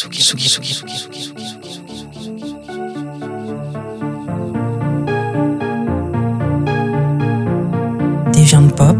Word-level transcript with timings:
Tsugi, 0.00 0.50
Des 8.32 8.40
viandes 8.40 8.74
pop 8.74 8.96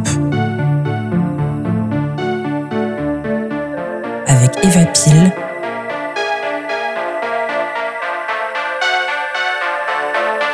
avec 4.26 4.62
Eva 4.62 4.84
Pile 4.92 5.32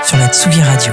sur 0.04 0.16
la 0.16 0.28
Tsugi 0.28 0.62
Radio. 0.62 0.92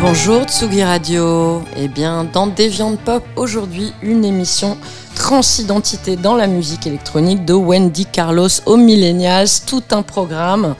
Bonjour 0.00 0.44
Tsugi 0.44 0.82
Radio. 0.82 1.62
Eh 1.76 1.88
bien, 1.88 2.24
dans 2.24 2.46
Deviant 2.46 2.96
Pop, 2.96 3.22
aujourd'hui, 3.36 3.92
une 4.00 4.24
émission 4.24 4.78
transidentité 5.20 6.16
dans 6.16 6.34
la 6.34 6.46
musique 6.46 6.86
électronique 6.86 7.44
de 7.44 7.52
Wendy 7.52 8.06
Carlos 8.06 8.48
aux 8.64 8.78
Millennials. 8.78 9.50
Tout 9.66 9.82
un 9.90 10.00
programme 10.00 10.74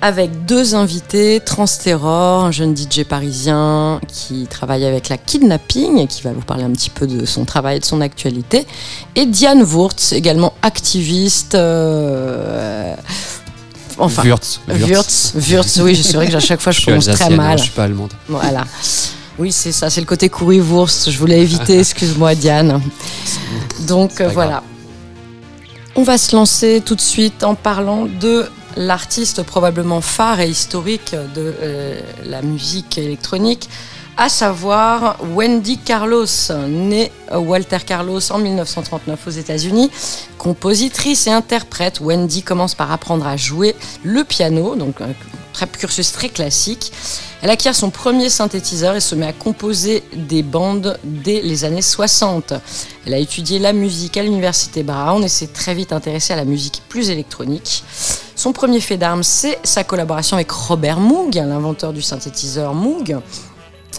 avec 0.00 0.44
deux 0.46 0.76
invités, 0.76 1.40
Transterror, 1.44 2.44
un 2.44 2.52
jeune 2.52 2.76
DJ 2.76 3.02
parisien 3.02 4.00
qui 4.06 4.46
travaille 4.48 4.84
avec 4.84 5.08
la 5.08 5.18
Kidnapping 5.18 5.98
et 5.98 6.06
qui 6.06 6.22
va 6.22 6.32
vous 6.32 6.42
parler 6.42 6.62
un 6.62 6.70
petit 6.70 6.90
peu 6.90 7.08
de 7.08 7.26
son 7.26 7.44
travail 7.44 7.78
et 7.78 7.80
de 7.80 7.84
son 7.84 8.00
actualité, 8.00 8.66
et 9.16 9.26
Diane 9.26 9.64
Wurtz, 9.64 10.12
également 10.12 10.52
activiste. 10.62 11.56
euh, 11.56 12.94
Enfin, 13.98 14.22
Wurtz. 14.22 14.60
Wurtz, 14.68 15.32
Wurtz, 15.34 15.80
oui, 15.82 15.96
c'est 15.96 16.16
vrai 16.16 16.28
que 16.28 16.36
à 16.36 16.40
chaque 16.40 16.60
fois 16.60 16.70
je 16.70 16.82
prononce 16.82 17.06
très 17.06 17.24
hein, 17.24 17.30
mal. 17.30 17.58
je 17.58 17.64
suis 17.64 17.72
pas 17.72 17.84
allemande. 17.84 18.12
Voilà. 18.28 18.64
Oui, 19.38 19.52
c'est 19.52 19.72
ça, 19.72 19.90
c'est 19.90 20.00
le 20.00 20.06
côté 20.06 20.30
currywurst. 20.30 21.10
Je 21.10 21.18
voulais 21.18 21.40
éviter, 21.40 21.78
excuse-moi 21.80 22.34
Diane. 22.34 22.80
Donc 23.80 24.20
euh, 24.20 24.28
voilà. 24.28 24.62
On 25.94 26.02
va 26.02 26.18
se 26.18 26.34
lancer 26.34 26.82
tout 26.84 26.94
de 26.94 27.00
suite 27.00 27.44
en 27.44 27.54
parlant 27.54 28.06
de 28.06 28.46
l'artiste 28.76 29.42
probablement 29.42 30.00
phare 30.00 30.40
et 30.40 30.48
historique 30.48 31.14
de 31.34 31.54
euh, 31.60 32.00
la 32.24 32.42
musique 32.42 32.98
électronique, 32.98 33.68
à 34.18 34.28
savoir 34.28 35.16
Wendy 35.34 35.78
Carlos, 35.78 36.26
née 36.68 37.12
euh, 37.32 37.38
Walter 37.38 37.78
Carlos 37.84 38.20
en 38.30 38.38
1939 38.38 39.26
aux 39.26 39.30
États-Unis. 39.30 39.90
Compositrice 40.38 41.26
et 41.26 41.32
interprète, 41.32 42.00
Wendy 42.00 42.42
commence 42.42 42.74
par 42.74 42.90
apprendre 42.90 43.26
à 43.26 43.36
jouer 43.36 43.74
le 44.02 44.24
piano, 44.24 44.76
donc 44.76 44.96
cursus 45.64 46.12
très 46.12 46.28
classique. 46.28 46.92
Elle 47.42 47.50
acquiert 47.50 47.74
son 47.74 47.90
premier 47.90 48.28
synthétiseur 48.28 48.96
et 48.96 49.00
se 49.00 49.14
met 49.14 49.26
à 49.26 49.32
composer 49.32 50.02
des 50.14 50.42
bandes 50.42 50.98
dès 51.04 51.40
les 51.40 51.64
années 51.64 51.82
60. 51.82 52.52
Elle 53.06 53.14
a 53.14 53.18
étudié 53.18 53.58
la 53.58 53.72
musique 53.72 54.16
à 54.16 54.22
l'université 54.22 54.82
Brown 54.82 55.22
et 55.24 55.28
s'est 55.28 55.46
très 55.46 55.74
vite 55.74 55.92
intéressée 55.92 56.32
à 56.32 56.36
la 56.36 56.44
musique 56.44 56.82
plus 56.88 57.10
électronique. 57.10 57.84
Son 58.34 58.52
premier 58.52 58.80
fait 58.80 58.98
d'armes, 58.98 59.22
c'est 59.22 59.58
sa 59.64 59.84
collaboration 59.84 60.36
avec 60.36 60.50
Robert 60.50 61.00
Moog, 61.00 61.34
l'inventeur 61.34 61.92
du 61.92 62.02
synthétiseur 62.02 62.74
Moog, 62.74 63.18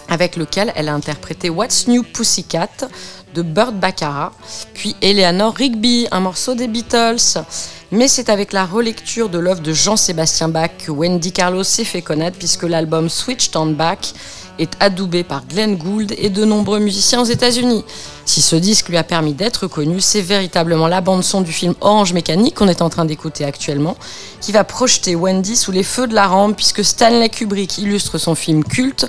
avec 0.08 0.36
lequel 0.36 0.72
elle 0.76 0.88
a 0.88 0.94
interprété 0.94 1.50
What's 1.50 1.88
New 1.88 2.02
Pussycat 2.02 2.88
de 3.34 3.42
Burt 3.42 3.72
Baccarat, 3.72 4.32
puis 4.74 4.96
Eleanor 5.02 5.54
Rigby, 5.54 6.08
un 6.10 6.20
morceau 6.20 6.54
des 6.54 6.68
Beatles. 6.68 7.42
Mais 7.90 8.06
c'est 8.06 8.28
avec 8.28 8.52
la 8.52 8.66
relecture 8.66 9.30
de 9.30 9.38
l'œuvre 9.38 9.62
de 9.62 9.72
Jean-Sébastien 9.72 10.50
Bach 10.50 10.72
que 10.78 10.92
Wendy 10.92 11.32
Carlos 11.32 11.64
s'est 11.64 11.84
fait 11.84 12.02
connaître, 12.02 12.36
puisque 12.36 12.64
l'album 12.64 13.08
Switched 13.08 13.56
on 13.56 13.66
Back 13.66 14.12
est 14.58 14.72
adoubé 14.78 15.22
par 15.24 15.46
Glenn 15.46 15.76
Gould 15.76 16.14
et 16.18 16.28
de 16.28 16.44
nombreux 16.44 16.80
musiciens 16.80 17.22
aux 17.22 17.24
États-Unis. 17.24 17.84
Si 18.26 18.42
ce 18.42 18.56
disque 18.56 18.90
lui 18.90 18.98
a 18.98 19.04
permis 19.04 19.32
d'être 19.32 19.68
connu, 19.68 20.02
c'est 20.02 20.20
véritablement 20.20 20.86
la 20.86 21.00
bande-son 21.00 21.40
du 21.40 21.52
film 21.52 21.74
Orange 21.80 22.12
Mécanique 22.12 22.56
qu'on 22.56 22.68
est 22.68 22.82
en 22.82 22.90
train 22.90 23.06
d'écouter 23.06 23.44
actuellement, 23.44 23.96
qui 24.42 24.52
va 24.52 24.64
projeter 24.64 25.16
Wendy 25.16 25.56
sous 25.56 25.72
les 25.72 25.82
feux 25.82 26.08
de 26.08 26.14
la 26.14 26.26
rampe, 26.26 26.56
puisque 26.56 26.84
Stanley 26.84 27.30
Kubrick 27.30 27.78
illustre 27.78 28.18
son 28.18 28.34
film 28.34 28.64
culte 28.64 29.06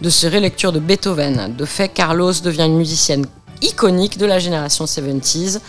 de 0.00 0.08
ses 0.08 0.30
relectures 0.30 0.72
de 0.72 0.80
Beethoven. 0.80 1.54
De 1.54 1.64
fait, 1.66 1.88
Carlos 1.88 2.32
devient 2.42 2.64
une 2.64 2.78
musicienne 2.78 3.26
iconique 3.60 4.18
de 4.18 4.26
la 4.26 4.38
génération 4.38 4.86
70s. 4.86 5.60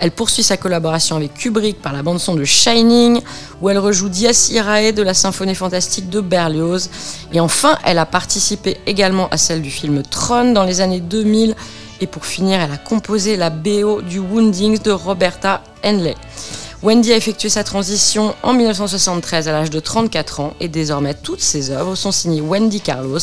Elle 0.00 0.10
poursuit 0.12 0.42
sa 0.42 0.56
collaboration 0.56 1.16
avec 1.16 1.34
Kubrick 1.34 1.82
par 1.82 1.92
la 1.92 2.02
bande-son 2.02 2.34
de 2.34 2.44
Shining, 2.44 3.20
où 3.60 3.68
elle 3.68 3.78
rejoue 3.78 4.08
Dies 4.08 4.50
Irae 4.52 4.92
de 4.92 5.02
la 5.02 5.14
symphonie 5.14 5.54
fantastique 5.54 6.08
de 6.08 6.20
Berlioz. 6.20 6.88
Et 7.32 7.40
enfin, 7.40 7.78
elle 7.84 7.98
a 7.98 8.06
participé 8.06 8.78
également 8.86 9.28
à 9.30 9.36
celle 9.36 9.62
du 9.62 9.70
film 9.70 10.02
Tron 10.02 10.52
dans 10.52 10.64
les 10.64 10.80
années 10.80 11.00
2000. 11.00 11.54
Et 12.00 12.06
pour 12.06 12.26
finir, 12.26 12.60
elle 12.60 12.70
a 12.70 12.76
composé 12.76 13.36
la 13.36 13.50
BO 13.50 14.02
du 14.02 14.20
Woundings 14.20 14.80
de 14.82 14.92
Roberta 14.92 15.62
Henley. 15.84 16.14
Wendy 16.80 17.12
a 17.12 17.16
effectué 17.16 17.48
sa 17.48 17.64
transition 17.64 18.36
en 18.44 18.52
1973 18.52 19.48
à 19.48 19.52
l'âge 19.52 19.70
de 19.70 19.80
34 19.80 20.38
ans 20.38 20.54
et 20.60 20.68
désormais 20.68 21.14
toutes 21.14 21.40
ses 21.40 21.72
œuvres 21.72 21.96
sont 21.96 22.12
signées 22.12 22.40
Wendy 22.40 22.80
Carlos. 22.80 23.18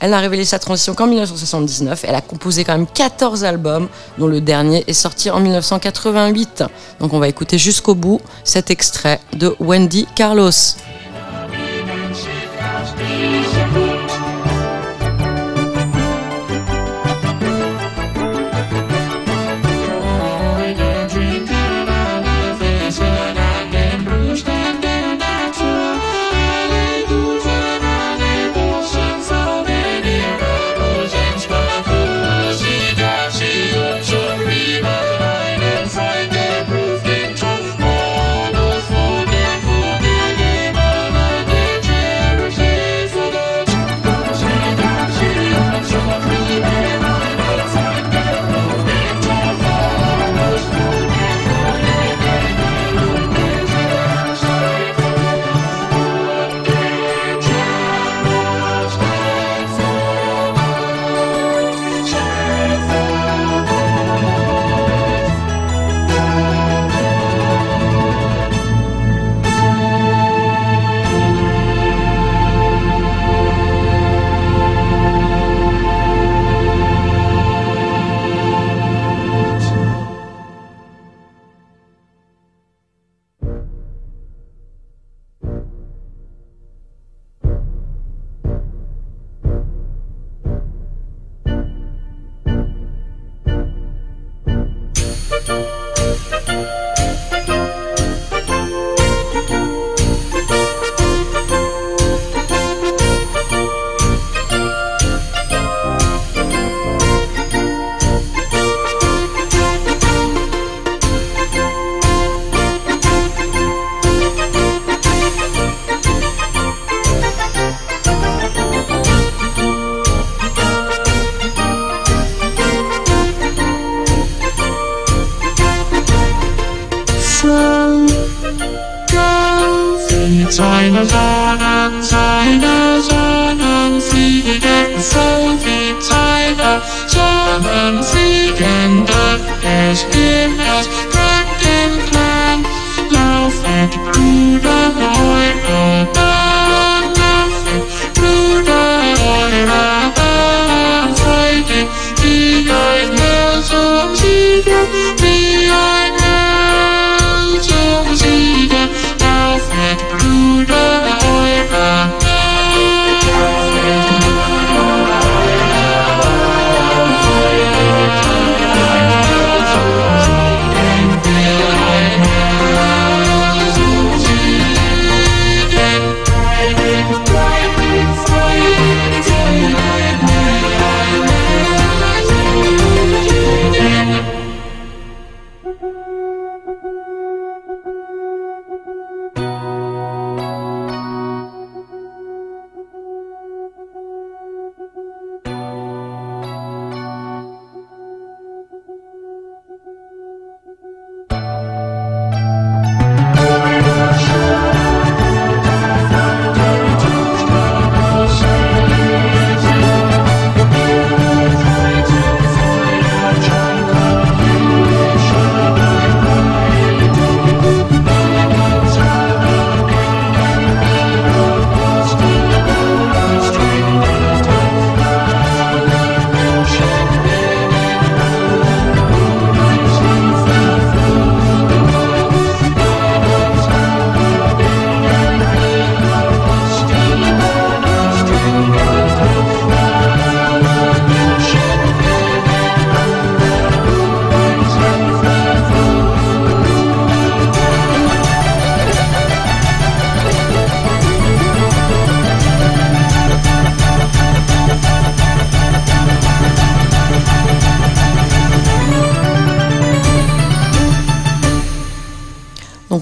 Elle 0.00 0.10
n'a 0.10 0.18
révélé 0.18 0.44
sa 0.44 0.58
transition 0.58 0.94
qu'en 0.94 1.06
1979. 1.06 2.04
Elle 2.06 2.14
a 2.14 2.20
composé 2.20 2.64
quand 2.64 2.76
même 2.76 2.86
14 2.86 3.44
albums, 3.44 3.88
dont 4.18 4.26
le 4.26 4.40
dernier 4.40 4.84
est 4.86 4.92
sorti 4.92 5.30
en 5.30 5.40
1988. 5.40 6.64
Donc 7.00 7.12
on 7.12 7.18
va 7.18 7.28
écouter 7.28 7.58
jusqu'au 7.58 7.94
bout 7.94 8.20
cet 8.44 8.70
extrait 8.70 9.20
de 9.32 9.54
Wendy 9.60 10.06
Carlos. 10.14 10.50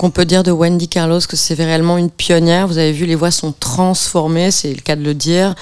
On 0.05 0.11
peut 0.11 0.27
dire 0.27 0.43
de 0.43 0.51
Wendy 0.51 0.87
Carlos 0.87 1.21
que 1.27 1.35
c'est 1.35 1.55
réellement 1.55 1.97
une 1.97 2.11
pionnière. 2.11 2.69
Vous 2.69 2.77
avez 2.77 2.93
vu, 2.93 3.07
les 3.07 3.15
voix 3.15 3.31
sont 3.31 3.55
transformées, 3.59 4.51
c'est 4.51 4.75
le 4.75 4.83
cas 4.83 4.97
de 4.97 5.03
le 5.03 5.15
dire. 5.15 5.55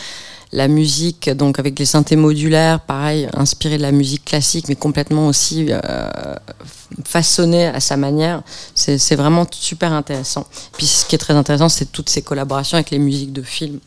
La 0.51 0.67
musique, 0.67 1.31
donc 1.31 1.61
avec 1.61 1.79
les 1.79 1.87
synthés 1.87 2.17
modulaires, 2.17 2.81
pareil, 2.81 3.29
inspirée 3.35 3.77
de 3.77 3.83
la 3.83 3.93
musique 3.93 4.25
classique, 4.25 4.67
mais 4.69 4.75
complètement 4.75 5.29
aussi 5.29 5.69
euh, 5.71 5.79
façonnée 7.05 7.69
à 7.69 7.79
sa 7.79 7.97
manière. 7.97 8.43
C'est 8.75 9.15
vraiment 9.15 9.47
super 9.49 9.93
intéressant. 9.93 10.45
Puis 10.77 10.87
ce 10.87 11.07
qui 11.07 11.15
est 11.15 11.19
très 11.19 11.35
intéressant, 11.35 11.69
c'est 11.69 11.93
toutes 11.93 12.11
ces 12.11 12.23
collaborations 12.23 12.75
avec 12.75 12.91
les 12.91 12.99
musiques 12.99 13.33
de 13.33 13.43
films. 13.43 13.79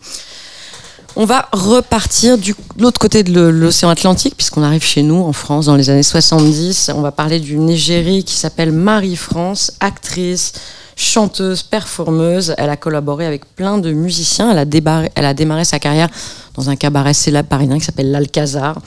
On 1.17 1.23
va 1.25 1.47
repartir 1.53 2.37
de 2.37 2.53
l'autre 2.77 2.99
côté 2.99 3.23
de 3.23 3.39
l'océan 3.39 3.89
Atlantique, 3.89 4.35
puisqu'on 4.35 4.63
arrive 4.63 4.83
chez 4.83 5.01
nous, 5.01 5.21
en 5.23 5.31
France, 5.31 5.67
dans 5.67 5.75
les 5.77 5.89
années 5.89 6.03
70. 6.03 6.91
On 6.93 7.01
va 7.01 7.11
parler 7.13 7.39
d'une 7.39 7.69
égérie 7.69 8.25
qui 8.25 8.35
s'appelle 8.35 8.73
Marie-France, 8.73 9.71
actrice, 9.79 10.51
chanteuse, 10.97 11.63
performeuse. 11.63 12.53
Elle 12.57 12.69
a 12.69 12.75
collaboré 12.75 13.25
avec 13.25 13.45
plein 13.55 13.77
de 13.77 13.93
musiciens. 13.93 14.51
Elle 14.51 14.57
a, 14.57 14.65
débarré- 14.65 15.09
démarré 15.35 15.63
sa 15.63 15.79
carrière 15.79 16.09
dans 16.55 16.69
un 16.69 16.75
cabaret 16.75 17.13
célèbre 17.13 17.47
parisien 17.47 17.79
qui 17.79 17.85
s'appelle 17.85 18.11
l'Alcazar. 18.11 18.77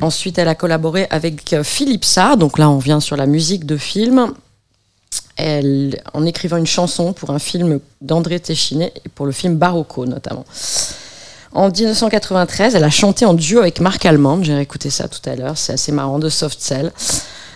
Ensuite, 0.00 0.38
elle 0.38 0.48
a 0.48 0.54
collaboré 0.54 1.08
avec 1.10 1.52
euh, 1.54 1.64
Philippe 1.64 2.04
Sarr. 2.04 2.36
Donc 2.36 2.56
là, 2.58 2.70
on 2.70 2.78
vient 2.78 3.00
sur 3.00 3.16
la 3.16 3.26
musique 3.26 3.66
de 3.66 3.76
film. 3.76 4.32
Elle, 5.36 6.00
en 6.14 6.24
écrivant 6.24 6.56
une 6.56 6.66
chanson 6.66 7.12
pour 7.12 7.30
un 7.30 7.38
film 7.40 7.80
d'André 8.00 8.38
Téchiné 8.38 8.92
et 9.04 9.08
pour 9.08 9.26
le 9.26 9.32
film 9.32 9.56
Barocco 9.56 10.06
notamment. 10.06 10.44
En 11.54 11.68
1993, 11.68 12.74
elle 12.74 12.84
a 12.84 12.90
chanté 12.90 13.26
en 13.26 13.34
duo 13.34 13.60
avec 13.60 13.80
Marc 13.80 14.06
Allemande, 14.06 14.42
j'ai 14.44 14.54
réécouté 14.54 14.88
ça 14.88 15.06
tout 15.06 15.20
à 15.28 15.36
l'heure, 15.36 15.58
c'est 15.58 15.74
assez 15.74 15.92
marrant, 15.92 16.18
de 16.18 16.30
Soft 16.30 16.60
Cell. 16.60 16.92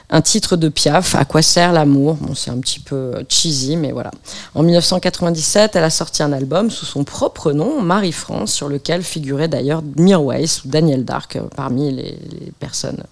Un 0.08 0.20
titre 0.20 0.56
de 0.56 0.68
Piaf, 0.68 1.16
À 1.16 1.24
quoi 1.24 1.42
sert 1.42 1.72
l'amour? 1.72 2.14
Bon, 2.20 2.34
c'est 2.34 2.50
un 2.50 2.58
petit 2.58 2.78
peu 2.78 3.12
cheesy, 3.28 3.76
mais 3.76 3.90
voilà. 3.90 4.12
En 4.54 4.62
1997, 4.62 5.74
elle 5.74 5.82
a 5.82 5.90
sorti 5.90 6.22
un 6.22 6.32
album 6.32 6.70
sous 6.70 6.84
son 6.84 7.02
propre 7.02 7.52
nom, 7.52 7.82
Marie-France, 7.82 8.52
sur 8.52 8.68
lequel 8.68 9.02
figurait 9.02 9.48
d'ailleurs 9.48 9.82
Mirwais 9.96 10.44
ou 10.64 10.68
Daniel 10.68 11.04
Dark 11.04 11.36
euh, 11.36 11.40
parmi 11.56 11.90
les, 11.90 12.18
les 12.30 12.52
personnes. 12.60 13.02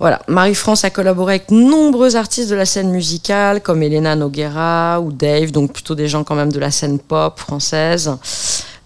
Voilà, 0.00 0.20
Marie-France 0.28 0.84
a 0.84 0.90
collaboré 0.90 1.34
avec 1.34 1.50
nombreux 1.50 2.16
artistes 2.16 2.50
de 2.50 2.56
la 2.56 2.66
scène 2.66 2.90
musicale, 2.90 3.60
comme 3.60 3.82
Elena 3.82 4.16
Noguera 4.16 5.00
ou 5.00 5.12
Dave, 5.12 5.52
donc 5.52 5.72
plutôt 5.74 5.94
des 5.94 6.08
gens 6.08 6.24
quand 6.24 6.36
même 6.36 6.52
de 6.52 6.58
la 6.58 6.70
scène 6.70 6.98
pop 6.98 7.38
française. 7.38 8.10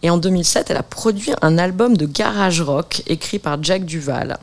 Et 0.02 0.10
en 0.10 0.19
2007, 0.19 0.70
elle 0.70 0.76
a 0.76 0.82
produit 0.82 1.32
un 1.43 1.58
album 1.58 1.96
de 1.96 2.06
garage 2.06 2.60
rock 2.60 3.02
écrit 3.06 3.38
par 3.38 3.62
Jack 3.62 3.84
Duval. 3.84 4.38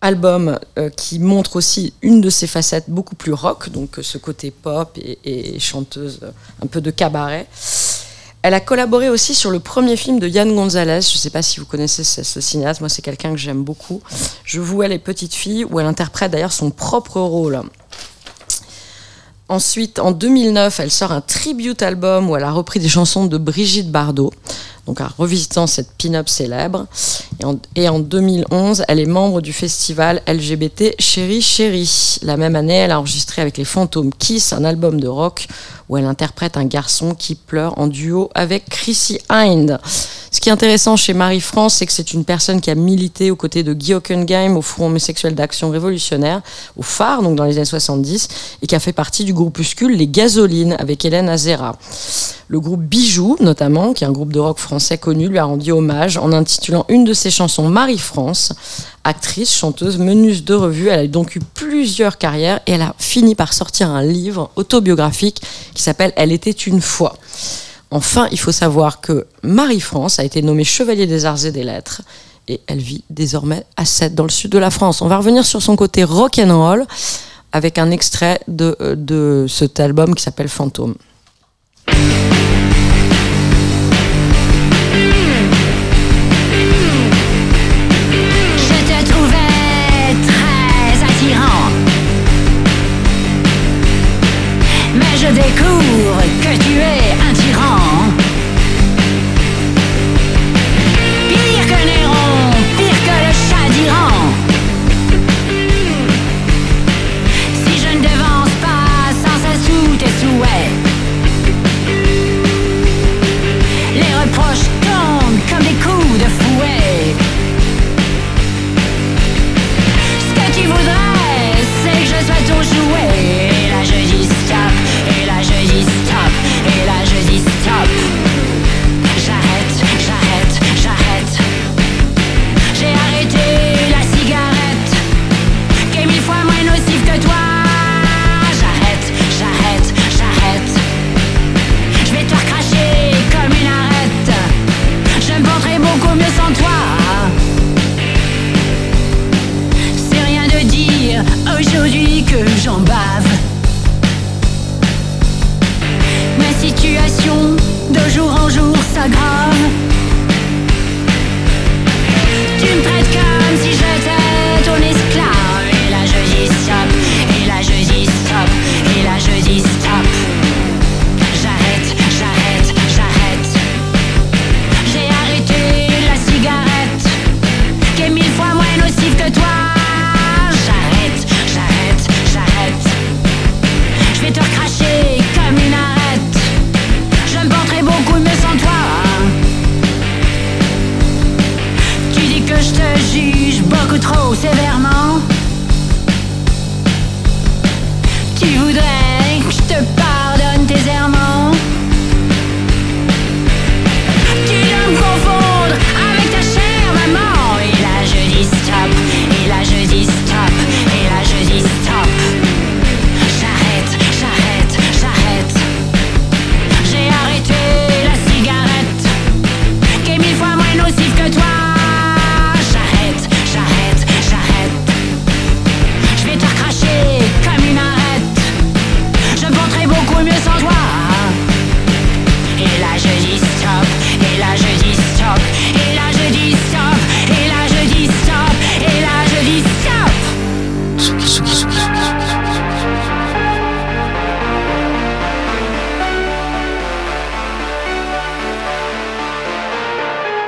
Album 0.00 0.58
euh, 0.78 0.90
qui 0.90 1.18
montre 1.18 1.56
aussi 1.56 1.94
une 2.02 2.20
de 2.20 2.28
ses 2.28 2.46
facettes 2.46 2.88
beaucoup 2.88 3.14
plus 3.14 3.32
rock, 3.32 3.70
donc 3.70 3.98
euh, 3.98 4.02
ce 4.02 4.18
côté 4.18 4.50
pop 4.50 4.98
et, 4.98 5.58
chanteuse 5.58 6.20
euh, 6.22 6.30
un 6.62 6.66
peu 6.66 6.82
de 6.82 6.90
cabaret. 6.90 7.46
Elle 8.42 8.52
a 8.52 8.60
collaboré 8.60 9.08
aussi 9.08 9.34
sur 9.34 9.50
le 9.50 9.60
premier 9.60 9.96
film 9.96 10.18
de 10.18 10.28
Yann 10.28 10.54
Gonzalez. 10.54 11.00
Je 11.00 11.14
ne 11.14 11.18
sais 11.18 11.30
pas 11.30 11.40
si 11.40 11.60
vous 11.60 11.64
connaissez 11.64 12.04
ce, 12.04 12.22
ce 12.22 12.40
cinéaste. 12.42 12.80
Moi, 12.80 12.90
c'est 12.90 13.00
quelqu'un 13.00 13.30
que 13.30 13.38
j'aime 13.38 13.64
beaucoup. 13.64 14.02
Je 14.44 14.60
vois 14.60 14.88
les 14.88 14.98
petites 14.98 15.32
filles, 15.32 15.64
où 15.64 15.80
elle 15.80 15.86
interprète 15.86 16.30
d'ailleurs 16.30 16.52
son 16.52 16.70
propre 16.70 17.20
rôle. 17.20 17.62
Ensuite, 19.50 19.98
en 19.98 20.12
2009, 20.12 20.80
elle 20.80 20.90
sort 20.90 21.12
un 21.12 21.20
tribute 21.20 21.82
album 21.82 22.30
où 22.30 22.36
elle 22.36 22.44
a 22.44 22.50
repris 22.50 22.80
des 22.80 22.88
chansons 22.88 23.26
de 23.26 23.36
Brigitte 23.36 23.90
Bardot, 23.90 24.32
donc 24.86 25.02
en 25.02 25.08
revisitant 25.18 25.66
cette 25.66 25.90
pin-up 25.98 26.30
célèbre. 26.30 26.86
Et 27.40 27.44
en, 27.44 27.58
et 27.76 27.88
en 27.90 27.98
2011, 27.98 28.84
elle 28.88 29.00
est 29.00 29.06
membre 29.06 29.42
du 29.42 29.52
festival 29.52 30.22
LGBT 30.26 30.94
Chéri 30.98 31.42
Chéri. 31.42 32.18
La 32.22 32.38
même 32.38 32.56
année, 32.56 32.74
elle 32.74 32.90
a 32.90 32.98
enregistré 32.98 33.42
avec 33.42 33.58
les 33.58 33.66
Fantômes 33.66 34.14
Kiss 34.14 34.54
un 34.54 34.64
album 34.64 34.98
de 34.98 35.08
rock 35.08 35.46
où 35.88 35.96
elle 35.96 36.06
interprète 36.06 36.56
un 36.56 36.64
garçon 36.64 37.14
qui 37.14 37.34
pleure 37.34 37.78
en 37.78 37.86
duo 37.86 38.30
avec 38.34 38.68
Chrissy 38.68 39.18
Hind. 39.28 39.78
Ce 40.34 40.40
qui 40.40 40.48
est 40.48 40.52
intéressant 40.52 40.96
chez 40.96 41.14
Marie-France, 41.14 41.74
c'est 41.74 41.86
que 41.86 41.92
c'est 41.92 42.12
une 42.12 42.24
personne 42.24 42.60
qui 42.60 42.68
a 42.68 42.74
milité 42.74 43.30
aux 43.30 43.36
côtés 43.36 43.62
de 43.62 43.72
Guy 43.72 43.94
Hockenheim 43.94 44.56
au 44.56 44.62
Front 44.62 44.86
homosexuel 44.86 45.36
d'action 45.36 45.70
révolutionnaire, 45.70 46.42
au 46.76 46.82
phare, 46.82 47.22
donc 47.22 47.36
dans 47.36 47.44
les 47.44 47.56
années 47.56 47.64
70, 47.64 48.28
et 48.60 48.66
qui 48.66 48.74
a 48.74 48.80
fait 48.80 48.92
partie 48.92 49.24
du 49.24 49.32
groupuscule 49.32 49.96
Les 49.96 50.08
Gasolines 50.08 50.74
avec 50.80 51.04
Hélène 51.04 51.28
Azera. 51.28 51.76
Le 52.48 52.60
groupe 52.60 52.82
Bijou, 52.82 53.36
notamment, 53.40 53.92
qui 53.92 54.04
est 54.04 54.06
un 54.06 54.12
groupe 54.12 54.32
de 54.32 54.40
rock 54.40 54.58
français 54.58 54.98
connu, 54.98 55.28
lui 55.28 55.38
a 55.38 55.44
rendu 55.44 55.70
hommage 55.70 56.18
en 56.18 56.32
intitulant 56.32 56.84
une 56.88 57.04
de 57.04 57.14
ses 57.14 57.30
chansons 57.30 57.68
Marie-France. 57.68 58.52
Actrice, 59.04 59.54
chanteuse, 59.54 59.98
meneuse 59.98 60.44
de 60.44 60.54
revue, 60.54 60.88
elle 60.88 61.00
a 61.00 61.06
donc 61.06 61.36
eu 61.36 61.40
plusieurs 61.54 62.18
carrières 62.18 62.60
et 62.66 62.72
elle 62.72 62.82
a 62.82 62.94
fini 62.98 63.34
par 63.34 63.52
sortir 63.52 63.90
un 63.90 64.02
livre 64.02 64.50
autobiographique 64.56 65.42
qui 65.74 65.82
s'appelle 65.82 66.12
Elle 66.16 66.32
était 66.32 66.50
une 66.50 66.80
fois. 66.80 67.16
Enfin, 67.90 68.28
il 68.32 68.38
faut 68.38 68.52
savoir 68.52 69.00
que 69.00 69.26
Marie-France 69.42 70.18
a 70.18 70.24
été 70.24 70.42
nommée 70.42 70.64
chevalier 70.64 71.06
des 71.06 71.26
arts 71.26 71.44
et 71.44 71.52
des 71.52 71.64
lettres 71.64 72.02
et 72.48 72.60
elle 72.66 72.78
vit 72.78 73.04
désormais 73.10 73.64
à 73.76 73.84
Sète, 73.84 74.14
dans 74.14 74.24
le 74.24 74.30
sud 74.30 74.50
de 74.50 74.58
la 74.58 74.70
France. 74.70 75.02
On 75.02 75.08
va 75.08 75.18
revenir 75.18 75.44
sur 75.44 75.62
son 75.62 75.76
côté 75.76 76.04
rock 76.04 76.38
and 76.38 76.56
roll 76.56 76.86
avec 77.52 77.78
un 77.78 77.90
extrait 77.90 78.40
de, 78.48 78.76
euh, 78.80 78.94
de 78.96 79.46
cet 79.48 79.80
album 79.80 80.14
qui 80.14 80.22
s'appelle 80.22 80.48
Fantôme. 80.48 80.94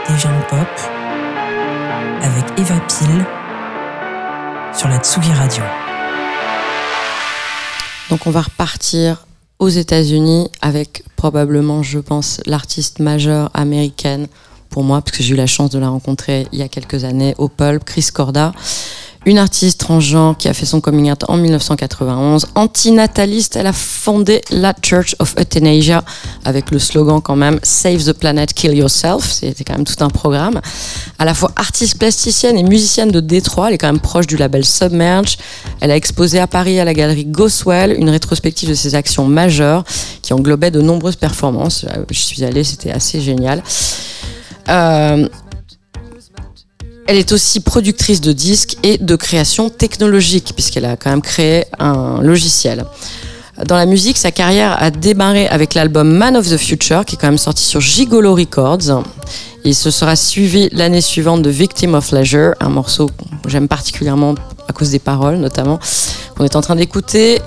Des 0.09 0.47
pop 0.49 0.69
avec 2.23 2.45
Eva 2.59 2.81
Pile 2.87 3.27
sur 4.73 4.89
la 4.89 4.99
Tsugi 4.99 5.33
Radio. 5.33 5.65
Donc 8.11 8.27
on 8.27 8.31
va 8.31 8.43
repartir 8.43 9.27
aux 9.59 9.69
États-Unis 9.69 10.49
avec 10.63 11.03
probablement, 11.17 11.83
je 11.83 11.99
pense, 11.99 12.41
l'artiste 12.47 13.01
majeure 13.01 13.51
américaine 13.53 14.29
pour 14.71 14.85
moi, 14.85 15.01
parce 15.01 15.17
que 15.17 15.25
j'ai 15.25 15.35
eu 15.35 15.37
la 15.37 15.47
chance 15.47 15.71
de 15.71 15.79
la 15.79 15.89
rencontrer 15.89 16.47
il 16.53 16.61
y 16.61 16.63
a 16.63 16.69
quelques 16.69 17.03
années 17.03 17.35
au 17.39 17.49
Pulp, 17.49 17.83
Chris 17.85 18.09
Corda 18.13 18.53
une 19.27 19.39
artiste 19.39 19.81
transgenre 19.81 20.37
qui 20.39 20.49
a 20.49 20.55
fait 20.55 20.65
son 20.65 20.81
coming 20.81 21.11
out 21.11 21.25
en 21.29 21.37
1991. 21.37 22.47
Antinataliste, 22.55 23.57
elle 23.57 23.67
a 23.67 23.73
fondé 23.73 24.41
la 24.51 24.73
Church 24.81 25.17
of 25.19 25.35
Euthanasia 25.39 26.05
avec 26.45 26.71
le 26.71 26.79
slogan 26.79 27.21
quand 27.21 27.35
même 27.35 27.59
Save 27.65 28.05
the 28.05 28.13
Planet, 28.13 28.55
Kill 28.55 28.73
Yourself. 28.75 29.31
C'était 29.31 29.65
quand 29.65 29.75
même 29.75 29.85
tout 29.85 30.03
un 30.03 30.11
programme. 30.11 30.61
À 31.19 31.25
la 31.25 31.35
fois 31.35 31.51
artiste 31.57 31.99
plasticienne 31.99 32.57
et 32.57 32.63
musicienne 32.63 33.11
de 33.11 33.19
Détroit, 33.19 33.69
elle 33.69 33.75
est 33.75 33.79
quand 33.79 33.93
même 33.93 34.01
proche 34.01 34.29
du 34.29 34.37
label 34.37 34.65
Submerge. 34.65 35.37
Elle 35.81 35.91
a 35.91 35.97
exposé 35.97 36.39
à 36.39 36.47
Paris 36.47 36.79
à 36.79 36.85
la 36.85 36.95
galerie 36.95 37.25
Goswell 37.25 37.97
une 37.99 38.11
rétrospective 38.11 38.69
de 38.69 38.75
ses 38.75 38.95
actions 38.95 39.27
majeures 39.27 39.83
qui 40.23 40.35
englobait 40.35 40.71
de 40.71 40.81
nombreuses 40.81 41.17
performances. 41.17 41.85
Je 42.11 42.21
suis 42.21 42.45
allée, 42.45 42.63
c'était 42.63 42.93
assez 42.93 43.21
génial. 43.21 43.63
Euh, 44.69 45.29
elle 47.07 47.17
est 47.17 47.33
aussi 47.33 47.61
productrice 47.61 48.21
de 48.21 48.33
disques 48.33 48.77
et 48.83 48.99
de 48.99 49.17
création 49.17 49.71
technologique, 49.71 50.53
puisqu'elle 50.55 50.85
a 50.85 50.97
quand 50.97 51.11
même 51.11 51.23
créé 51.23 51.65
un 51.79 52.21
logiciel. 52.23 52.85
Dans 53.65 53.77
la 53.77 53.87
musique, 53.87 54.19
sa 54.19 54.33
carrière 54.33 54.77
a 54.83 54.91
démarré 54.91 55.47
avec 55.49 55.75
l'album 55.75 56.13
Man 56.13 56.37
of 56.37 56.49
the 56.49 56.59
Future, 56.59 57.05
qui 57.05 57.15
est 57.15 57.19
quand 57.19 57.29
même 57.29 57.39
sorti 57.39 57.65
sur 57.65 57.81
Gigolo 57.81 58.35
Records. 58.35 59.03
Il 59.67 59.75
se 59.75 59.91
sera 59.91 60.15
suivi 60.15 60.69
l'année 60.71 61.01
suivante 61.01 61.43
de 61.43 61.51
Victim 61.51 61.95
of 61.95 62.13
Leisure, 62.13 62.55
un 62.61 62.69
morceau 62.69 63.11
que 63.43 63.51
j'aime 63.51 63.67
particulièrement 63.67 64.37
à 64.69 64.73
cause 64.73 64.91
des 64.91 65.01
paroles 65.01 65.39
notamment, 65.39 65.81
qu'on 66.37 66.45
est 66.45 66.55
en 66.55 66.61
train 66.61 66.77
d'écouter. 66.77 67.41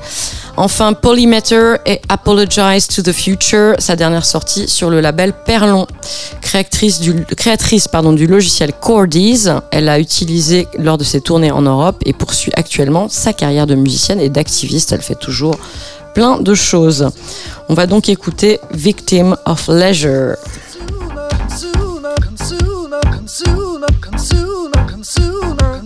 Enfin, 0.57 0.91
Polymeter 0.91 1.75
et 1.85 2.01
Apologize 2.09 2.89
to 2.89 3.01
the 3.03 3.13
Future, 3.13 3.75
sa 3.79 3.95
dernière 3.95 4.25
sortie 4.25 4.67
sur 4.67 4.89
le 4.89 4.99
label 4.99 5.31
Perlon. 5.45 5.87
Créatrice 6.41 6.99
du, 6.99 7.23
créatrice, 7.23 7.87
pardon, 7.87 8.11
du 8.11 8.27
logiciel 8.27 8.73
Cordies, 8.73 9.47
elle 9.71 9.87
a 9.87 9.97
utilisé 9.97 10.67
lors 10.77 10.97
de 10.97 11.05
ses 11.05 11.21
tournées 11.21 11.51
en 11.51 11.61
Europe 11.61 12.03
et 12.05 12.11
poursuit 12.11 12.51
actuellement 12.57 13.07
sa 13.07 13.31
carrière 13.31 13.65
de 13.65 13.75
musicienne 13.75 14.19
et 14.19 14.27
d'activiste. 14.27 14.91
Elle 14.91 15.01
fait 15.01 15.15
toujours 15.15 15.55
plein 16.13 16.41
de 16.41 16.53
choses. 16.53 17.11
On 17.69 17.75
va 17.75 17.87
donc 17.87 18.09
écouter 18.09 18.59
Victim 18.73 19.37
of 19.45 19.69
Leisure. 19.69 20.35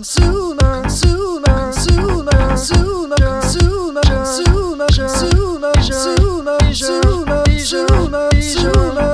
sooner, 0.04 0.86
sooner, 0.90 1.72
sooner, 1.72 2.56
sooner, 2.56 3.40
sooner, 3.42 4.22
sooner, 4.22 4.88
sooner, 4.90 5.72
sooner, 5.80 5.82
sooner, 5.82 6.74
sooner, 6.74 7.58
sooner, 7.58 8.30
sooner. 8.42 9.13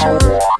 Sure. 0.00 0.59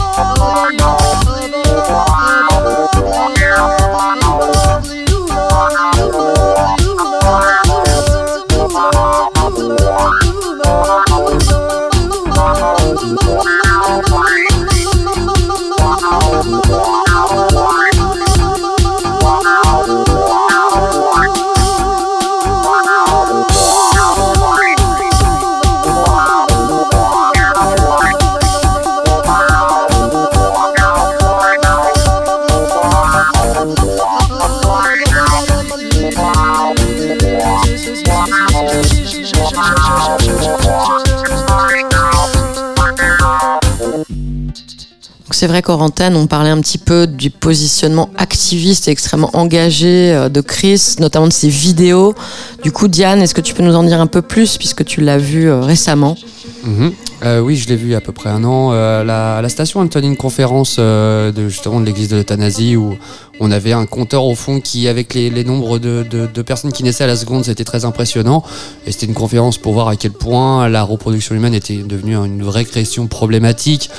c'est 45.41 45.47
vrai 45.47 45.63
qu'en 45.63 45.79
antenne, 45.79 46.15
on 46.15 46.27
parlait 46.27 46.51
un 46.51 46.61
petit 46.61 46.77
peu 46.77 47.07
du 47.07 47.31
positionnement 47.31 48.11
activiste 48.15 48.87
et 48.87 48.91
extrêmement 48.91 49.31
engagé 49.33 50.13
euh, 50.13 50.29
de 50.29 50.39
Chris, 50.39 50.97
notamment 50.99 51.25
de 51.25 51.33
ses 51.33 51.49
vidéos. 51.49 52.13
Du 52.61 52.71
coup, 52.71 52.87
Diane, 52.87 53.23
est-ce 53.23 53.33
que 53.33 53.41
tu 53.41 53.55
peux 53.55 53.63
nous 53.63 53.73
en 53.73 53.81
dire 53.81 53.99
un 53.99 54.05
peu 54.05 54.21
plus, 54.21 54.57
puisque 54.57 54.85
tu 54.85 55.01
l'as 55.01 55.17
vu 55.17 55.49
euh, 55.49 55.61
récemment 55.61 56.15
Mhm. 56.63 56.91
Euh, 57.23 57.39
oui, 57.39 57.55
je 57.55 57.67
l'ai 57.67 57.75
vu 57.75 57.87
il 57.87 57.91
y 57.91 57.95
a 57.95 57.97
à 57.97 58.01
peu 58.01 58.11
près 58.11 58.29
un 58.29 58.43
an. 58.43 58.71
La, 58.71 59.41
la 59.41 59.49
station 59.49 59.81
a 59.81 59.87
tenu 59.87 60.07
une 60.07 60.17
conférence 60.17 60.77
de, 60.77 61.49
justement 61.49 61.79
de 61.79 61.85
l'église 61.85 62.09
de 62.09 62.17
l'euthanasie 62.17 62.75
où 62.75 62.97
on 63.39 63.51
avait 63.51 63.73
un 63.73 63.85
compteur 63.85 64.25
au 64.25 64.35
fond 64.35 64.59
qui, 64.59 64.87
avec 64.87 65.13
les, 65.13 65.43
nombres 65.43 65.79
de, 65.79 66.41
personnes 66.43 66.71
qui 66.71 66.83
naissaient 66.83 67.03
à 67.03 67.07
la 67.07 67.15
seconde, 67.15 67.45
c'était 67.45 67.63
très 67.63 67.85
impressionnant. 67.85 68.43
Et 68.85 68.91
c'était 68.91 69.07
une 69.07 69.13
conférence 69.13 69.57
pour 69.57 69.73
voir 69.73 69.87
à 69.87 69.95
quel 69.95 70.11
point 70.11 70.67
la 70.69 70.83
reproduction 70.83 71.35
humaine 71.35 71.53
était 71.53 71.77
devenue 71.77 72.15
une 72.15 72.43
vraie 72.43 72.65
question 72.65 73.07
problématique 73.07 73.89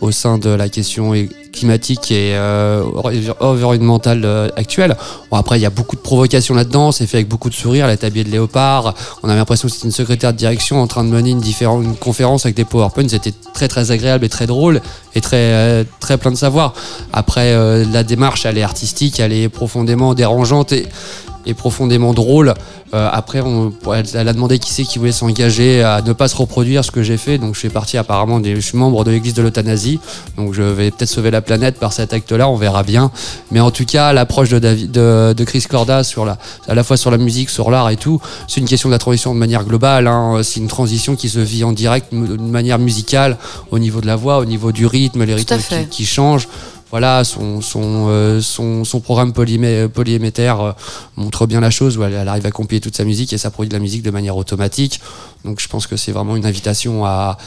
au 0.00 0.10
sein 0.10 0.38
de 0.38 0.50
la 0.50 0.68
question 0.68 1.14
climatique 1.50 2.10
et 2.10 2.34
euh, 2.34 2.82
envi- 3.02 3.32
environnementale 3.40 4.22
euh, 4.24 4.48
actuelle. 4.56 4.96
Bon, 5.30 5.36
après, 5.36 5.58
il 5.58 5.62
y 5.62 5.66
a 5.66 5.70
beaucoup 5.70 5.96
de 5.96 6.00
provocations 6.00 6.54
là-dedans, 6.54 6.92
c'est 6.92 7.06
fait 7.06 7.18
avec 7.18 7.28
beaucoup 7.28 7.50
de 7.50 7.54
sourires, 7.54 7.86
la 7.86 7.96
tablier 7.96 8.24
de 8.24 8.30
léopard. 8.30 8.94
On 9.22 9.28
avait 9.28 9.38
l'impression 9.38 9.68
que 9.68 9.74
c'était 9.74 9.86
une 9.86 9.92
secrétaire 9.92 10.32
de 10.32 10.38
direction 10.38 10.80
en 10.80 10.86
train 10.86 11.04
de 11.04 11.10
mener 11.10 11.30
une, 11.30 11.96
conférence 11.96 12.46
avec 12.46 12.56
des 12.56 12.64
PowerPoints. 12.64 13.08
C'était 13.08 13.34
très 13.54 13.68
très 13.68 13.90
agréable 13.90 14.24
et 14.24 14.28
très 14.28 14.46
drôle 14.46 14.80
et 15.14 15.20
très, 15.20 15.36
euh, 15.36 15.84
très 16.00 16.18
plein 16.18 16.30
de 16.30 16.36
savoir. 16.36 16.74
Après, 17.12 17.52
euh, 17.52 17.84
la 17.92 18.04
démarche, 18.04 18.46
elle 18.46 18.58
est 18.58 18.62
artistique, 18.62 19.20
elle 19.20 19.32
est 19.32 19.48
profondément 19.48 20.14
dérangeante 20.14 20.72
et 20.72 21.54
profondément 21.54 22.12
drôle. 22.12 22.54
Euh, 22.92 23.08
après, 23.12 23.40
on, 23.40 23.72
elle, 23.94 24.04
elle 24.14 24.28
a 24.28 24.32
demandé 24.32 24.58
qui 24.58 24.72
c'est 24.72 24.82
qui 24.82 24.98
voulait 24.98 25.12
s'engager 25.12 25.82
à 25.82 26.02
ne 26.02 26.12
pas 26.12 26.26
se 26.26 26.36
reproduire 26.36 26.84
ce 26.84 26.90
que 26.90 27.02
j'ai 27.02 27.16
fait. 27.16 27.38
Donc, 27.38 27.54
je 27.54 27.60
fais 27.60 27.68
partie 27.68 27.96
apparemment 27.98 28.40
des, 28.40 28.56
je 28.56 28.60
suis 28.60 28.76
membre 28.76 29.04
de 29.04 29.10
l'église 29.12 29.34
de 29.34 29.42
l'euthanasie. 29.42 30.00
Donc, 30.36 30.54
je 30.54 30.62
vais 30.62 30.90
peut-être 30.90 31.08
sauver 31.08 31.30
la 31.30 31.40
planète 31.40 31.78
par 31.78 31.92
cet 31.92 32.12
acte-là. 32.12 32.48
On 32.48 32.56
verra 32.56 32.82
bien. 32.82 33.12
Mais 33.52 33.60
en 33.60 33.70
tout 33.70 33.84
cas, 33.84 34.12
l'approche 34.12 34.48
de, 34.48 34.58
David, 34.58 34.90
de, 34.90 35.34
de 35.36 35.44
Chris 35.44 35.64
Corda 35.68 36.02
sur 36.02 36.24
la, 36.24 36.38
à 36.68 36.74
la 36.74 36.82
fois 36.82 36.96
sur 36.96 37.10
la 37.10 37.18
musique, 37.18 37.48
sur 37.50 37.70
l'art 37.70 37.90
et 37.90 37.96
tout, 37.96 38.20
c'est 38.48 38.60
une 38.60 38.66
question 38.66 38.88
de 38.88 38.94
la 38.94 38.98
transition 38.98 39.32
de 39.34 39.38
manière 39.38 39.64
globale. 39.64 40.08
hein. 40.08 40.40
C'est 40.42 40.58
une 40.60 40.68
transition 40.68 41.14
qui 41.14 41.28
se 41.28 41.38
vit 41.38 41.62
en 41.62 41.72
direct, 41.72 42.12
de 42.12 42.36
manière 42.42 42.78
musicale, 42.78 43.36
au 43.70 43.78
niveau 43.78 44.00
de 44.00 44.06
la 44.06 44.16
voix, 44.16 44.38
au 44.38 44.44
niveau 44.44 44.72
du 44.72 44.86
rythme, 44.86 45.24
les 45.24 45.34
rythmes 45.34 45.54
qui 45.90 46.04
changent. 46.06 46.48
Voilà, 46.90 47.22
son, 47.22 47.60
son, 47.60 48.06
euh, 48.08 48.40
son, 48.40 49.00
programme 49.00 49.30
polymé- 49.30 49.88
polyémétaire 49.88 50.60
euh, 50.60 50.72
montre 51.16 51.46
bien 51.46 51.60
la 51.60 51.70
chose 51.70 51.96
où 51.96 52.02
elle, 52.02 52.28
arrive 52.28 52.46
à 52.46 52.50
compiler 52.50 52.80
toute 52.80 52.96
sa 52.96 53.04
musique 53.04 53.32
et 53.32 53.38
ça 53.38 53.50
produit 53.50 53.68
de 53.68 53.74
la 53.74 53.80
musique 53.80 54.02
de 54.02 54.10
manière 54.10 54.36
automatique. 54.36 55.00
Donc 55.44 55.60
je 55.60 55.68
pense 55.68 55.86
que 55.86 55.96
c'est 55.96 56.10
vraiment 56.10 56.34
une 56.34 56.46
invitation 56.46 57.04
à, 57.06 57.38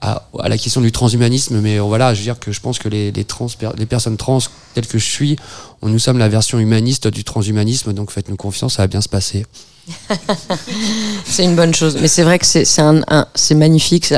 à, 0.00 0.22
la 0.44 0.56
question 0.56 0.80
du 0.80 0.92
transhumanisme. 0.92 1.60
Mais 1.60 1.78
euh, 1.78 1.82
voilà, 1.82 2.14
je 2.14 2.20
veux 2.20 2.24
dire 2.24 2.38
que 2.38 2.52
je 2.52 2.60
pense 2.60 2.78
que 2.78 2.88
les, 2.88 3.10
les, 3.10 3.24
trans, 3.24 3.48
les 3.76 3.86
personnes 3.86 4.16
trans 4.16 4.38
telles 4.74 4.86
que 4.86 4.98
je 4.98 5.04
suis, 5.04 5.36
on, 5.80 5.88
nous 5.88 5.98
sommes 5.98 6.18
la 6.18 6.28
version 6.28 6.60
humaniste 6.60 7.08
du 7.08 7.24
transhumanisme. 7.24 7.92
Donc 7.92 8.12
faites-nous 8.12 8.36
confiance, 8.36 8.74
ça 8.74 8.82
va 8.82 8.86
bien 8.86 9.00
se 9.00 9.08
passer. 9.08 9.46
C'est 11.24 11.44
une 11.44 11.56
bonne 11.56 11.74
chose. 11.74 11.96
Mais 12.00 12.06
c'est 12.08 12.22
vrai 12.22 12.38
que 12.38 12.46
c'est 12.46 12.80
un, 12.80 13.02
magnifique. 13.56 14.14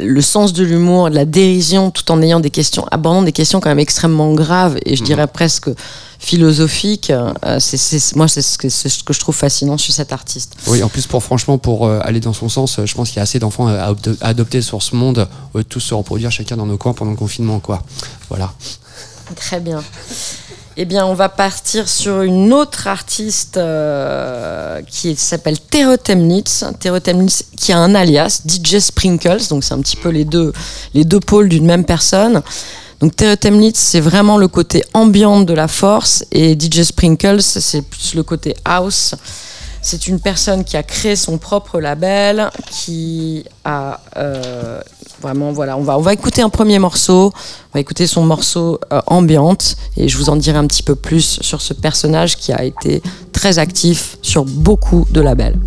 Le 0.00 0.20
sens 0.20 0.52
de 0.52 0.64
l'humour, 0.64 1.10
de 1.10 1.14
la 1.14 1.24
dérision, 1.24 1.90
tout 1.90 2.10
en 2.12 2.22
ayant 2.22 2.40
des 2.40 2.50
questions, 2.50 2.86
abordant 2.90 3.22
des 3.22 3.32
questions 3.32 3.60
quand 3.60 3.68
même 3.70 3.78
extrêmement 3.78 4.32
graves 4.34 4.76
et 4.86 4.94
je 4.96 5.02
dirais 5.02 5.26
presque 5.26 5.70
philosophiques. 6.18 7.10
Euh, 7.10 7.58
c'est, 7.60 8.16
moi, 8.16 8.28
c'est 8.28 8.42
ce, 8.42 8.58
que, 8.58 8.68
c'est 8.68 8.88
ce 8.88 9.02
que 9.02 9.12
je 9.12 9.20
trouve 9.20 9.34
fascinant 9.34 9.76
chez 9.76 9.92
cet 9.92 10.12
artiste. 10.12 10.54
Oui, 10.66 10.82
en 10.82 10.88
plus, 10.88 11.06
pour 11.06 11.22
franchement, 11.22 11.58
pour 11.58 11.86
euh, 11.86 12.00
aller 12.02 12.20
dans 12.20 12.32
son 12.32 12.48
sens, 12.48 12.78
euh, 12.78 12.86
je 12.86 12.94
pense 12.94 13.08
qu'il 13.08 13.16
y 13.16 13.20
a 13.20 13.22
assez 13.22 13.38
d'enfants 13.38 13.66
à, 13.68 13.92
opte- 13.92 14.16
à 14.20 14.28
adopter 14.28 14.62
sur 14.62 14.82
ce 14.82 14.94
monde, 14.96 15.28
tous 15.68 15.80
se 15.80 15.94
reproduire 15.94 16.30
chacun 16.30 16.56
dans 16.56 16.66
nos 16.66 16.76
coins 16.78 16.92
pendant 16.94 17.12
le 17.12 17.16
confinement, 17.16 17.60
quoi. 17.60 17.82
Voilà. 18.28 18.52
Très 19.36 19.60
bien. 19.60 19.82
Eh 20.80 20.84
bien, 20.84 21.04
on 21.04 21.14
va 21.14 21.28
partir 21.28 21.88
sur 21.88 22.22
une 22.22 22.52
autre 22.52 22.86
artiste 22.86 23.56
euh, 23.56 24.80
qui 24.82 25.16
s'appelle 25.16 25.58
Theo 25.58 25.96
Temnitz. 25.96 26.64
Theo 26.78 27.00
Temnitz 27.00 27.46
qui 27.56 27.72
a 27.72 27.78
un 27.78 27.96
alias, 27.96 28.42
DJ 28.46 28.78
Sprinkles. 28.78 29.48
Donc, 29.50 29.64
c'est 29.64 29.74
un 29.74 29.80
petit 29.80 29.96
peu 29.96 30.08
les 30.08 30.24
deux, 30.24 30.52
les 30.94 31.04
deux 31.04 31.18
pôles 31.18 31.48
d'une 31.48 31.66
même 31.66 31.84
personne. 31.84 32.42
Donc, 33.00 33.16
Theo 33.16 33.34
Temnitz, 33.34 33.76
c'est 33.76 33.98
vraiment 33.98 34.38
le 34.38 34.46
côté 34.46 34.84
ambiante 34.94 35.46
de 35.46 35.52
la 35.52 35.66
force. 35.66 36.24
Et 36.30 36.56
DJ 36.56 36.82
Sprinkles, 36.82 37.42
c'est 37.42 37.82
plus 37.82 38.14
le 38.14 38.22
côté 38.22 38.54
house. 38.64 39.16
C'est 39.82 40.06
une 40.06 40.20
personne 40.20 40.62
qui 40.62 40.76
a 40.76 40.84
créé 40.84 41.16
son 41.16 41.38
propre 41.38 41.80
label, 41.80 42.50
qui 42.70 43.44
a 43.64 44.00
euh, 44.16 44.80
vraiment, 45.20 45.52
voilà, 45.52 45.76
on 45.76 45.82
va, 45.82 46.12
écouter 46.12 46.42
un 46.42 46.48
premier 46.48 46.78
morceau, 46.78 47.32
on 47.34 47.74
va 47.74 47.80
écouter 47.80 48.06
son 48.06 48.24
morceau 48.24 48.78
euh, 48.92 49.00
ambiante, 49.06 49.76
et 49.96 50.08
je 50.08 50.16
vous 50.16 50.30
en 50.30 50.36
dirai 50.36 50.58
un 50.58 50.66
petit 50.66 50.82
peu 50.82 50.94
plus 50.94 51.40
sur 51.40 51.60
ce 51.60 51.74
personnage 51.74 52.36
qui 52.36 52.52
a 52.52 52.64
été 52.64 53.02
très 53.32 53.58
actif 53.58 54.16
sur 54.22 54.44
beaucoup 54.44 55.06
de 55.10 55.20
labels. 55.20 55.58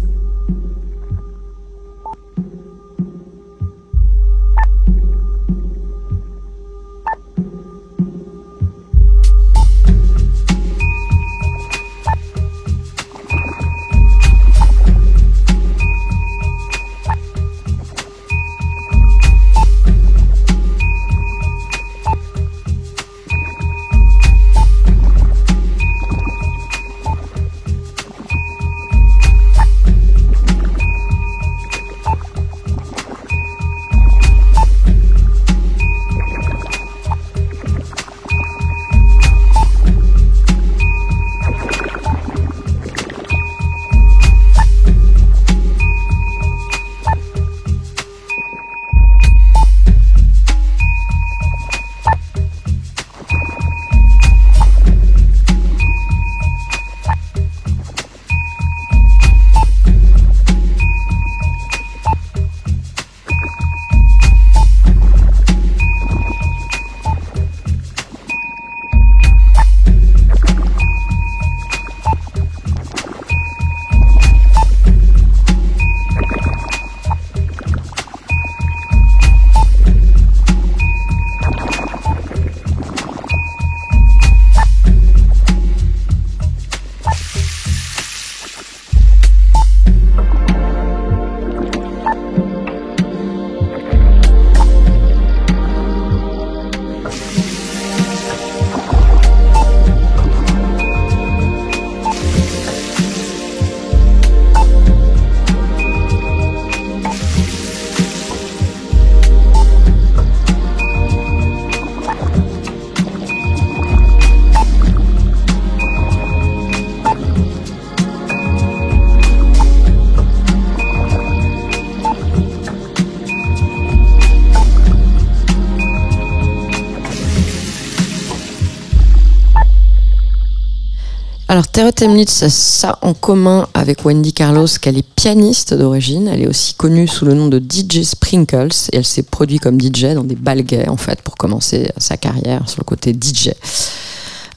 Terre 131.81 131.93
Temnitz 131.95 132.43
a 132.43 132.49
ça 132.51 132.99
en 133.01 133.15
commun 133.15 133.67
avec 133.73 134.05
Wendy 134.05 134.33
Carlos, 134.33 134.67
qu'elle 134.79 134.99
est 134.99 135.15
pianiste 135.15 135.73
d'origine. 135.73 136.27
Elle 136.27 136.43
est 136.43 136.47
aussi 136.47 136.75
connue 136.75 137.07
sous 137.07 137.25
le 137.25 137.33
nom 137.33 137.47
de 137.47 137.57
DJ 137.57 138.03
Sprinkles 138.03 138.91
et 138.91 138.97
elle 138.97 139.03
s'est 139.03 139.23
produite 139.23 139.63
comme 139.63 139.81
DJ 139.81 140.13
dans 140.13 140.23
des 140.23 140.35
bals 140.35 140.61
gays, 140.61 140.87
en 140.87 140.95
fait, 140.95 141.23
pour 141.23 141.37
commencer 141.37 141.89
sa 141.97 142.17
carrière 142.17 142.69
sur 142.69 142.81
le 142.81 142.83
côté 142.83 143.13
DJ. 143.19 143.49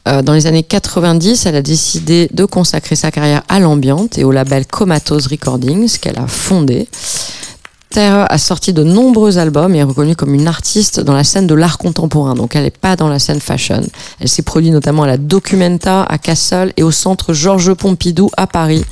Euh, 0.06 0.20
dans 0.20 0.34
les 0.34 0.46
années 0.46 0.64
90, 0.64 1.46
elle 1.46 1.56
a 1.56 1.62
décidé 1.62 2.28
de 2.30 2.44
consacrer 2.44 2.94
sa 2.94 3.10
carrière 3.10 3.42
à 3.48 3.58
l'ambiante 3.58 4.18
et 4.18 4.24
au 4.24 4.30
label 4.30 4.66
Comatose 4.66 5.28
Recordings 5.28 5.96
qu'elle 6.00 6.18
a 6.18 6.26
fondé. 6.26 6.86
Terre 7.94 8.26
a 8.28 8.38
sorti 8.38 8.72
de 8.72 8.82
nombreux 8.82 9.38
albums 9.38 9.72
et 9.76 9.78
est 9.78 9.84
reconnue 9.84 10.16
comme 10.16 10.34
une 10.34 10.48
artiste 10.48 10.98
dans 10.98 11.12
la 11.12 11.22
scène 11.22 11.46
de 11.46 11.54
l'art 11.54 11.78
contemporain. 11.78 12.34
Donc 12.34 12.56
elle 12.56 12.64
n'est 12.64 12.70
pas 12.70 12.96
dans 12.96 13.06
la 13.06 13.20
scène 13.20 13.38
fashion. 13.38 13.82
Elle 14.18 14.28
s'est 14.28 14.42
produite 14.42 14.72
notamment 14.72 15.04
à 15.04 15.06
la 15.06 15.16
Documenta 15.16 16.02
à 16.02 16.18
Cassel 16.18 16.72
et 16.76 16.82
au 16.82 16.90
centre 16.90 17.32
Georges 17.32 17.72
Pompidou 17.74 18.30
à 18.36 18.48
Paris. 18.48 18.84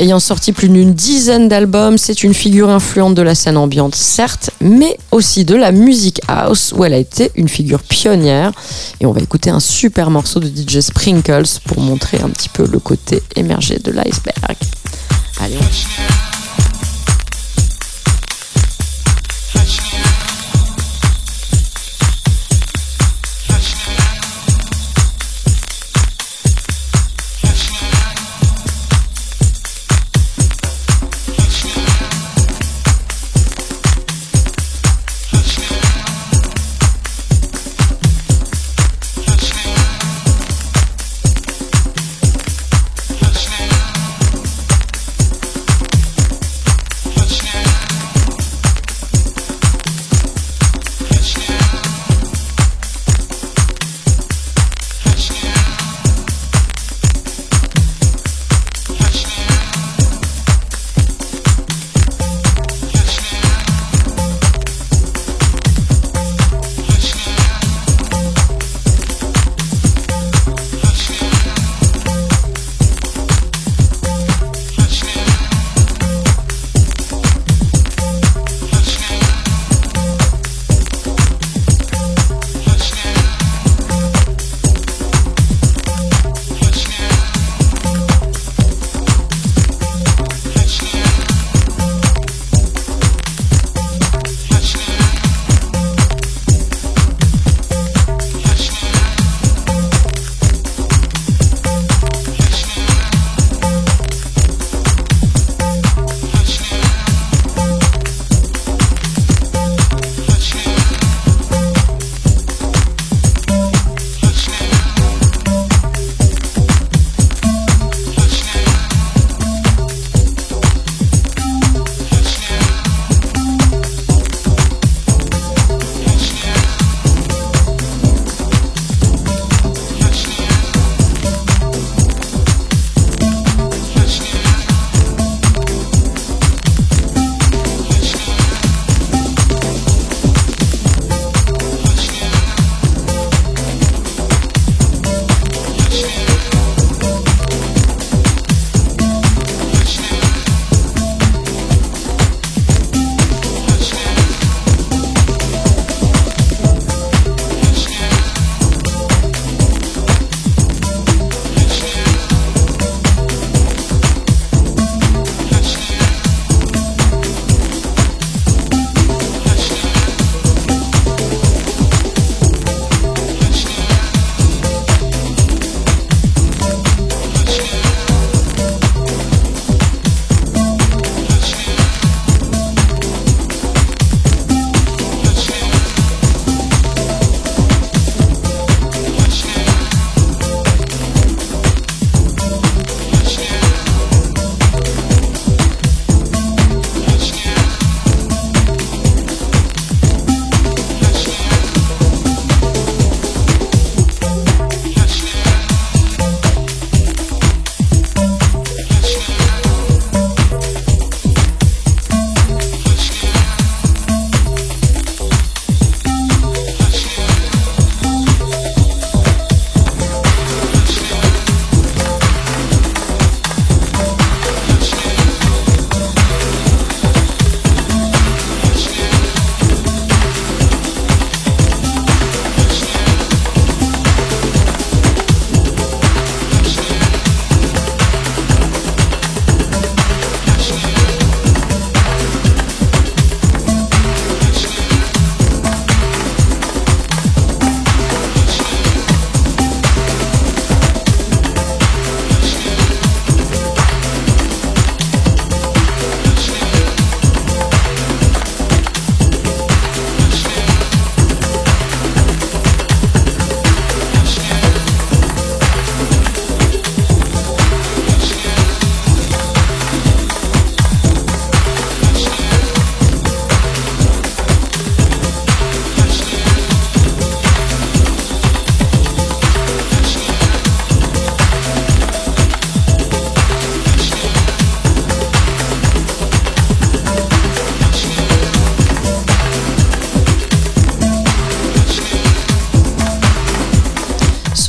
Ayant 0.00 0.18
sorti 0.18 0.50
plus 0.50 0.68
d'une 0.68 0.94
dizaine 0.94 1.46
d'albums, 1.46 1.96
c'est 1.96 2.24
une 2.24 2.34
figure 2.34 2.70
influente 2.70 3.14
de 3.14 3.22
la 3.22 3.36
scène 3.36 3.56
ambiante, 3.56 3.94
certes, 3.94 4.50
mais 4.60 4.98
aussi 5.12 5.44
de 5.44 5.54
la 5.54 5.70
musique 5.70 6.20
house, 6.26 6.74
où 6.76 6.84
elle 6.84 6.94
a 6.94 6.98
été 6.98 7.30
une 7.36 7.48
figure 7.48 7.84
pionnière. 7.84 8.50
Et 9.00 9.06
on 9.06 9.12
va 9.12 9.20
écouter 9.20 9.50
un 9.50 9.60
super 9.60 10.10
morceau 10.10 10.40
de 10.40 10.48
DJ 10.48 10.80
Sprinkles 10.80 11.60
pour 11.66 11.78
montrer 11.78 12.18
un 12.18 12.30
petit 12.30 12.48
peu 12.48 12.66
le 12.66 12.80
côté 12.80 13.22
émergé 13.36 13.78
de 13.78 13.92
l'iceberg. 13.92 14.56
Allez, 15.40 15.54
on... 15.60 16.21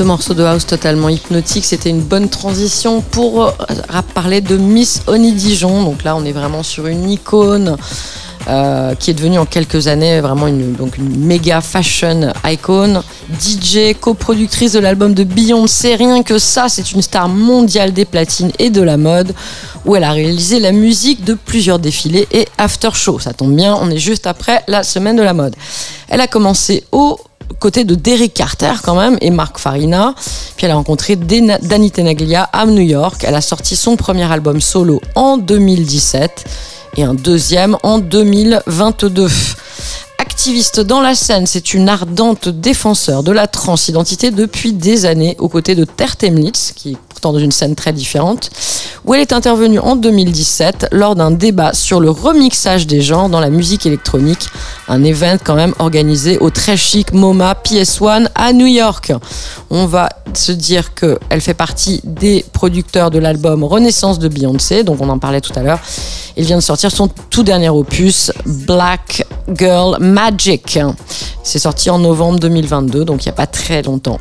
ce 0.04 0.08
morceau 0.08 0.34
de 0.34 0.44
house 0.44 0.66
totalement 0.66 1.08
hypnotique, 1.08 1.63
c'était 1.63 1.89
une 1.89 2.02
bonne 2.02 2.28
transition 2.28 3.00
pour 3.00 3.46
euh, 3.46 3.52
parler 4.13 4.42
de 4.42 4.58
Miss 4.58 5.02
Honey 5.08 5.32
Dijon. 5.32 5.84
Donc 5.84 6.04
là, 6.04 6.18
on 6.18 6.26
est 6.26 6.34
vraiment 6.34 6.62
sur 6.62 6.88
une 6.88 7.10
icône 7.10 7.78
euh, 8.50 8.96
qui 8.96 9.12
est 9.12 9.13
devenue 9.13 9.39
en 9.39 9.46
quelques 9.46 9.88
années 9.88 10.20
vraiment 10.20 10.48
une, 10.48 10.74
donc 10.74 10.98
une 10.98 11.26
méga 11.26 11.62
fashion 11.62 12.34
icon. 12.44 13.02
DJ, 13.39 13.98
coproductrice 13.98 14.74
de 14.74 14.80
l'album 14.80 15.13
de 15.13 15.24
Beyoncé, 15.24 15.96
rien 15.96 16.22
que 16.22 16.38
ça, 16.38 16.68
c'est 16.68 16.92
une 16.92 17.02
star 17.02 17.30
mondiale 17.30 17.94
des 17.94 18.04
platines 18.04 18.52
et 18.60 18.70
de 18.70 18.82
la 18.82 18.98
mode, 18.98 19.34
où 19.86 19.96
elle 19.96 20.04
a 20.04 20.12
réalisé 20.12 20.60
la 20.60 20.74
musique 20.74 21.24
de 21.24 21.34
plusieurs 21.34 21.80
défilés 21.80 22.28
et 22.34 22.46
after 22.58 22.89
show. 22.94 23.20
Ça 23.20 23.32
tombe 23.32 23.56
bien, 23.56 23.74
on 23.80 23.89
est 23.89 24.00
juste 24.00 24.28
après 24.28 24.63
la 24.68 24.84
semaine 24.84 25.16
de 25.16 25.24
la 25.24 25.34
mode. 25.34 25.56
Elle 26.10 26.20
a 26.20 26.28
commencé 26.28 26.84
au 26.92 27.18
côté 27.63 27.86
de 27.86 27.95
Derek 27.95 28.34
Carter 28.34 28.73
quand 28.84 28.95
même 28.95 29.17
et 29.21 29.30
Mark 29.30 29.58
Farina. 29.58 30.13
Puis 30.58 30.65
elle 30.65 30.71
a 30.71 30.76
rencontré 30.76 31.15
Danny 31.15 31.91
Tenaglia 31.91 32.43
à 32.52 32.65
New 32.65 32.82
York. 32.82 33.23
Elle 33.26 33.36
a 33.36 33.41
sorti 33.41 33.78
son 33.78 33.95
premier 33.95 34.30
album 34.30 34.60
solo 34.60 34.99
en 35.15 35.38
2017 35.38 36.43
et 36.97 37.04
un 37.04 37.13
deuxième 37.13 37.78
en 37.84 37.99
2022. 37.99 39.30
Activiste 40.17 40.82
dans 40.82 40.99
la 40.99 41.15
scène, 41.15 41.45
c'est 41.47 41.73
une 41.73 41.88
ardente 41.88 42.49
défenseur 42.49 43.23
de 43.23 43.32
la 43.32 43.47
transidentité 43.47 44.30
depuis 44.30 44.73
des 44.73 45.06
années 45.06 45.38
aux 45.39 45.47
côtés 45.47 45.76
de 45.76 45.86
Ter 45.86 46.17
Temlitz, 46.17 46.73
qui 46.76 46.91
est 46.91 47.12
dans 47.32 47.40
une 47.40 47.52
scène 47.52 47.76
très 47.76 47.94
différente, 47.94 48.50
où 49.06 49.14
elle 49.14 49.22
est 49.22 49.34
intervenue 49.34 49.80
en 49.80 49.96
2017 49.96 50.90
lors 50.92 51.16
d'un 51.16 51.32
débat 51.32 51.74
sur 51.74 52.00
le 52.00 52.10
remixage 52.10 52.88
des 52.88 53.02
genres 53.02 53.30
dans 53.30 53.40
la 53.40 53.50
musique 53.50 53.86
électronique, 53.86 54.48
un 54.88 55.04
événement 55.04 55.24
quand 55.44 55.56
même 55.56 55.74
organisé 55.80 56.38
au 56.40 56.50
très 56.50 56.76
chic 56.76 57.14
MoMA 57.14 57.56
PS1 57.64 58.28
à 58.36 58.54
New 58.54 58.66
York. 58.66 59.14
On 59.70 59.86
va 59.86 60.10
se 60.34 60.52
dire 60.52 60.94
qu'elle 60.94 61.42
fait 61.42 61.54
partie 61.54 62.02
des 62.04 62.46
producteurs 62.52 63.12
de 63.12 63.20
l'album 63.20 63.64
Renaissance 63.64 64.20
de 64.20 64.28
Beyoncé, 64.28 64.84
donc 64.84 65.02
on 65.02 65.10
en 65.10 65.20
parlait 65.20 65.42
tout 65.42 65.54
à 65.56 65.64
l'heure. 65.64 65.80
Il 66.36 66.46
vient 66.46 66.58
de 66.58 66.62
sortir 66.62 66.92
son 66.92 67.10
tout 67.30 67.44
dernier 67.44 67.70
opus, 67.70 68.32
Black 68.46 69.26
Girl 69.56 69.98
Magic. 70.00 70.80
C'est 71.44 71.60
sorti 71.60 71.90
en 71.90 72.00
novembre 72.00 72.40
2022, 72.40 73.06
donc 73.06 73.24
il 73.24 73.28
n'y 73.28 73.34
a 73.34 73.36
pas 73.36 73.48
très 73.48 73.82
longtemps. 73.82 74.20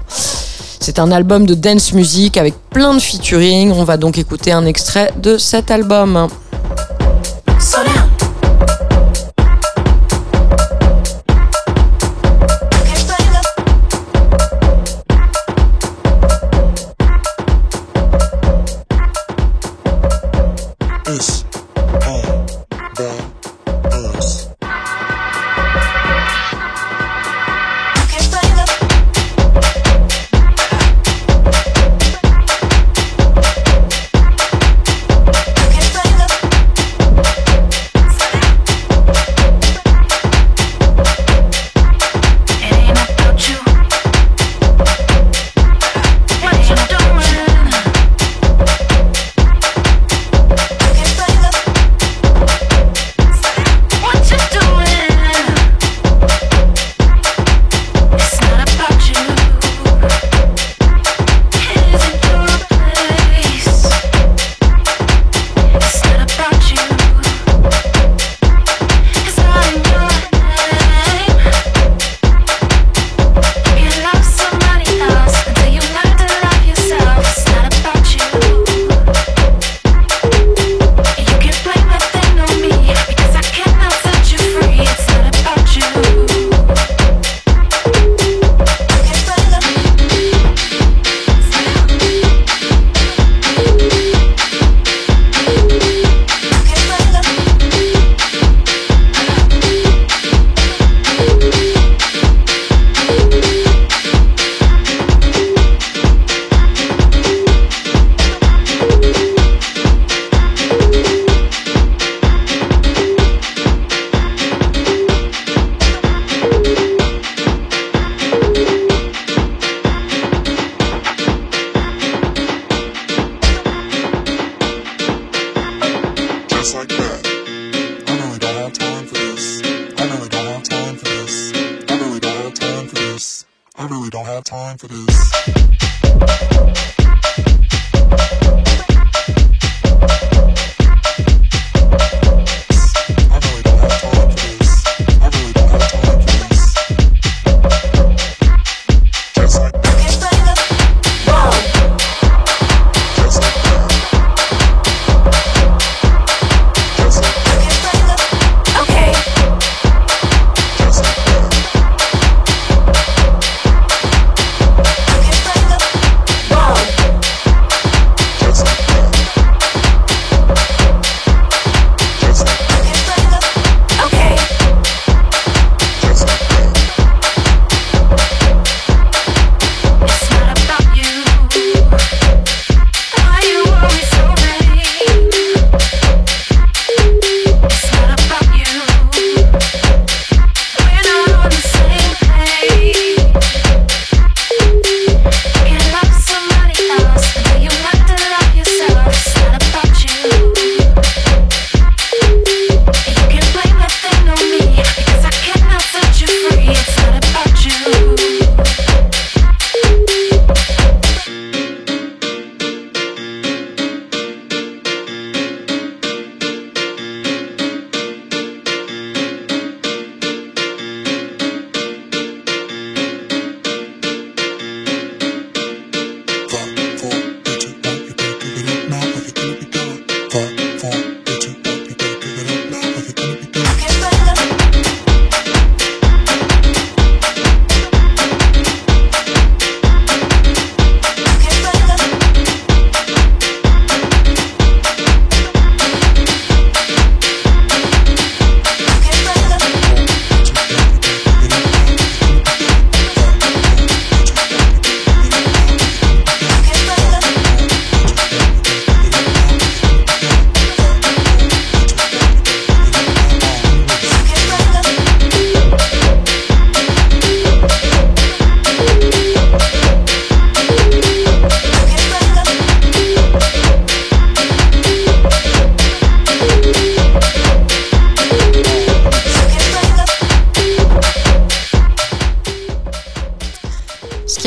C'est 0.82 0.98
un 0.98 1.12
album 1.12 1.46
de 1.46 1.54
dance 1.54 1.92
music 1.92 2.36
avec 2.36 2.54
plein 2.70 2.92
de 2.94 2.98
featuring. 2.98 3.70
On 3.70 3.84
va 3.84 3.96
donc 3.96 4.18
écouter 4.18 4.50
un 4.50 4.66
extrait 4.66 5.12
de 5.16 5.38
cet 5.38 5.70
album. 5.70 6.26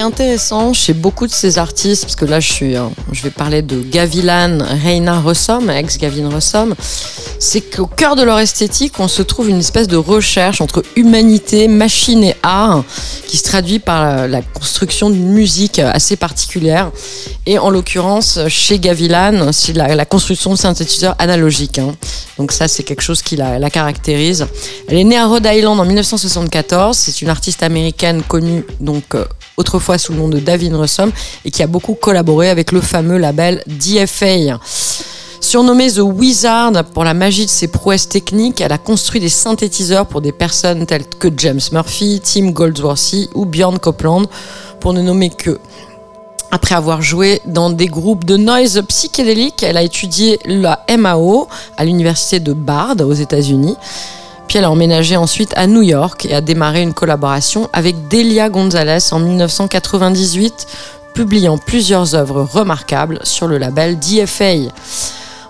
Intéressant 0.06 0.74
chez 0.74 0.94
beaucoup 0.94 1.28
de 1.28 1.32
ces 1.32 1.58
artistes, 1.58 2.04
parce 2.04 2.16
que 2.16 2.26
là 2.26 2.40
je 2.40 2.52
suis, 2.52 2.76
je 3.12 3.24
vais 3.24 3.30
parler 3.32 3.62
de 3.62 3.82
Gavilan, 3.82 4.60
Reina 4.84 5.20
Rossom, 5.20 5.70
ex 5.70 5.98
Gavin 5.98 6.30
Rossom, 6.30 6.76
c'est 7.40 7.62
qu'au 7.62 7.86
cœur 7.86 8.16
de 8.16 8.24
leur 8.24 8.40
esthétique, 8.40 9.00
on 9.00 9.08
se 9.08 9.22
trouve 9.22 9.50
une 9.50 9.60
espèce 9.60 9.88
de 9.88 9.98
recherche 9.98 10.62
entre 10.62 10.84
humanité, 10.96 11.68
machine 11.68 12.24
et 12.24 12.36
art, 12.44 12.84
qui 13.28 13.38
se 13.38 13.44
traduit 13.44 13.80
par 13.80 14.28
la, 14.28 14.42
construction 14.42 15.10
d'une 15.10 15.30
musique 15.30 15.80
assez 15.80 16.16
particulière. 16.16 16.92
Et 17.46 17.60
en 17.60 17.70
l'occurrence, 17.70 18.40
chez 18.48 18.80
Gavilan, 18.80 19.52
c'est 19.52 19.74
la, 19.74 20.06
construction 20.06 20.52
de 20.52 20.58
synthétiseurs 20.58 21.16
analogiques. 21.20 21.80
hein. 21.80 21.96
Donc 22.38 22.52
ça, 22.52 22.68
c'est 22.68 22.84
quelque 22.84 23.02
chose 23.02 23.22
qui 23.22 23.36
la, 23.36 23.60
la 23.60 23.70
caractérise. 23.70 24.46
Elle 24.88 24.98
est 24.98 25.04
née 25.04 25.18
à 25.18 25.28
Rhode 25.28 25.48
Island 25.50 25.80
en 25.80 25.86
1974. 25.86 26.98
C'est 26.98 27.22
une 27.22 27.30
artiste 27.30 27.64
américaine 27.64 28.24
connue 28.24 28.66
donc 28.80 29.16
euh, 29.16 29.26
autrefois 29.58 29.98
sous 29.98 30.14
le 30.14 30.20
nom 30.20 30.30
de 30.30 30.40
Davin 30.40 30.78
Russom 30.78 31.12
et 31.44 31.52
qui 31.52 31.64
a 31.64 31.68
beaucoup 31.68 31.94
collaboré 31.94 32.50
avec 32.50 32.72
le 32.72 32.82
fameux 32.82 33.18
label 33.18 33.64
DFA. 33.68 34.60
Surnommée 35.46 35.92
The 35.92 36.00
Wizard 36.00 36.72
pour 36.92 37.04
la 37.04 37.14
magie 37.14 37.46
de 37.46 37.52
ses 37.52 37.68
prouesses 37.68 38.10
techniques, 38.10 38.62
elle 38.62 38.72
a 38.72 38.80
construit 38.80 39.22
des 39.22 39.30
synthétiseurs 39.30 40.08
pour 40.08 40.20
des 40.20 40.32
personnes 40.32 40.88
telles 40.88 41.06
que 41.06 41.28
James 41.38 41.62
Murphy, 41.72 42.20
Tim 42.24 42.50
Goldsworthy 42.50 43.30
ou 43.36 43.46
Bjorn 43.46 43.78
Copeland, 43.78 44.24
pour 44.80 44.94
ne 44.94 45.04
nommer 45.04 45.30
que. 45.30 45.60
Après 46.50 46.74
avoir 46.74 47.04
joué 47.04 47.42
dans 47.46 47.70
des 47.70 47.86
groupes 47.86 48.26
de 48.26 48.38
noise 48.38 48.82
psychédélique, 48.88 49.62
elle 49.62 49.78
a 49.78 49.84
étudié 49.84 50.40
la 50.46 50.84
MAO 50.98 51.48
à 51.78 51.86
l'université 51.86 52.40
de 52.40 52.54
Bard 52.54 52.96
aux 53.02 53.14
États-Unis. 53.14 53.78
Puis 54.48 54.58
elle 54.58 54.66
a 54.66 54.72
emménagé 54.72 55.16
ensuite 55.16 55.54
à 55.56 55.68
New 55.68 55.84
York 55.84 56.26
et 56.26 56.34
a 56.34 56.42
démarré 56.42 56.82
une 56.82 56.96
collaboration 56.96 57.70
avec 57.72 58.08
Delia 58.08 58.50
Gonzalez 58.50 58.98
en 59.12 59.20
1998, 59.20 60.66
publiant 61.14 61.60
plusieurs 61.60 62.16
œuvres 62.16 62.42
remarquables 62.42 63.20
sur 63.22 63.46
le 63.46 63.60
label 63.60 64.00
DFA. 64.00 64.72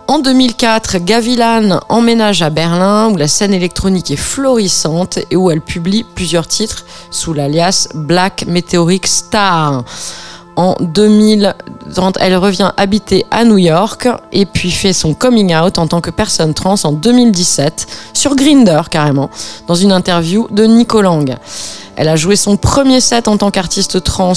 En 0.08 0.20
2004, 0.20 1.00
Gavilan 1.00 1.80
emménage 1.90 2.44
à 2.44 2.52
Berlin 2.52 3.10
où 3.10 3.18
la 3.18 3.28
scène 3.28 3.56
électronique 3.56 4.12
est 4.12 4.16
florissante 4.16 5.18
et 5.32 5.36
où 5.36 5.50
elle 5.50 5.62
publie 5.62 6.06
plusieurs 6.14 6.46
titres 6.46 6.86
sous 7.10 7.34
l'alias 7.34 7.88
Black 7.96 8.46
Meteoric 8.46 9.08
Star. 9.08 9.84
En 10.58 10.76
2030, 10.80 12.18
elle 12.22 12.36
revient 12.38 12.72
habiter 12.78 13.26
à 13.32 13.46
New 13.46 13.58
York 13.58 14.08
et 14.32 14.46
puis 14.46 14.70
fait 14.70 14.94
son 14.94 15.16
coming 15.16 15.56
out 15.56 15.80
en 15.80 15.88
tant 15.88 16.02
que 16.02 16.12
personne 16.12 16.54
trans 16.54 16.76
en 16.84 16.92
2017 16.92 17.88
sur 18.14 18.36
Grinder 18.36 18.82
carrément 18.92 19.32
dans 19.68 19.76
une 19.76 19.92
interview 19.92 20.48
de 20.52 20.66
Nico 20.66 21.02
Lang. 21.02 21.36
Elle 21.96 22.10
a 22.10 22.16
joué 22.16 22.36
son 22.36 22.58
premier 22.58 23.00
set 23.00 23.28
en 23.28 23.38
tant 23.38 23.52
qu'artiste 23.52 24.04
trans 24.04 24.34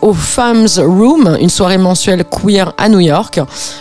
au 0.00 0.14
Femmes 0.14 0.66
Room, 0.78 1.36
une 1.38 1.50
soirée 1.50 1.76
mensuelle 1.76 2.24
queer 2.24 2.72
à 2.78 2.88
New 2.88 3.00
York, 3.00 3.38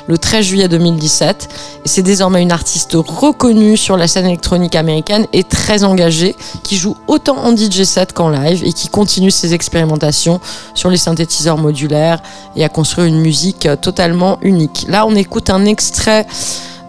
le 0.08 0.18
13 0.18 0.45
juillet 0.45 0.68
2017. 0.68 1.47
Et 1.86 1.88
c'est 1.88 2.01
désormais 2.03 2.41
une 2.41 2.51
artiste 2.51 2.95
reconnue 2.95 3.78
sur 3.78 3.95
la 3.95 4.08
scène 4.10 4.26
électronique 4.26 4.76
américaine 4.76 5.28
et 5.32 5.45
très 5.45 5.86
engagée, 5.86 6.36
qui 6.64 6.76
joue 6.76 6.97
autant 7.08 7.38
en 7.38 7.55
DJ 7.55 7.84
set 7.84 8.12
qu'en 8.12 8.30
live 8.30 8.64
et 8.66 8.74
qui 8.74 8.89
continue 8.89 9.32
ses 9.32 9.53
expérimentations 9.53 10.41
sur 10.74 10.89
les 10.89 10.97
synthétiseurs 10.97 11.58
modulaires 11.58 12.22
et 12.58 12.66
à 12.66 12.70
construire 12.70 13.08
une 13.08 13.22
musique 13.22 13.70
totalement 13.82 14.39
unique. 14.41 14.86
Là, 14.89 15.05
on 15.05 15.16
écoute 15.16 15.49
un 15.49 15.64
extrait 15.64 16.28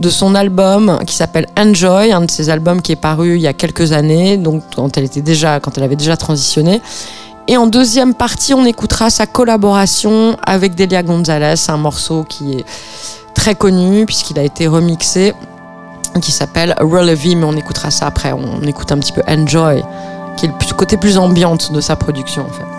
de 0.01 0.11
son 0.11 0.35
album 0.35 0.99
qui 1.07 1.15
s'appelle 1.15 1.47
Enjoy, 1.59 2.13
un 2.13 2.23
de 2.23 2.31
ses 2.31 2.51
albums 2.51 2.83
qui 2.83 2.93
est 2.93 2.97
paru 2.97 3.37
il 3.37 3.43
y 3.43 3.47
a 3.47 3.53
quelques 3.53 3.93
années, 3.93 4.37
donc 4.37 4.63
quand 4.75 4.97
elle 4.97 5.05
était 5.05 5.23
déjà, 5.23 5.61
quand 5.61 5.77
elle 5.77 5.85
avait 5.85 5.97
déjà 5.97 6.17
transitionné. 6.17 6.81
Et 7.49 7.57
en 7.57 7.67
deuxième 7.67 8.15
partie, 8.15 8.53
on 8.55 8.65
écoutera 8.65 9.11
sa 9.11 9.27
collaboration 9.27 10.37
avec 10.45 10.75
Delia 10.75 11.03
Gonzalez, 11.03 11.55
un 11.69 11.77
morceau 11.79 12.25
qui 12.25 12.53
est 12.53 12.65
très 13.35 13.55
connu 13.55 14.05
puisqu'il 14.05 14.39
a 14.39 14.43
été 14.43 14.67
remixé, 14.67 15.33
qui 16.21 16.33
s'appelle 16.33 16.75
Relevi, 16.79 17.37
mais 17.37 17.45
on 17.45 17.57
écoutera 17.57 17.91
ça 17.91 18.07
après. 18.07 18.33
On 18.33 18.63
écoute 18.63 18.93
un 18.93 18.99
petit 18.99 19.13
peu 19.13 19.23
Enjoy, 19.27 19.83
qui 20.37 20.47
est 20.47 20.49
le 20.49 20.75
côté 20.75 20.97
plus 20.97 21.17
ambiante 21.17 21.73
de 21.73 21.81
sa 21.81 21.97
production 21.97 22.43
en 22.43 22.53
fait. 22.53 22.78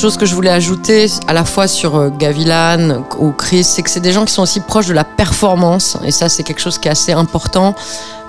Chose 0.00 0.16
que 0.16 0.24
je 0.24 0.34
voulais 0.34 0.50
ajouter 0.50 1.08
à 1.26 1.34
la 1.34 1.44
fois 1.44 1.68
sur 1.68 1.96
euh, 1.96 2.08
Gavilan 2.08 3.04
ou 3.18 3.32
Chris, 3.32 3.64
c'est 3.64 3.82
que 3.82 3.90
c'est 3.90 4.00
des 4.00 4.12
gens 4.12 4.24
qui 4.24 4.32
sont 4.32 4.40
aussi 4.40 4.60
proches 4.60 4.86
de 4.86 4.94
la 4.94 5.04
performance 5.04 5.98
et 6.02 6.10
ça 6.10 6.30
c'est 6.30 6.42
quelque 6.42 6.60
chose 6.60 6.78
qui 6.78 6.88
est 6.88 6.90
assez 6.90 7.12
important. 7.12 7.74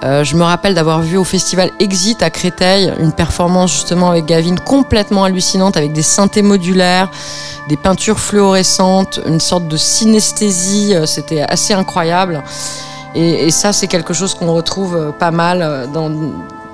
Euh, 0.04 0.26
je 0.26 0.36
me 0.36 0.44
rappelle 0.44 0.74
d'avoir 0.74 1.00
vu 1.02 1.16
au 1.16 1.24
festival 1.24 1.72
Exit 1.80 2.22
à 2.24 2.30
Créteil 2.30 2.92
une 3.00 3.14
performance 3.14 3.72
justement 3.72 4.10
avec 4.10 4.26
Gavin 4.26 4.56
complètement 4.58 5.24
hallucinante 5.24 5.78
avec 5.78 5.94
des 5.94 6.02
synthés 6.02 6.42
modulaires, 6.42 7.10
des 7.70 7.78
peintures 7.78 8.20
fluorescentes, 8.20 9.22
une 9.26 9.40
sorte 9.40 9.70
de 9.70 9.78
synesthésie, 9.78 10.94
euh, 10.94 11.06
c'était 11.06 11.42
assez 11.42 11.74
incroyable. 11.74 12.44
Et, 13.16 13.50
ça 13.52 13.72
c'est 13.72 13.88
quelque 13.88 14.14
chose 14.14 14.34
qu'on 14.34 14.54
retrouve 14.54 15.14
pas 15.20 15.32
mal 15.32 15.90
dans 15.94 16.12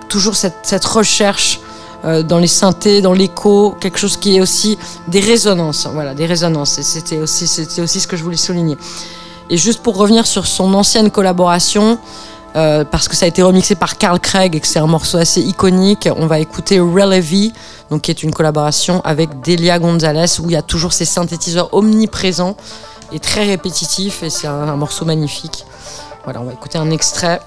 toujours 0.07 0.35
cette 0.35 0.85
recherche 0.85 1.59
euh, 2.07 2.23
dans 2.23 2.39
les 2.39 2.47
synthés, 2.47 3.01
dans 3.01 3.11
l'écho, 3.11 3.75
quelque 3.81 3.99
chose 3.99 4.15
qui 4.15 4.37
est 4.37 4.41
aussi 4.41 4.77
des 5.09 5.19
résonances. 5.19 5.87
Voilà, 5.93 6.13
des 6.13 6.25
résonances. 6.25 6.79
C'était 6.81 7.17
aussi, 7.17 7.47
c'était 7.47 7.81
aussi 7.81 7.99
ce 7.99 8.07
que 8.07 8.15
je 8.15 8.23
voulais 8.23 8.37
souligner. 8.37 8.77
Et 9.49 9.57
juste 9.57 9.81
pour 9.81 9.97
revenir 9.97 10.25
sur 10.25 10.47
son 10.47 10.73
ancienne 10.73 11.11
collaboration, 11.11 11.99
euh, 12.55 12.85
parce 12.85 13.07
que 13.07 13.15
ça 13.15 13.25
a 13.25 13.27
été 13.27 13.43
remixé 13.43 13.75
par 13.75 13.97
Carl 13.97 14.19
Craig 14.19 14.55
et 14.55 14.59
que 14.61 14.67
c'est 14.67 14.79
un 14.79 14.87
morceau 14.87 15.17
assez 15.17 15.41
iconique, 15.41 16.07
on 16.15 16.27
va 16.27 16.39
écouter 16.39 16.79
Relevi, 16.79 17.51
donc 17.89 18.03
qui 18.03 18.11
est 18.11 18.23
une 18.23 18.31
collaboration 18.33 19.01
avec 19.03 19.41
Delia 19.41 19.77
Gonzalez, 19.77 20.39
où 20.39 20.45
il 20.45 20.53
y 20.53 20.55
a 20.55 20.61
toujours 20.61 20.93
ces 20.93 21.05
synthétiseurs 21.05 21.73
omniprésents 21.73 22.55
et 23.11 23.19
très 23.19 23.45
répétitifs, 23.45 24.23
et 24.23 24.29
c'est 24.29 24.47
un, 24.47 24.53
un 24.53 24.75
morceau 24.77 25.03
magnifique. 25.05 25.65
Voilà, 26.23 26.41
on 26.41 26.45
va 26.45 26.53
écouter 26.53 26.77
un 26.77 26.89
extrait. 26.89 27.41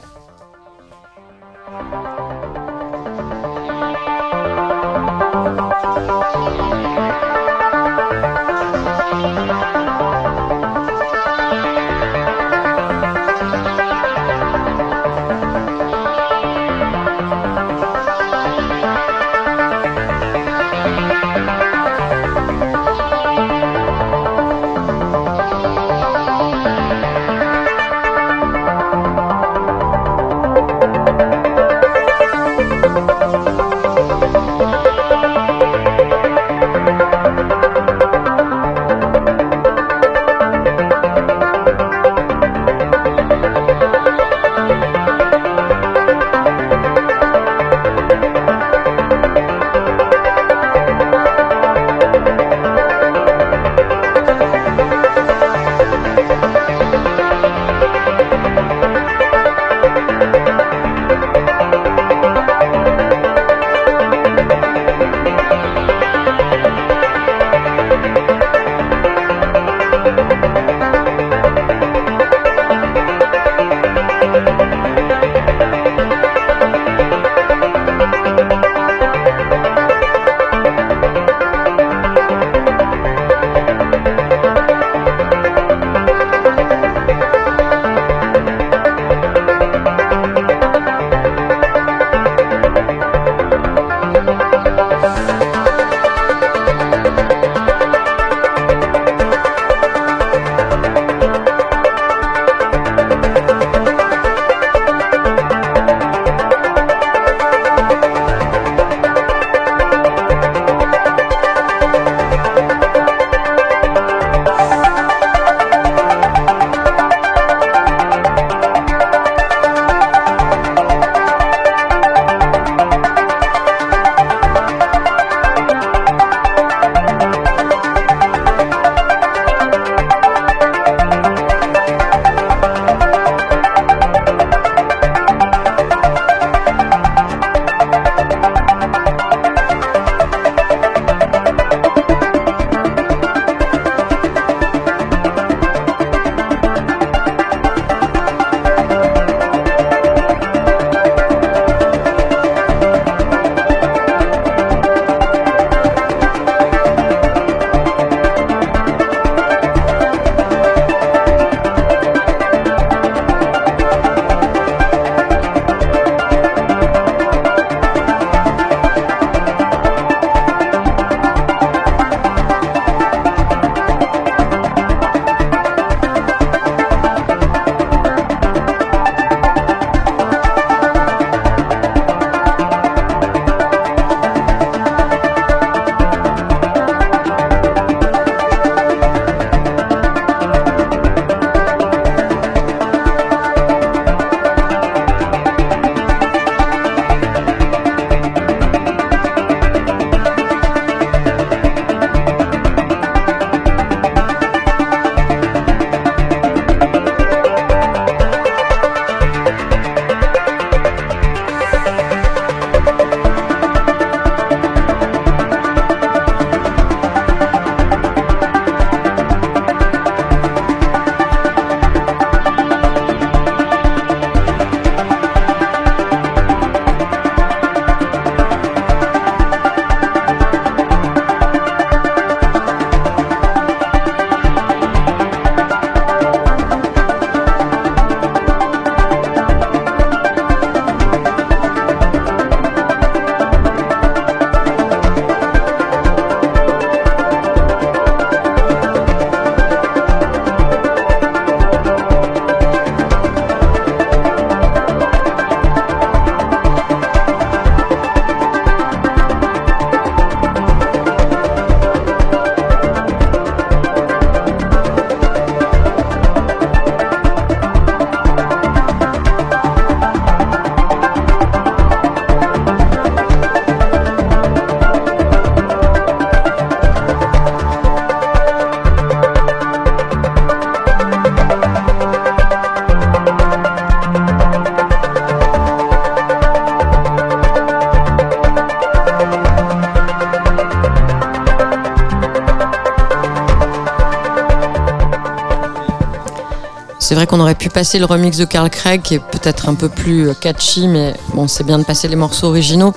Passer 297.81 297.99
le 297.99 298.05
remix 298.05 298.37
de 298.37 298.45
Carl 298.45 298.69
Craig, 298.69 299.01
qui 299.01 299.15
est 299.15 299.19
peut-être 299.31 299.71
un 299.71 299.75
peu 299.75 299.89
plus 299.89 300.35
catchy, 300.39 300.87
mais 300.87 301.15
bon, 301.33 301.49
c'est 301.49 301.65
bien 301.65 301.79
de 301.79 301.83
passer 301.85 302.09
les 302.09 302.15
morceaux 302.17 302.49
originaux. 302.49 302.93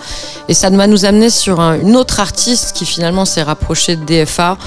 Et 0.49 0.53
ça 0.53 0.69
va 0.71 0.87
nous 0.87 1.05
amener 1.05 1.29
sur 1.29 1.61
un- 1.61 1.79
une 1.79 1.95
autre 1.95 2.19
artiste 2.19 2.73
qui 2.75 2.85
finalement 2.85 3.23
s'est 3.23 3.43
rapprochée 3.43 3.95
de 3.95 4.03
DFA, 4.03 4.57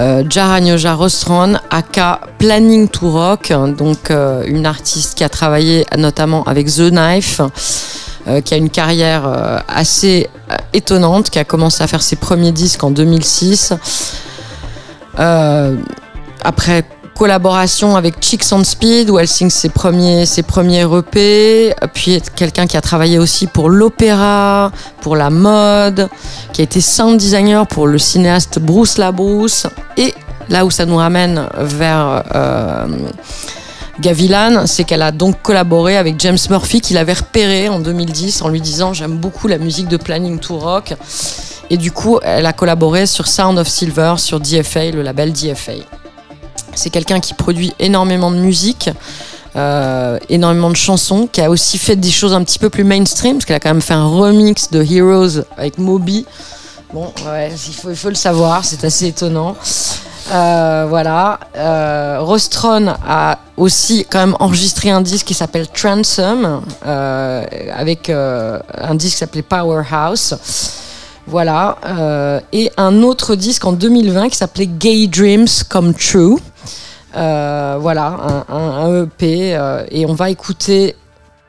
euh, 0.00 0.24
Jaranyoja 0.26 0.94
Rostron, 0.94 1.58
aka 1.70 2.20
Planning 2.38 2.88
to 2.88 3.10
Rock, 3.10 3.52
donc 3.76 4.10
euh, 4.10 4.42
une 4.46 4.64
artiste 4.64 5.18
qui 5.18 5.22
a 5.24 5.28
travaillé 5.28 5.84
notamment 5.98 6.44
avec 6.44 6.68
The 6.68 6.88
Knife, 6.90 7.42
euh, 8.26 8.40
qui 8.40 8.54
a 8.54 8.56
une 8.56 8.70
carrière 8.70 9.26
euh, 9.26 9.58
assez 9.68 10.30
euh, 10.50 10.56
étonnante, 10.72 11.28
qui 11.28 11.38
a 11.38 11.44
commencé 11.44 11.82
à 11.82 11.86
faire 11.86 12.00
ses 12.00 12.16
premiers 12.16 12.52
disques 12.52 12.84
en 12.84 12.90
2006. 12.90 13.74
Euh, 15.18 15.76
après 16.42 16.84
collaboration 17.18 17.96
avec 17.96 18.20
Chicks 18.20 18.52
on 18.52 18.62
Speed 18.62 19.10
où 19.10 19.18
elle 19.18 19.26
signe 19.26 19.50
ses 19.50 19.68
premiers 19.68 20.24
ses 20.24 20.44
premiers 20.44 20.82
EP 20.82 21.74
puis 21.92 22.22
quelqu'un 22.36 22.68
qui 22.68 22.76
a 22.76 22.80
travaillé 22.80 23.18
aussi 23.18 23.48
pour 23.48 23.70
l'opéra 23.70 24.70
pour 25.00 25.16
la 25.16 25.28
mode 25.28 26.08
qui 26.52 26.60
a 26.60 26.64
été 26.64 26.80
sound 26.80 27.18
designer 27.18 27.66
pour 27.66 27.88
le 27.88 27.98
cinéaste 27.98 28.60
Bruce 28.60 28.98
Labrousse. 28.98 29.66
Et 29.96 30.14
là 30.48 30.64
où 30.64 30.70
ça 30.70 30.86
nous 30.86 30.96
ramène 30.96 31.48
vers 31.58 32.22
euh, 32.34 32.86
Gavilan, 34.00 34.66
c'est 34.66 34.84
qu'elle 34.84 35.02
a 35.02 35.10
donc 35.10 35.42
collaboré 35.42 35.96
avec 35.96 36.20
James 36.20 36.38
Murphy 36.50 36.80
qui 36.80 36.94
l'avait 36.94 37.14
repéré 37.14 37.68
en 37.68 37.80
2010 37.80 38.42
en 38.42 38.48
lui 38.48 38.60
disant 38.60 38.92
j'aime 38.92 39.16
beaucoup 39.16 39.48
la 39.48 39.58
musique 39.58 39.88
de 39.88 39.96
Planning 39.96 40.38
to 40.38 40.56
Rock. 40.56 40.94
Et 41.68 41.76
du 41.76 41.90
coup 41.90 42.20
elle 42.22 42.46
a 42.46 42.52
collaboré 42.52 43.06
sur 43.06 43.26
Sound 43.26 43.58
of 43.58 43.66
Silver 43.66 44.14
sur 44.18 44.38
DFA 44.38 44.92
le 44.92 45.02
label 45.02 45.32
DFA 45.32 45.97
c'est 46.78 46.90
quelqu'un 46.90 47.20
qui 47.20 47.34
produit 47.34 47.72
énormément 47.80 48.30
de 48.30 48.36
musique, 48.36 48.88
euh, 49.56 50.18
énormément 50.28 50.70
de 50.70 50.76
chansons, 50.76 51.28
qui 51.30 51.40
a 51.40 51.50
aussi 51.50 51.76
fait 51.76 51.96
des 51.96 52.10
choses 52.10 52.32
un 52.32 52.44
petit 52.44 52.58
peu 52.58 52.70
plus 52.70 52.84
mainstream, 52.84 53.34
parce 53.34 53.44
qu'elle 53.44 53.56
a 53.56 53.60
quand 53.60 53.70
même 53.70 53.82
fait 53.82 53.94
un 53.94 54.06
remix 54.06 54.70
de 54.70 54.82
Heroes 54.82 55.42
avec 55.56 55.78
Moby. 55.78 56.24
Bon, 56.92 57.12
il 57.26 57.96
faut, 57.96 58.08
le 58.08 58.14
savoir, 58.14 58.64
c'est 58.64 58.84
assez 58.84 59.08
étonnant. 59.08 59.56
Euh, 60.32 60.86
voilà. 60.88 61.40
Euh, 61.56 62.18
Rostron 62.20 62.94
a 63.06 63.38
aussi 63.56 64.06
quand 64.08 64.20
même 64.20 64.36
enregistré 64.38 64.90
un 64.90 65.00
disque 65.00 65.26
qui 65.26 65.34
s'appelle 65.34 65.66
Transom, 65.68 66.62
avec 66.82 68.08
un 68.08 68.94
disque 68.94 69.14
qui 69.14 69.18
s'appelait 69.18 69.42
Powerhouse. 69.42 70.36
Voilà. 71.26 72.40
Et 72.52 72.70
un 72.76 73.02
autre 73.02 73.34
disque 73.34 73.64
en 73.64 73.72
2020 73.72 74.28
qui 74.28 74.36
s'appelait 74.36 74.68
Gay 74.68 75.08
Dreams 75.08 75.48
Come 75.68 75.92
True. 75.92 76.38
Euh, 77.16 77.78
voilà, 77.80 78.44
un, 78.48 79.04
EP. 79.04 79.56
euh, 79.56 79.84
et 79.90 80.04
on 80.06 80.14
va 80.14 80.30
écouter 80.30 80.94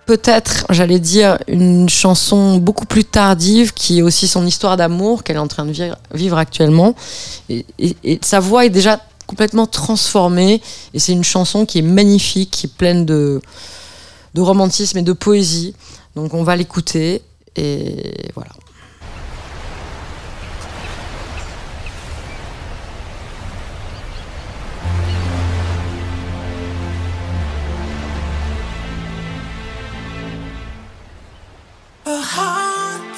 peut-être, 0.06 0.66
j'allais 0.70 1.00
dire, 1.00 1.38
une 1.48 1.88
chanson 1.90 2.58
beaucoup 2.58 2.86
plus 2.86 3.04
tardive 3.06 3.74
qui 3.74 4.00
est 4.00 4.02
aussi 4.02 4.28
son 4.28 4.46
histoire 4.48 4.76
d'amour 4.78 5.24
qu'elle 5.24 5.36
est 5.36 5.40
en 5.40 5.48
train 5.48 5.66
de 5.66 5.74
vivre, 6.14 6.38
actuellement. 6.38 6.96
Et, 7.50 7.66
et- 7.78 7.96
et 8.04 8.20
sa 8.24 8.40
voix 8.40 8.66
est 8.66 8.70
déjà 8.72 9.00
complètement 9.28 9.68
transformée. 9.68 10.62
Et 10.96 11.00
c'est 11.00 11.12
une 11.12 11.24
chanson 11.24 11.66
qui 11.66 11.80
est 11.80 11.84
magnifique, 11.84 12.50
qui 12.52 12.66
est 12.68 12.74
pleine 12.76 13.06
de, 13.06 13.40
de 14.34 14.42
romantisme 14.42 14.98
et 14.98 15.04
de 15.04 15.14
poésie. 15.14 15.76
Donc 16.16 16.34
on 16.34 16.42
va 16.44 16.56
l'écouter. 16.56 17.22
Et 17.56 18.14
voilà. 18.34 18.50
A 32.12 32.20
heart 32.22 33.18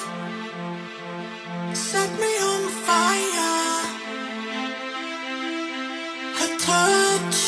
set 1.73 2.11
me 2.19 2.31
on 2.51 2.63
fire. 2.85 3.71
Her 6.39 6.51
touch 6.67 7.39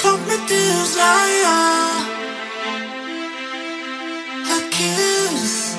taught 0.00 0.22
me 0.28 0.36
desire. 0.48 1.64
Her 4.48 4.62
kiss 4.70 5.76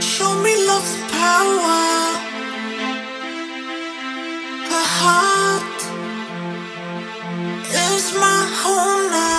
showed 0.00 0.42
me 0.42 0.54
love's 0.66 0.96
power. 1.14 1.86
Her 4.72 4.86
heart 5.00 5.80
is 7.86 8.04
my 8.24 8.40
home 8.62 9.04
now. 9.12 9.37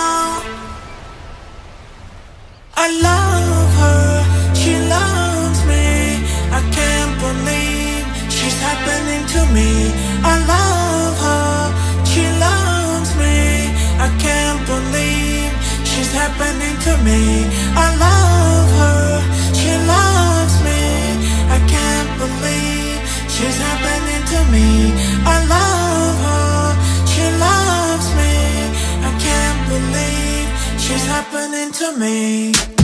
Me. 9.52 10.19
To 31.80 31.96
me. 31.96 32.79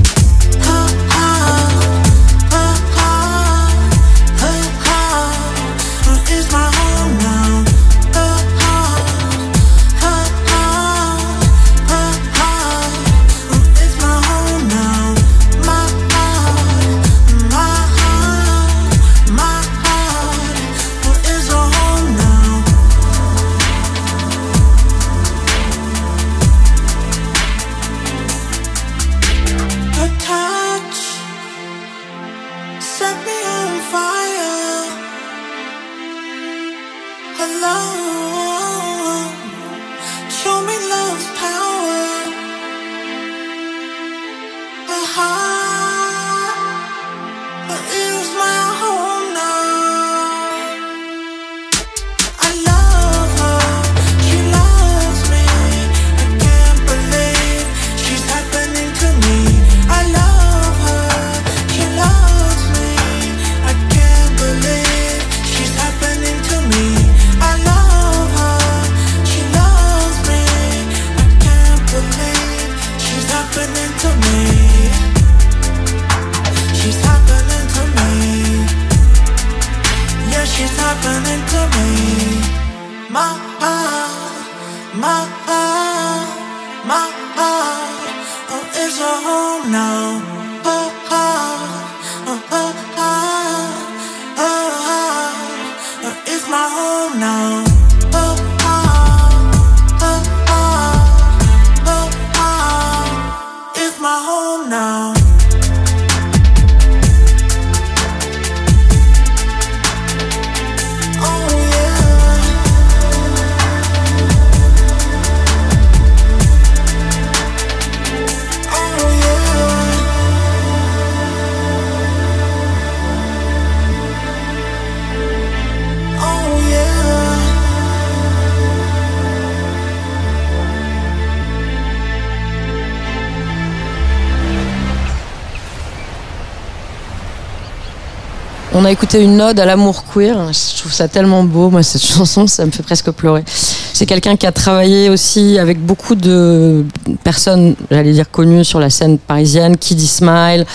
On 138.78 138.84
a 138.84 138.92
écouté 138.92 139.22
une 139.22 139.40
ode 139.40 139.58
à 139.58 139.64
l'amour 139.64 140.04
queer. 140.04 140.36
Je 140.52 140.78
trouve 140.80 140.92
ça 140.92 141.08
tellement 141.08 141.42
beau, 141.44 141.70
moi, 141.70 141.82
cette 141.82 142.04
chanson, 142.14 142.46
ça 142.46 142.66
me 142.66 142.70
fait 142.70 142.82
presque 142.82 143.10
pleurer. 143.10 143.42
C'est 143.46 144.04
quelqu'un 144.04 144.36
qui 144.36 144.46
a 144.46 144.52
travaillé 144.52 145.08
aussi 145.08 145.58
avec 145.58 145.80
beaucoup 145.80 146.14
de 146.14 146.84
personnes, 147.24 147.74
j'allais 147.90 148.12
dire 148.12 148.30
connues 148.30 148.66
sur 148.66 148.78
la 148.78 148.90
scène 148.90 149.16
parisienne, 149.16 149.78
Kiddy 149.78 150.06
Smile, 150.06 150.66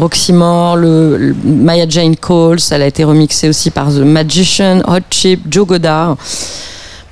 Roxy 0.00 0.32
Moore, 0.32 0.78
Maya 1.44 1.86
Jane 1.88 2.16
Coles. 2.16 2.58
Elle 2.72 2.82
a 2.82 2.88
été 2.88 3.04
remixée 3.04 3.48
aussi 3.48 3.70
par 3.70 3.86
The 3.90 3.98
Magician, 3.98 4.80
Hot 4.88 5.04
Chip, 5.08 5.42
Joe 5.48 5.64
Godard. 5.64 6.16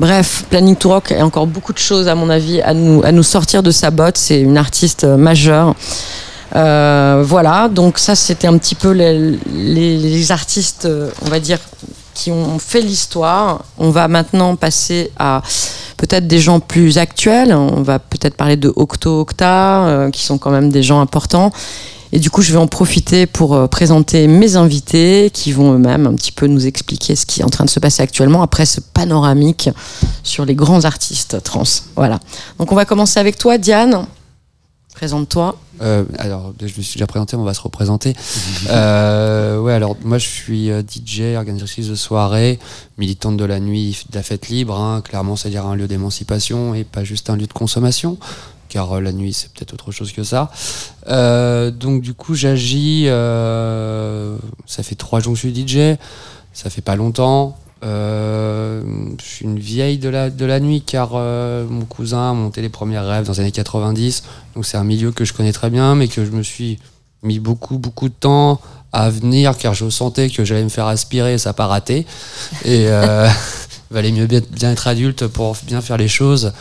Bref, 0.00 0.44
Planning 0.50 0.74
to 0.74 0.88
Rock 0.88 1.12
a 1.12 1.24
encore 1.24 1.46
beaucoup 1.46 1.72
de 1.72 1.78
choses, 1.78 2.08
à 2.08 2.16
mon 2.16 2.28
avis, 2.28 2.60
à 2.62 2.74
nous, 2.74 3.00
à 3.04 3.12
nous 3.12 3.22
sortir 3.22 3.62
de 3.62 3.70
sa 3.70 3.92
botte. 3.92 4.18
C'est 4.18 4.40
une 4.40 4.58
artiste 4.58 5.04
euh, 5.04 5.16
majeure. 5.16 5.76
Euh, 6.54 7.22
voilà, 7.26 7.68
donc 7.68 7.98
ça 7.98 8.14
c'était 8.14 8.46
un 8.46 8.58
petit 8.58 8.74
peu 8.74 8.90
les, 8.90 10.32
artistes, 10.32 10.84
euh, 10.84 11.10
on 11.24 11.30
va 11.30 11.40
dire, 11.40 11.58
qui 12.14 12.30
ont 12.30 12.58
fait 12.58 12.80
l'histoire. 12.80 13.64
On 13.78 13.90
va 13.90 14.08
maintenant 14.08 14.56
passer 14.56 15.10
à 15.18 15.42
peut-être 15.96 16.26
des 16.26 16.40
gens 16.40 16.60
plus 16.60 16.98
actuels. 16.98 17.54
On 17.54 17.82
va 17.82 17.98
peut-être 17.98 18.36
parler 18.36 18.56
de 18.56 18.72
Octo 18.74 19.20
Octa, 19.20 19.86
euh, 19.86 20.10
qui 20.10 20.22
sont 20.22 20.38
quand 20.38 20.50
même 20.50 20.70
des 20.70 20.82
gens 20.82 21.00
importants. 21.00 21.52
Et 22.14 22.18
du 22.18 22.28
coup, 22.28 22.42
je 22.42 22.52
vais 22.52 22.58
en 22.58 22.66
profiter 22.66 23.24
pour 23.24 23.70
présenter 23.70 24.26
mes 24.26 24.56
invités 24.56 25.30
qui 25.32 25.50
vont 25.50 25.72
eux-mêmes 25.72 26.06
un 26.06 26.12
petit 26.12 26.30
peu 26.30 26.46
nous 26.46 26.66
expliquer 26.66 27.16
ce 27.16 27.24
qui 27.24 27.40
est 27.40 27.44
en 27.44 27.48
train 27.48 27.64
de 27.64 27.70
se 27.70 27.80
passer 27.80 28.02
actuellement 28.02 28.42
après 28.42 28.66
ce 28.66 28.82
panoramique 28.82 29.70
sur 30.22 30.44
les 30.44 30.54
grands 30.54 30.84
artistes 30.84 31.42
trans. 31.42 31.62
Voilà. 31.96 32.20
Donc, 32.58 32.70
on 32.70 32.74
va 32.74 32.84
commencer 32.84 33.18
avec 33.18 33.38
toi, 33.38 33.56
Diane. 33.56 34.04
Présente-toi. 34.94 35.58
Euh, 35.80 36.04
alors, 36.18 36.52
je 36.60 36.66
me 36.66 36.82
suis 36.82 36.94
déjà 36.98 37.06
présenté, 37.06 37.34
on 37.34 37.42
va 37.42 37.54
se 37.54 37.60
représenter. 37.60 38.14
euh, 38.70 39.58
ouais, 39.58 39.72
alors 39.72 39.96
moi 40.04 40.18
je 40.18 40.28
suis 40.28 40.70
euh, 40.70 40.82
DJ, 40.82 41.34
organisatrice 41.36 41.88
de 41.88 41.94
soirée, 41.96 42.58
militante 42.98 43.36
de 43.36 43.44
la 43.44 43.58
nuit, 43.58 44.04
de 44.10 44.14
la 44.16 44.22
fête 44.22 44.48
libre. 44.48 44.78
hein. 44.78 45.00
Clairement, 45.00 45.34
c'est-à-dire 45.34 45.66
un 45.66 45.74
lieu 45.74 45.88
d'émancipation 45.88 46.74
et 46.74 46.84
pas 46.84 47.02
juste 47.04 47.30
un 47.30 47.36
lieu 47.36 47.46
de 47.46 47.52
consommation, 47.52 48.16
car 48.68 48.92
euh, 48.92 49.00
la 49.00 49.12
nuit 49.12 49.32
c'est 49.32 49.50
peut-être 49.52 49.72
autre 49.74 49.90
chose 49.92 50.12
que 50.12 50.22
ça. 50.22 50.52
Euh, 51.08 51.70
donc 51.72 52.02
du 52.02 52.14
coup, 52.14 52.34
j'agis. 52.34 53.06
euh, 53.08 54.36
ça 54.66 54.82
fait 54.84 54.94
trois 54.94 55.18
jours 55.20 55.32
que 55.32 55.38
je 55.40 55.48
suis 55.48 55.66
DJ. 55.66 55.96
Ça 56.52 56.68
fait 56.70 56.82
pas 56.82 56.96
longtemps. 56.96 57.56
Euh, 57.84 58.82
je 59.20 59.24
suis 59.24 59.44
une 59.44 59.58
vieille 59.58 59.98
de 59.98 60.08
la, 60.08 60.30
de 60.30 60.44
la 60.44 60.60
nuit 60.60 60.82
car 60.82 61.10
euh, 61.14 61.66
mon 61.68 61.84
cousin 61.84 62.30
a 62.30 62.32
monté 62.32 62.62
les 62.62 62.68
premiers 62.68 62.98
rêves 62.98 63.26
dans 63.26 63.32
les 63.32 63.40
années 63.40 63.50
90. 63.50 64.22
Donc 64.54 64.66
c'est 64.66 64.76
un 64.76 64.84
milieu 64.84 65.10
que 65.10 65.24
je 65.24 65.32
connais 65.32 65.52
très 65.52 65.70
bien, 65.70 65.94
mais 65.94 66.08
que 66.08 66.24
je 66.24 66.30
me 66.30 66.42
suis 66.42 66.78
mis 67.22 67.40
beaucoup, 67.40 67.78
beaucoup 67.78 68.08
de 68.08 68.14
temps 68.14 68.60
à 68.92 69.10
venir 69.10 69.56
car 69.56 69.74
je 69.74 69.88
sentais 69.90 70.28
que 70.28 70.44
j'allais 70.44 70.62
me 70.62 70.68
faire 70.68 70.86
aspirer 70.86 71.34
et 71.34 71.38
ça 71.38 71.50
n'a 71.50 71.54
pas 71.54 71.66
raté. 71.66 72.06
Et 72.64 72.86
euh, 72.86 73.28
valait 73.90 74.12
mieux 74.12 74.26
bien, 74.26 74.70
être 74.70 74.86
adulte 74.86 75.26
pour 75.26 75.56
bien 75.66 75.80
faire 75.80 75.96
les 75.96 76.08
choses. 76.08 76.52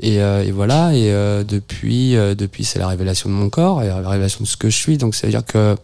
Et, 0.00 0.20
euh, 0.20 0.50
voilà, 0.54 0.94
et 0.94 1.10
depuis, 1.44 2.12
depuis 2.12 2.64
c'est 2.64 2.78
la 2.78 2.88
révélation 2.88 3.30
de 3.30 3.34
mon 3.34 3.48
corps 3.48 3.82
et 3.82 3.88
la 3.88 4.08
révélation 4.08 4.40
de 4.42 4.46
ce 4.46 4.56
que 4.56 4.68
je 4.68 4.76
suis. 4.76 4.98
Donc 4.98 5.14
ça 5.14 5.26
veut 5.26 5.32
dire 5.32 5.44
que 5.46 5.76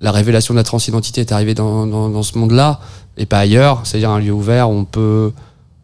la 0.00 0.12
révélation 0.12 0.54
de 0.54 0.58
la 0.58 0.64
transidentité 0.64 1.20
est 1.20 1.32
arrivée 1.32 1.54
dans 1.54 2.22
ce 2.22 2.38
monde-là 2.38 2.80
et 3.18 3.26
pas 3.26 3.40
ailleurs. 3.40 3.82
C'est-à-dire 3.84 4.10
un 4.10 4.20
lieu 4.20 4.32
ouvert 4.32 4.70
où 4.70 4.74
on 4.74 4.84
peut, 4.84 5.32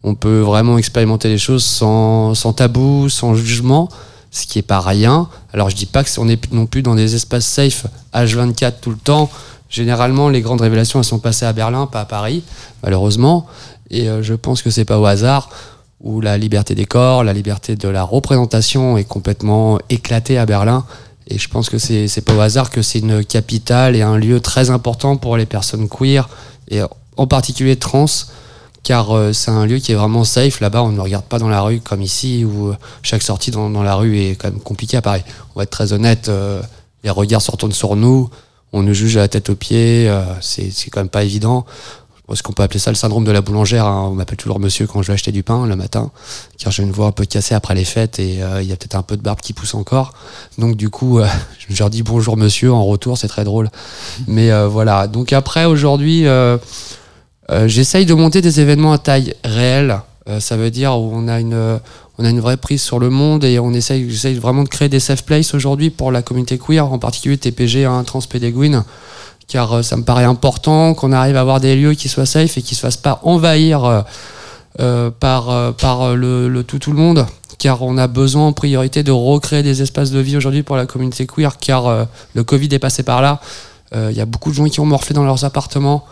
on 0.02 0.14
peut 0.14 0.40
vraiment 0.40 0.78
expérimenter 0.78 1.28
les 1.28 1.38
choses 1.38 1.64
sans, 1.64 2.34
tabou, 2.56 3.08
sans 3.08 3.34
jugement, 3.34 3.88
ce 4.30 4.46
qui 4.46 4.58
est 4.58 4.62
pas 4.62 4.80
rien. 4.80 5.28
Alors 5.52 5.68
je 5.68 5.76
dis 5.76 5.86
pas 5.86 6.02
que 6.04 6.10
on 6.18 6.28
est 6.28 6.52
non 6.52 6.66
plus 6.66 6.82
dans 6.82 6.94
des 6.94 7.14
espaces 7.14 7.46
safe 7.46 7.86
H24 8.14 8.74
tout 8.80 8.90
le 8.90 8.96
temps. 8.96 9.30
Généralement, 9.68 10.28
les 10.28 10.40
grandes 10.40 10.60
révélations 10.60 11.00
elles 11.00 11.04
sont 11.04 11.18
passées 11.18 11.46
à 11.46 11.52
Berlin, 11.52 11.86
pas 11.86 12.02
à 12.02 12.04
Paris, 12.04 12.44
malheureusement. 12.82 13.46
Et 13.90 14.08
euh, 14.08 14.22
je 14.22 14.34
pense 14.34 14.62
que 14.62 14.70
c'est 14.70 14.84
pas 14.84 14.98
au 14.98 15.04
hasard 15.04 15.50
où 16.00 16.20
la 16.20 16.38
liberté 16.38 16.74
des 16.74 16.84
corps, 16.84 17.24
la 17.24 17.32
liberté 17.32 17.76
de 17.76 17.88
la 17.88 18.02
représentation 18.02 18.98
est 18.98 19.04
complètement 19.04 19.78
éclatée 19.88 20.38
à 20.38 20.46
Berlin. 20.46 20.84
Et 21.26 21.38
je 21.38 21.48
pense 21.48 21.70
que 21.70 21.78
c'est 21.78 22.24
pas 22.24 22.34
au 22.34 22.40
hasard 22.40 22.70
que 22.70 22.82
c'est 22.82 22.98
une 22.98 23.24
capitale 23.24 23.96
et 23.96 24.02
un 24.02 24.18
lieu 24.18 24.40
très 24.40 24.68
important 24.68 25.16
pour 25.16 25.38
les 25.38 25.46
personnes 25.46 25.88
queer 25.88 26.28
en 27.16 27.26
particulier 27.26 27.76
trans, 27.76 28.06
car 28.84 29.16
euh, 29.16 29.32
c'est 29.32 29.50
un 29.50 29.66
lieu 29.66 29.78
qui 29.78 29.90
est 29.90 29.94
vraiment 29.96 30.22
safe. 30.22 30.60
Là-bas, 30.60 30.82
on 30.82 30.92
ne 30.92 31.00
regarde 31.00 31.24
pas 31.24 31.38
dans 31.38 31.48
la 31.48 31.62
rue 31.62 31.80
comme 31.80 32.02
ici, 32.02 32.44
où 32.44 32.68
euh, 32.68 32.76
chaque 33.02 33.22
sortie 33.22 33.50
dans, 33.50 33.82
la 33.82 33.94
rue 33.96 34.18
est 34.18 34.36
quand 34.36 34.50
même 34.50 34.60
compliquée 34.60 34.98
à 34.98 35.02
Paris. 35.02 35.22
On 35.54 35.58
va 35.58 35.64
être 35.64 35.70
très 35.70 35.92
honnête, 35.92 36.28
euh, 36.28 36.62
les 37.02 37.10
regards 37.10 37.42
se 37.42 37.50
retournent 37.50 37.72
sur 37.72 37.96
nous, 37.96 38.30
on 38.72 38.82
nous 38.82 38.94
juge 38.94 39.16
à 39.16 39.20
la 39.20 39.28
tête 39.28 39.48
aux 39.50 39.54
pieds, 39.56 40.12
c'est 40.40 40.90
quand 40.90 41.00
même 41.00 41.08
pas 41.08 41.24
évident. 41.24 41.64
Est-ce 42.32 42.42
qu'on 42.42 42.54
peut 42.54 42.62
appeler 42.62 42.80
ça 42.80 42.90
le 42.90 42.96
syndrome 42.96 43.24
de 43.24 43.30
la 43.30 43.42
boulangère 43.42 43.86
hein 43.86 44.08
On 44.10 44.14
m'appelle 44.14 44.38
toujours 44.38 44.58
monsieur 44.58 44.86
quand 44.86 45.02
je 45.02 45.08
vais 45.08 45.12
acheter 45.12 45.30
du 45.30 45.42
pain 45.42 45.66
le 45.66 45.76
matin, 45.76 46.10
car 46.58 46.72
j'ai 46.72 46.82
une 46.82 46.90
voix 46.90 47.06
un 47.06 47.12
peu 47.12 47.24
cassée 47.26 47.54
après 47.54 47.74
les 47.74 47.84
fêtes 47.84 48.18
et 48.18 48.40
il 48.60 48.66
y 48.66 48.72
a 48.72 48.76
peut-être 48.76 48.96
un 48.96 49.02
peu 49.02 49.16
de 49.16 49.22
barbe 49.22 49.40
qui 49.40 49.52
pousse 49.52 49.74
encore. 49.74 50.14
Donc 50.58 50.74
du 50.76 50.88
coup, 50.88 51.20
je 51.68 51.78
leur 51.78 51.90
dis 51.90 52.02
bonjour 52.02 52.36
monsieur 52.36 52.72
en 52.72 52.84
retour, 52.84 53.16
c'est 53.18 53.28
très 53.28 53.44
drôle. 53.44 53.70
Mais 54.26 54.50
voilà. 54.66 55.06
Donc 55.06 55.32
après, 55.32 55.66
aujourd'hui, 55.66 56.26
euh, 57.50 57.68
j'essaye 57.68 58.06
de 58.06 58.14
monter 58.14 58.40
des 58.40 58.60
événements 58.60 58.92
à 58.92 58.98
taille 58.98 59.34
réelle. 59.44 60.00
Euh, 60.28 60.40
ça 60.40 60.56
veut 60.56 60.70
dire 60.70 60.98
où 60.98 61.10
on 61.12 61.28
a 61.28 61.38
une, 61.38 61.52
euh, 61.52 61.78
on 62.18 62.24
a 62.24 62.30
une 62.30 62.40
vraie 62.40 62.56
prise 62.56 62.80
sur 62.80 62.98
le 62.98 63.10
monde 63.10 63.44
et 63.44 63.58
on 63.58 63.72
essaye, 63.74 64.08
j'essaye 64.10 64.36
vraiment 64.36 64.62
de 64.62 64.68
créer 64.68 64.88
des 64.88 65.00
safe 65.00 65.22
places 65.24 65.52
aujourd'hui 65.52 65.90
pour 65.90 66.10
la 66.10 66.22
communauté 66.22 66.58
queer, 66.58 66.90
en 66.90 66.98
particulier 66.98 67.36
TPG, 67.36 67.84
hein, 67.84 68.02
Transpédéguine, 68.04 68.84
car 69.48 69.72
euh, 69.74 69.82
ça 69.82 69.96
me 69.98 70.02
paraît 70.02 70.24
important 70.24 70.94
qu'on 70.94 71.12
arrive 71.12 71.36
à 71.36 71.40
avoir 71.40 71.60
des 71.60 71.76
lieux 71.76 71.92
qui 71.92 72.08
soient 72.08 72.24
safe 72.24 72.56
et 72.56 72.62
qui 72.62 72.74
se 72.74 72.80
fassent 72.80 72.96
pas 72.96 73.20
envahir 73.22 74.04
euh, 74.80 75.10
par, 75.10 75.74
par 75.74 76.16
le, 76.16 76.48
le 76.48 76.64
tout 76.64 76.78
tout 76.78 76.90
le 76.90 76.96
monde, 76.96 77.26
car 77.58 77.82
on 77.82 77.98
a 77.98 78.06
besoin 78.06 78.46
en 78.46 78.52
priorité 78.52 79.02
de 79.02 79.12
recréer 79.12 79.62
des 79.62 79.82
espaces 79.82 80.10
de 80.10 80.20
vie 80.20 80.38
aujourd'hui 80.38 80.62
pour 80.62 80.76
la 80.76 80.86
communauté 80.86 81.26
queer, 81.26 81.58
car 81.58 82.06
le 82.34 82.44
Covid 82.44 82.68
est 82.72 82.80
passé 82.80 83.02
par 83.04 83.22
là. 83.22 83.40
Il 83.94 84.16
y 84.16 84.20
a 84.20 84.26
beaucoup 84.26 84.50
de 84.50 84.56
gens 84.56 84.64
qui 84.64 84.80
ont 84.80 84.86
morflé 84.86 85.14
dans 85.14 85.22
leurs 85.22 85.44
appartements. 85.44 86.04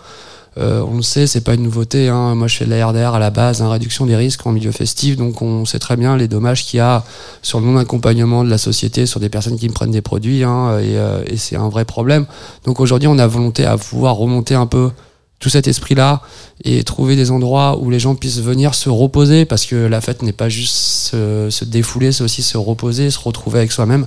Euh, 0.59 0.85
on 0.87 0.97
le 0.97 1.03
sait, 1.03 1.27
c'est 1.27 1.41
pas 1.41 1.55
une 1.55 1.63
nouveauté. 1.63 2.09
hein. 2.09 2.35
Moi, 2.35 2.47
je 2.47 2.57
fais 2.57 2.67
de 2.67 2.71
la 2.71 2.87
RDR 2.87 3.15
à 3.15 3.19
la 3.19 3.31
base, 3.31 3.63
hein, 3.63 3.71
réduction 3.71 4.05
des 4.05 4.17
risques 4.17 4.47
en 4.47 4.53
milieu 4.53 4.71
festif, 4.71 5.17
donc 5.17 5.41
on 5.41 5.65
sait 5.65 5.79
très 5.79 5.97
bien 5.97 6.17
les 6.17 6.29
dommages 6.29 6.67
qu'il 6.67 6.77
y 6.77 6.81
a 6.81 7.05
sur 7.41 7.61
le 7.61 7.67
non-accompagnement 7.67 8.45
de 8.45 8.51
la 8.51 8.59
société, 8.59 9.07
sur 9.07 9.19
des 9.19 9.31
personnes 9.31 9.59
qui 9.59 9.67
me 9.69 9.73
prennent 9.73 9.91
des 9.93 10.03
produits, 10.03 10.45
hein, 10.45 10.79
et, 10.79 10.99
euh, 10.99 11.23
et 11.27 11.39
c'est 11.39 11.57
un 11.57 11.71
vrai 11.71 11.87
problème. 11.87 12.27
Donc 12.67 12.81
aujourd'hui, 12.81 13.09
on 13.09 13.19
a 13.19 13.27
volonté 13.27 13.65
à 13.65 13.79
pouvoir 13.79 14.17
remonter 14.17 14.55
un 14.55 14.67
peu 14.67 14.91
tout 15.39 15.49
cet 15.49 15.67
esprit-là 15.67 16.21
et 16.63 16.85
trouver 16.85 17.17
des 17.17 17.33
endroits 17.33 17.77
où 17.81 17.91
les 17.91 17.99
gens 17.99 18.15
puissent 18.15 18.39
venir 18.41 18.75
se 18.75 18.91
reposer, 18.91 19.47
parce 19.47 19.65
que 19.65 19.75
la 19.75 20.01
fête 20.03 20.23
n'est 20.23 20.33
pas 20.33 20.51
juste 20.51 20.75
se, 20.75 21.49
se 21.51 21.65
défouler, 21.65 22.13
c'est 22.13 22.25
aussi 22.25 22.43
se 22.43 22.59
reposer, 22.59 23.11
se 23.11 23.19
retrouver 23.19 23.61
avec 23.61 23.73
soi-même. 23.73 24.07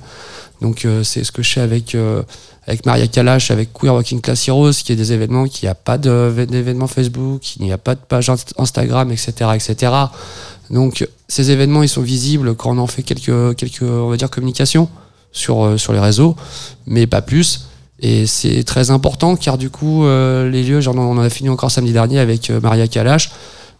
Donc 0.62 0.86
euh, 0.86 1.04
c'est 1.04 1.24
ce 1.24 1.32
que 1.32 1.44
je 1.44 1.52
fais 1.52 1.62
avec 1.62 1.96
euh, 1.96 2.24
avec 2.68 2.86
Maria 2.86 3.08
Kalash, 3.08 3.52
avec 3.52 3.74
Queer 3.74 3.94
Walking 3.94 4.22
Class 4.22 4.48
Heroes, 4.48 4.72
qui 4.72 4.92
est 4.92 4.96
des 4.96 5.14
événements, 5.14 5.48
qui 5.48 5.66
n'y 5.66 5.70
a 5.70 5.76
pas 5.76 5.98
d'événements 5.98 6.88
Facebook, 6.88 7.58
il 7.58 7.64
n'y 7.66 7.72
a 7.72 7.78
pas 7.78 7.94
de 7.96 8.00
page 8.00 8.30
Inst- 8.30 8.54
Instagram, 8.58 9.12
etc., 9.12 9.52
etc. 9.54 9.92
Donc 10.72 11.08
ces 11.28 11.52
événements, 11.52 11.84
ils 11.84 11.90
sont 11.90 12.02
visibles 12.02 12.56
quand 12.56 12.76
on 12.76 12.80
en 12.80 12.88
fait 12.88 13.04
quelques, 13.04 13.56
quelques 13.56 13.84
on 13.84 14.10
va 14.10 14.18
dire, 14.18 14.30
communications 14.30 14.90
sur, 15.32 15.64
euh, 15.64 15.78
sur 15.78 15.94
les 15.94 16.00
réseaux, 16.00 16.36
mais 16.88 17.06
pas 17.06 17.22
plus. 17.22 17.68
Et 18.00 18.26
c'est 18.26 18.64
très 18.64 18.90
important 18.92 19.36
car 19.36 19.58
du 19.58 19.70
coup, 19.70 20.06
euh, 20.06 20.50
les 20.50 20.64
lieux, 20.64 20.82
genre, 20.82 20.96
on 20.96 21.18
en 21.18 21.20
a 21.20 21.30
fini 21.30 21.50
encore 21.50 21.72
samedi 21.72 21.94
dernier 21.94 22.20
avec 22.20 22.50
euh, 22.50 22.60
Maria 22.62 22.88
Kalash. 22.88 23.32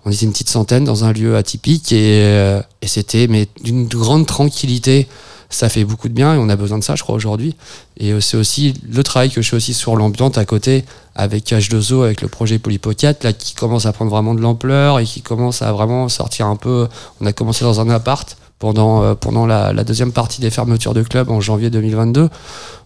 On 0.06 0.12
était 0.12 0.26
une 0.26 0.32
petite 0.32 0.50
centaine 0.50 0.84
dans 0.84 1.04
un 1.04 1.12
lieu 1.12 1.36
atypique 1.36 1.92
et, 1.92 2.22
euh, 2.24 2.62
et 2.84 2.88
c'était 2.88 3.28
mais 3.28 3.48
d'une 3.64 3.88
grande 3.88 4.28
tranquillité. 4.28 5.08
Ça 5.50 5.70
fait 5.70 5.84
beaucoup 5.84 6.10
de 6.10 6.14
bien 6.14 6.34
et 6.34 6.38
on 6.38 6.50
a 6.50 6.56
besoin 6.56 6.80
de 6.80 6.84
ça, 6.84 6.96
je 6.96 7.04
crois, 7.04 7.16
aujourd'hui. 7.16 7.56
Et 7.98 8.12
euh, 8.12 8.20
c'est 8.20 8.38
aussi 8.38 8.74
le 8.90 9.04
travail 9.04 9.30
que 9.30 9.42
je 9.42 9.50
fais 9.50 9.56
aussi 9.56 9.74
sur 9.74 9.96
l'ambiance 9.96 10.38
à 10.38 10.46
côté 10.46 10.86
avec 11.16 11.46
H2O, 11.52 12.04
avec 12.04 12.22
le 12.22 12.28
projet 12.28 12.60
Polypocket, 12.60 13.24
là, 13.24 13.34
qui 13.34 13.54
commence 13.54 13.86
à 13.86 13.94
prendre 13.94 14.12
vraiment 14.12 14.34
de 14.34 14.42
l'ampleur 14.42 15.00
et 15.00 15.06
qui 15.06 15.22
commence 15.22 15.62
à 15.62 15.72
vraiment 15.72 16.10
sortir 16.10 16.48
un 16.48 16.56
peu. 16.56 16.88
On 17.22 17.26
a 17.26 17.34
commencé 17.34 17.64
dans 17.64 17.80
un 17.80 17.90
appart 17.90 18.38
pendant, 18.60 19.04
euh, 19.04 19.16
pendant 19.16 19.46
la, 19.46 19.72
deuxième 19.84 20.12
partie 20.12 20.42
des 20.42 20.50
fermetures 20.50 20.94
de 20.94 21.04
club 21.04 21.30
en 21.30 21.42
janvier 21.42 21.70
2022. 21.70 22.30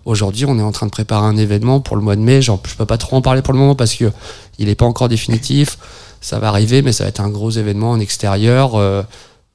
Aujourd'hui, 0.06 0.46
on 0.46 0.58
est 0.58 0.64
en 0.64 0.72
train 0.72 0.86
de 0.86 0.92
préparer 0.92 1.26
un 1.26 1.38
événement 1.38 1.80
pour 1.80 1.96
le 1.96 2.02
mois 2.02 2.16
de 2.16 2.22
mai. 2.22 2.42
Je 2.42 2.52
peux 2.78 2.86
pas 2.86 2.98
trop 2.98 3.16
en 3.18 3.22
parler 3.22 3.42
pour 3.42 3.54
le 3.54 3.60
moment 3.60 3.76
parce 3.76 3.96
que 3.96 4.12
il 4.58 4.68
n'est 4.68 4.76
pas 4.76 4.86
encore 4.86 5.10
définitif. 5.10 5.78
Ça 6.22 6.40
va 6.40 6.50
arriver, 6.50 6.82
mais 6.82 6.92
ça 6.92 7.06
va 7.06 7.10
être 7.10 7.22
un 7.22 7.30
gros 7.30 7.52
événement 7.52 7.92
en 7.92 8.00
extérieur. 8.00 8.76
euh, 8.76 9.04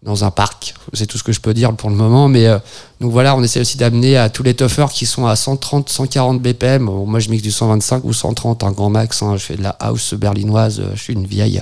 dans 0.05 0.23
un 0.25 0.31
parc. 0.31 0.75
C'est 0.93 1.07
tout 1.07 1.17
ce 1.17 1.25
que 1.25 1.33
je 1.33 1.41
peux 1.41 1.55
dire 1.55 1.73
pour 1.75 1.89
le 1.89 1.97
moment. 1.97 2.29
Mais 2.29 2.47
donc 3.01 3.11
voilà, 3.13 3.37
on 3.37 3.43
essaie 3.43 3.61
aussi 3.61 3.77
d'amener 3.77 4.17
à 4.17 4.29
tous 4.31 4.43
les 4.43 4.55
toughers 4.55 4.87
qui 4.93 5.05
sont 5.07 5.27
à 5.27 5.37
130, 5.37 5.89
140 5.89 6.41
BPM. 6.41 6.87
Bon, 6.87 7.05
moi, 7.07 7.21
je 7.21 7.29
mixe 7.29 7.43
du 7.43 7.51
125 7.51 8.05
ou 8.05 8.13
130, 8.13 8.63
un 8.65 8.71
grand 8.73 8.89
max. 8.91 9.23
hein. 9.23 9.37
Je 9.37 9.43
fais 9.43 9.57
de 9.57 9.63
la 9.63 9.71
house 9.81 10.15
berlinoise. 10.15 10.81
euh, 10.81 10.91
Je 10.95 11.01
suis 11.03 11.13
une 11.13 11.27
vieille. 11.27 11.61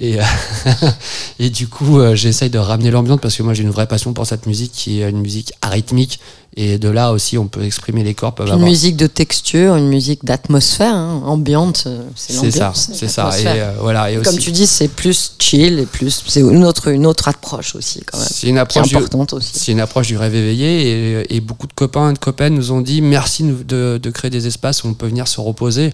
Et, 0.00 0.18
euh, 0.18 0.22
et 1.38 1.50
du 1.50 1.68
coup, 1.68 1.98
euh, 2.00 2.14
j'essaye 2.14 2.50
de 2.50 2.58
ramener 2.58 2.90
l'ambiance 2.90 3.20
parce 3.20 3.36
que 3.36 3.42
moi, 3.42 3.54
j'ai 3.54 3.62
une 3.62 3.70
vraie 3.70 3.86
passion 3.86 4.12
pour 4.12 4.26
cette 4.26 4.46
musique 4.46 4.72
qui 4.72 5.00
est 5.02 5.10
une 5.10 5.20
musique 5.20 5.52
arythmique 5.62 6.18
Et 6.56 6.78
de 6.78 6.88
là 6.88 7.10
aussi, 7.12 7.36
on 7.36 7.48
peut 7.48 7.64
exprimer 7.64 8.04
les 8.04 8.14
corps 8.14 8.32
peuvent 8.34 8.46
Une 8.46 8.52
avoir. 8.54 8.68
musique 8.70 8.96
de 8.96 9.08
texture, 9.08 9.74
une 9.74 9.88
musique 9.88 10.24
d'atmosphère, 10.24 10.94
hein, 10.94 11.20
ambiante, 11.26 11.88
c'est 12.14 12.50
ça, 12.52 12.72
c'est 12.74 13.08
ça. 13.08 13.30
Et 13.40 13.44
euh, 13.46 13.72
voilà. 13.80 14.10
Et 14.12 14.14
Comme 14.22 14.34
aussi, 14.36 14.38
tu 14.38 14.52
dis, 14.52 14.66
c'est 14.68 14.86
plus 14.88 15.32
chill 15.40 15.80
et 15.80 15.86
plus, 15.86 16.22
c'est 16.28 16.40
une 16.40 16.64
autre, 16.64 16.88
une 16.92 17.06
autre 17.06 17.26
approche 17.28 17.74
aussi 17.74 18.02
quand 18.06 18.18
même, 18.18 18.28
c'est 18.30 18.46
une 18.46 18.58
approche 18.58 18.86
du, 18.88 18.96
importante 18.96 19.32
aussi. 19.32 19.50
C'est 19.54 19.72
une 19.72 19.80
approche 19.80 20.06
du 20.06 20.16
rêve 20.16 20.34
éveillé 20.36 20.53
et, 20.62 21.40
beaucoup 21.40 21.66
de 21.66 21.72
copains 21.72 22.10
et 22.10 22.12
de 22.14 22.18
copaines 22.18 22.54
nous 22.54 22.72
ont 22.72 22.80
dit 22.80 23.02
merci 23.02 23.44
de, 23.44 24.10
créer 24.12 24.30
des 24.30 24.46
espaces 24.46 24.84
où 24.84 24.88
on 24.88 24.94
peut 24.94 25.06
venir 25.06 25.28
se 25.28 25.40
reposer. 25.40 25.92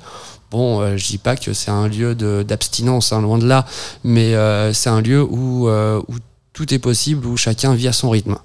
Bon, 0.50 0.80
euh, 0.80 0.96
je 0.96 1.06
dis 1.06 1.18
pas 1.18 1.36
que 1.36 1.52
c'est 1.52 1.70
un 1.70 1.86
lieu 1.86 2.14
d'abstinence, 2.44 3.12
hein, 3.12 3.22
loin 3.22 3.38
de 3.38 3.46
là, 3.46 3.66
mais 4.02 4.34
euh, 4.34 4.72
c'est 4.72 4.90
un 4.90 5.00
lieu 5.00 5.22
où, 5.22 5.68
euh, 5.68 6.00
où 6.08 6.14
tout 6.52 6.74
est 6.74 6.78
possible, 6.78 7.26
où 7.26 7.36
chacun 7.36 7.74
vit 7.74 7.88
à 7.88 7.92
son 7.92 8.10
rythme. 8.10 8.36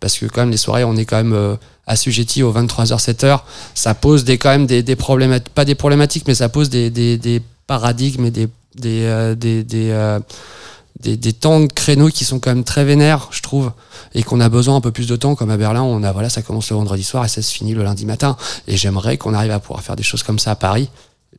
Parce 0.00 0.18
que 0.18 0.26
quand 0.26 0.42
même 0.42 0.50
les 0.50 0.56
soirées, 0.56 0.84
on 0.84 0.96
est 0.96 1.04
quand 1.04 1.16
même 1.16 1.32
euh, 1.32 1.56
assujetti 1.86 2.42
aux 2.42 2.52
23h, 2.52 2.98
7h. 2.98 3.40
Ça 3.74 3.94
pose 3.94 4.24
des, 4.24 4.38
quand 4.38 4.50
même 4.50 4.66
des, 4.66 4.82
des 4.82 4.96
problématiques, 4.96 5.52
pas 5.52 5.64
des 5.64 5.74
problématiques, 5.74 6.24
mais 6.26 6.34
ça 6.34 6.48
pose 6.48 6.70
des, 6.70 7.42
paradigmes 7.66 8.26
et 8.26 8.30
des, 8.30 8.48
des, 11.00 11.16
des 11.16 11.32
temps 11.32 11.60
de 11.60 11.66
créneaux 11.66 12.08
qui 12.08 12.24
sont 12.24 12.40
quand 12.40 12.50
même 12.50 12.64
très 12.64 12.84
vénères, 12.84 13.28
je 13.30 13.42
trouve, 13.42 13.72
et 14.14 14.22
qu'on 14.22 14.40
a 14.40 14.48
besoin 14.48 14.76
un 14.76 14.80
peu 14.80 14.90
plus 14.90 15.06
de 15.06 15.16
temps, 15.16 15.34
comme 15.34 15.50
à 15.50 15.56
Berlin, 15.56 15.82
on 15.82 16.02
a, 16.02 16.12
voilà, 16.12 16.28
ça 16.28 16.42
commence 16.42 16.70
le 16.70 16.76
vendredi 16.76 17.04
soir 17.04 17.24
et 17.24 17.28
ça 17.28 17.42
se 17.42 17.52
finit 17.52 17.74
le 17.74 17.82
lundi 17.82 18.06
matin. 18.06 18.36
Et 18.66 18.76
j'aimerais 18.76 19.16
qu'on 19.16 19.34
arrive 19.34 19.52
à 19.52 19.60
pouvoir 19.60 19.82
faire 19.82 19.96
des 19.96 20.02
choses 20.02 20.22
comme 20.22 20.38
ça 20.38 20.52
à 20.52 20.56
Paris, 20.56 20.90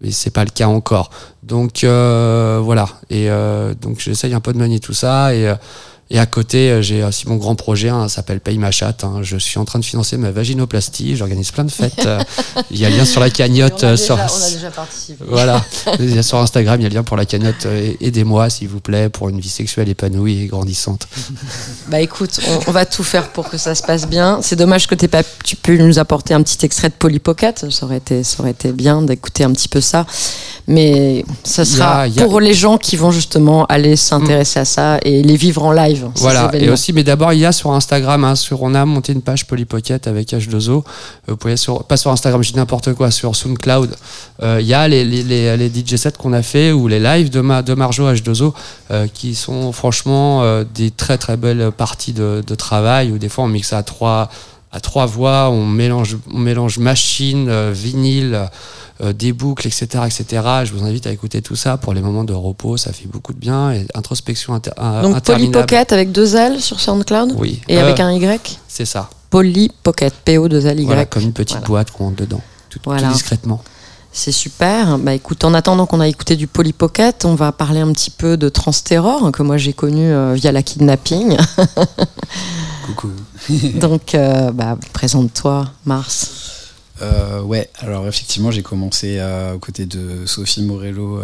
mais 0.01 0.11
c'est 0.11 0.29
pas 0.29 0.43
le 0.43 0.51
cas 0.51 0.67
encore. 0.67 1.09
Donc 1.43 1.83
euh, 1.83 2.59
voilà, 2.63 2.87
et 3.09 3.29
euh, 3.29 3.73
donc 3.73 3.99
j'essaye 3.99 4.33
un 4.33 4.39
peu 4.39 4.53
de 4.53 4.57
manier 4.57 4.79
tout 4.79 4.93
ça, 4.93 5.35
et, 5.35 5.47
euh, 5.47 5.55
et 6.11 6.17
à 6.19 6.25
côté, 6.25 6.71
euh, 6.71 6.81
j'ai 6.81 7.03
aussi 7.03 7.27
mon 7.27 7.35
grand 7.35 7.55
projet, 7.55 7.89
hein, 7.89 8.07
ça 8.09 8.15
s'appelle 8.17 8.39
Paye 8.39 8.57
ma 8.57 8.71
chatte. 8.71 9.03
hein. 9.03 9.19
Je 9.21 9.37
suis 9.37 9.59
en 9.59 9.65
train 9.65 9.77
de 9.79 9.85
financer 9.85 10.17
ma 10.17 10.31
vaginoplastie, 10.31 11.15
j'organise 11.15 11.51
plein 11.51 11.63
de 11.65 11.71
fêtes. 11.71 12.05
euh, 12.05 12.19
Il 12.71 12.79
y 12.79 12.85
a 12.85 12.89
lien 12.89 13.05
sur 13.05 13.21
la 13.21 13.29
cagnotte. 13.29 13.83
euh, 13.83 13.95
sur, 13.97 14.17
participé. 14.17 15.23
voilà, 15.27 15.63
Il 15.99 16.15
y 16.15 16.17
a 16.17 16.23
sur 16.23 16.37
Instagram, 16.39 16.79
il 16.79 16.83
y 16.83 16.85
a 16.85 16.89
le 16.89 16.95
lien 16.95 17.03
pour 17.03 17.17
la 17.17 17.25
cagnotte. 17.25 17.67
Aidez-moi, 18.01 18.49
s'il 18.49 18.67
vous 18.69 18.79
plaît, 18.79 19.09
pour 19.09 19.29
une 19.29 19.39
vie 19.39 19.49
sexuelle 19.49 19.89
épanouie 19.89 20.43
et 20.43 20.45
grandissante. 20.47 21.07
Bah 21.89 21.99
écoute, 22.01 22.39
on, 22.47 22.69
on 22.69 22.71
va 22.71 22.85
tout 22.85 23.03
faire 23.03 23.29
pour 23.29 23.49
que 23.49 23.57
ça 23.57 23.73
se 23.73 23.81
passe 23.81 24.07
bien. 24.07 24.39
C'est 24.43 24.55
dommage 24.55 24.85
que 24.87 24.93
pas, 25.07 25.23
tu 25.43 25.55
peux 25.55 25.75
nous 25.77 25.97
apporter 25.97 26.33
un 26.35 26.43
petit 26.43 26.63
extrait 26.63 26.89
de 26.89 26.93
Polly 26.93 27.17
Pocket. 27.19 27.65
Ça 27.71 27.85
aurait 27.85 27.97
été, 27.97 28.23
ça 28.23 28.41
aurait 28.41 28.51
été 28.51 28.71
bien 28.71 29.01
d'écouter 29.01 29.43
un 29.43 29.51
petit 29.51 29.67
peu 29.67 29.81
ça. 29.81 30.05
Mais 30.67 31.25
ça 31.43 31.65
sera 31.65 32.01
a- 32.01 32.03
a- 32.05 32.09
pour 32.09 32.39
les 32.39 32.53
gens 32.53 32.77
qui 32.77 32.95
vont 32.95 33.11
justement 33.11 33.65
aller 33.65 33.95
s'intéresser 33.95 34.59
à 34.59 34.65
ça 34.65 34.99
et 35.03 35.23
les 35.23 35.35
vivre 35.35 35.63
en 35.63 35.71
live. 35.71 35.98
Voilà, 36.15 36.51
et 36.53 36.69
aussi, 36.69 36.93
mais 36.93 37.03
d'abord, 37.03 37.33
il 37.33 37.39
y 37.39 37.45
a 37.45 37.51
sur 37.51 37.71
Instagram, 37.71 38.23
hein, 38.23 38.35
sur, 38.35 38.61
on 38.63 38.73
a 38.73 38.85
monté 38.85 39.13
une 39.13 39.21
page 39.21 39.45
Polypocket 39.47 40.07
avec 40.07 40.29
H2O. 40.29 40.69
Euh, 40.69 40.81
Vous 41.27 41.37
pouvez 41.37 41.57
sur, 41.57 41.83
pas 41.83 41.97
sur 41.97 42.11
Instagram, 42.11 42.41
je 42.43 42.51
dis 42.51 42.57
n'importe 42.57 42.93
quoi, 42.93 43.11
sur 43.11 43.35
SoundCloud. 43.35 43.95
Euh, 44.43 44.59
Il 44.61 44.67
y 44.67 44.73
a 44.73 44.87
les, 44.87 45.03
les, 45.05 45.23
les, 45.23 45.57
les 45.57 45.69
DJ 45.69 45.95
sets 45.95 46.13
qu'on 46.17 46.33
a 46.33 46.41
fait 46.41 46.71
ou 46.71 46.87
les 46.87 46.99
lives 46.99 47.29
de, 47.29 47.41
Ma, 47.41 47.61
de 47.61 47.73
Marjo 47.73 48.11
H2O 48.11 48.53
euh, 48.91 49.07
qui 49.13 49.35
sont 49.35 49.71
franchement 49.71 50.43
euh, 50.43 50.63
des 50.73 50.91
très 50.91 51.17
très 51.17 51.37
belles 51.37 51.71
parties 51.75 52.13
de, 52.13 52.43
de 52.45 52.55
travail 52.55 53.11
où 53.11 53.17
des 53.17 53.29
fois 53.29 53.43
on 53.43 53.47
mixe 53.47 53.73
à 53.73 53.83
trois, 53.83 54.29
à 54.71 54.79
trois 54.79 55.05
voix, 55.05 55.49
on 55.49 55.65
mélange, 55.65 56.17
on 56.33 56.37
mélange 56.39 56.77
machine, 56.79 57.47
euh, 57.49 57.71
vinyle. 57.73 58.47
euh, 59.01 59.13
des 59.13 59.31
boucles, 59.31 59.65
etc., 59.65 59.87
etc. 60.07 60.25
Je 60.65 60.73
vous 60.73 60.83
invite 60.85 61.07
à 61.07 61.11
écouter 61.13 61.41
tout 61.41 61.55
ça 61.55 61.77
pour 61.77 61.93
les 61.93 62.01
moments 62.01 62.25
de 62.25 62.33
repos, 62.33 62.75
ça 62.75 62.91
fait 62.91 63.07
beaucoup 63.07 63.31
de 63.31 63.39
bien 63.39 63.71
et 63.71 63.87
introspection 63.95 64.53
inter, 64.53 64.71
euh, 64.77 65.01
Donc 65.03 65.11
Polly 65.13 65.17
interminable. 65.45 65.51
Pocket 65.53 65.93
avec 65.93 66.11
deux 66.11 66.35
L 66.35 66.59
sur 66.59 66.81
SoundCloud 66.81 67.33
Oui. 67.37 67.61
et 67.69 67.77
Euh, 67.77 67.81
avec 67.85 68.01
un 68.01 68.11
Y. 68.11 68.59
C'est 68.67 68.83
ça. 68.83 69.09
Polly 69.29 69.71
Pocket, 69.83 70.13
P-O-2-L-Y. 70.25 70.83
Voilà, 70.85 71.05
comme 71.05 71.23
une 71.23 71.31
petite 71.31 71.51
Voilà. 71.59 71.67
boîte 71.67 71.91
qu'on 71.91 72.05
rentre 72.07 72.17
dedans. 72.17 72.41
Tout, 72.69 72.79
tout 72.79 72.89
Voilà. 72.89 73.07
discrètement. 73.13 73.61
C'est 74.11 74.33
super. 74.33 74.97
Bah 74.97 75.13
écoute, 75.13 75.45
en 75.45 75.53
attendant 75.53 75.85
qu'on 75.85 76.01
a 76.01 76.07
écouté 76.09 76.35
du 76.35 76.47
Polly 76.47 76.73
Pocket, 76.73 77.23
on 77.23 77.35
va 77.35 77.53
parler 77.53 77.79
un 77.79 77.93
petit 77.93 78.09
peu 78.11 78.35
de 78.35 78.49
Transterror, 78.49 79.23
hein, 79.23 79.31
que 79.31 79.43
moi 79.43 79.55
j'ai 79.57 79.71
connu 79.71 80.11
via 80.33 80.51
la 80.51 80.61
kidnapping. 80.61 81.37
Coucou. 82.95 83.11
Donc, 83.79 84.15
euh, 84.15 84.51
bah, 84.51 84.77
présente-toi, 84.93 85.71
Mars. 85.85 86.31
Euh, 87.01 87.41
ouais, 87.41 87.69
alors 87.79 88.07
effectivement, 88.07 88.51
j'ai 88.51 88.61
commencé 88.63 89.17
euh, 89.19 89.53
aux 89.55 89.59
côtés 89.59 89.85
de 89.85 90.25
Sophie 90.25 90.63
Morello 90.63 91.21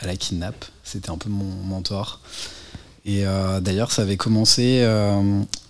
à 0.00 0.06
la 0.06 0.16
Kidnap. 0.16 0.64
C'était 0.84 1.10
un 1.10 1.18
peu 1.18 1.28
mon 1.28 1.44
mentor. 1.64 2.20
Et 3.06 3.24
d'ailleurs, 3.62 3.92
ça 3.92 4.02
avait 4.02 4.16
commencé 4.18 4.82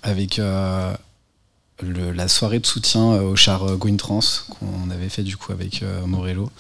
avec 0.03 0.37
le- 0.39 2.13
la 2.13 2.29
soirée 2.29 2.59
de 2.59 2.67
soutien 2.67 3.01
au 3.23 3.37
char 3.37 3.65
euh, 3.65 3.77
Gwyn 3.77 3.97
Trans 3.97 4.21
qu'on 4.51 4.91
avait 4.91 5.09
fait 5.09 5.23
du 5.23 5.37
coup 5.37 5.53
avec 5.53 5.83
Morello. 6.07 6.51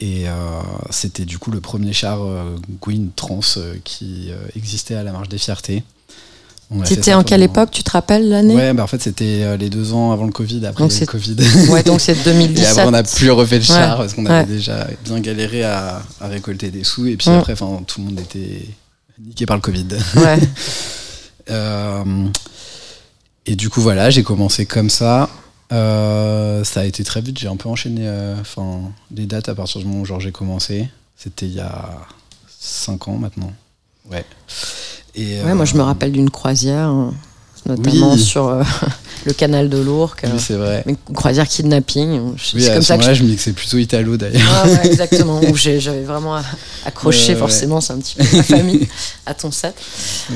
Et 0.00 0.28
euh, 0.28 0.32
c'était 0.90 1.24
du 1.24 1.38
coup 1.38 1.50
le 1.50 1.60
premier 1.60 1.92
char 1.92 2.22
euh, 2.22 2.56
Gwyn 2.80 3.08
Trans 3.16 3.40
euh, 3.56 3.74
qui 3.84 4.30
existait 4.54 4.94
à 4.94 5.02
la 5.02 5.12
Marche 5.12 5.28
des 5.28 5.38
Fiertés. 5.38 5.82
A 6.70 6.84
C'était 6.84 7.14
en 7.14 7.22
quelle 7.24 7.42
époque 7.42 7.70
Tu 7.70 7.82
te 7.82 7.90
rappelles 7.90 8.28
l'année 8.28 8.54
Ouais, 8.54 8.74
bah 8.74 8.82
en 8.84 8.86
fait 8.86 9.00
c'était 9.02 9.40
euh, 9.42 9.56
les 9.56 9.70
deux 9.70 9.94
ans 9.94 10.12
avant 10.12 10.26
le 10.26 10.32
Covid, 10.32 10.66
après 10.66 10.84
Donc 10.84 10.92
a 10.92 11.00
le 11.00 11.06
Covid. 11.06 11.36
Ouais, 11.70 11.82
donc 11.82 12.00
c'est 12.00 12.12
Et 12.12 12.24
2017. 12.24 12.66
après, 12.68 12.84
on 12.86 12.90
n'a 12.90 13.02
plus 13.02 13.30
refait 13.30 13.58
le 13.58 13.64
char 13.64 13.96
parce 13.96 14.12
qu'on 14.12 14.26
avait 14.26 14.40
ouais. 14.40 14.56
déjà 14.56 14.86
bien 15.04 15.18
galéré 15.20 15.64
à, 15.64 16.02
à 16.20 16.28
récolter 16.28 16.70
des 16.70 16.84
sous. 16.84 17.06
Et 17.06 17.16
puis 17.16 17.30
Mm. 17.30 17.34
après, 17.34 17.54
enfin, 17.54 17.82
tout 17.86 18.00
le 18.00 18.06
monde 18.08 18.20
était 18.20 18.66
niqué 19.26 19.46
par 19.46 19.56
le 19.56 19.62
Covid. 19.62 19.86
Ouais. 20.16 20.38
Euh, 21.50 22.26
et 23.46 23.56
du 23.56 23.70
coup, 23.70 23.80
voilà, 23.80 24.10
j'ai 24.10 24.22
commencé 24.22 24.66
comme 24.66 24.90
ça. 24.90 25.30
Euh, 25.72 26.62
ça 26.64 26.80
a 26.80 26.84
été 26.84 27.02
très 27.04 27.22
vite. 27.22 27.38
J'ai 27.38 27.48
un 27.48 27.56
peu 27.56 27.70
enchaîné 27.70 28.02
euh, 28.04 28.36
enfin, 28.38 28.80
les 29.14 29.24
dates 29.24 29.48
à 29.48 29.54
partir 29.54 29.80
du 29.80 29.86
moment 29.86 30.02
où 30.02 30.20
j'ai 30.20 30.30
commencé. 30.30 30.90
C'était 31.16 31.46
il 31.46 31.54
y 31.54 31.60
a 31.60 31.90
5 32.60 33.08
ans 33.08 33.16
maintenant. 33.16 33.50
Ouais. 34.10 34.26
Et, 35.18 35.42
Ouais, 35.42 35.54
moi 35.54 35.64
je 35.64 35.74
me 35.74 35.80
euh, 35.80 35.84
rappelle 35.84 36.12
d'une 36.12 36.30
croisière, 36.30 36.88
euh, 36.90 37.10
notamment 37.66 38.12
Oui. 38.14 38.18
sur 38.22 38.46
euh, 38.48 38.62
le 39.26 39.32
canal 39.32 39.68
de 39.68 39.78
l'Ourcq. 39.78 40.24
euh, 40.24 40.28
Oui, 40.32 40.38
c'est 40.40 40.54
vrai. 40.54 40.84
une 40.86 40.96
croisière 41.14 41.46
kidnapping. 41.48 42.32
C'est 42.38 42.56
Oui, 42.56 42.68
à 42.68 42.74
comme 42.74 42.82
ça 42.82 42.94
que 42.94 43.00
moment-là, 43.00 43.14
je 43.14 43.24
mixais 43.24 43.52
plutôt 43.52 43.78
Italo 43.78 44.16
d'ailleurs. 44.16 44.42
Ah 44.64 44.66
ouais, 44.68 44.80
exactement. 44.86 45.40
Où 45.40 45.56
j'avais 45.56 46.02
vraiment 46.02 46.40
accroché, 46.86 47.28
Ouais, 47.28 47.32
ouais. 47.34 47.38
forcément, 47.38 47.80
c'est 47.80 47.92
un 47.92 47.98
petit 47.98 48.14
peu 48.16 48.36
ma 48.36 48.42
famille, 48.42 48.88
à 49.26 49.34
ton 49.34 49.50
set. 49.50 49.74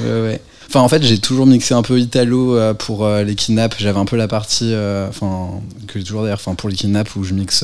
Ouais. 0.04 0.40
Enfin, 0.68 0.80
en 0.80 0.88
fait, 0.88 1.02
j'ai 1.02 1.18
toujours 1.18 1.44
mixé 1.46 1.74
un 1.74 1.82
peu 1.82 2.00
italo 2.00 2.56
euh, 2.56 2.72
pour 2.72 3.04
euh, 3.04 3.24
les 3.24 3.34
kidnaps. 3.34 3.76
J'avais 3.78 3.98
un 3.98 4.06
peu 4.06 4.16
la 4.16 4.26
partie, 4.26 4.72
euh, 4.72 5.06
enfin, 5.08 5.60
que 5.86 5.98
j'ai 5.98 6.04
toujours 6.04 6.22
d'ailleurs, 6.22 6.38
enfin, 6.40 6.54
pour 6.54 6.70
les 6.70 6.76
kidnaps 6.76 7.14
où 7.16 7.24
je 7.24 7.34
mixe. 7.34 7.62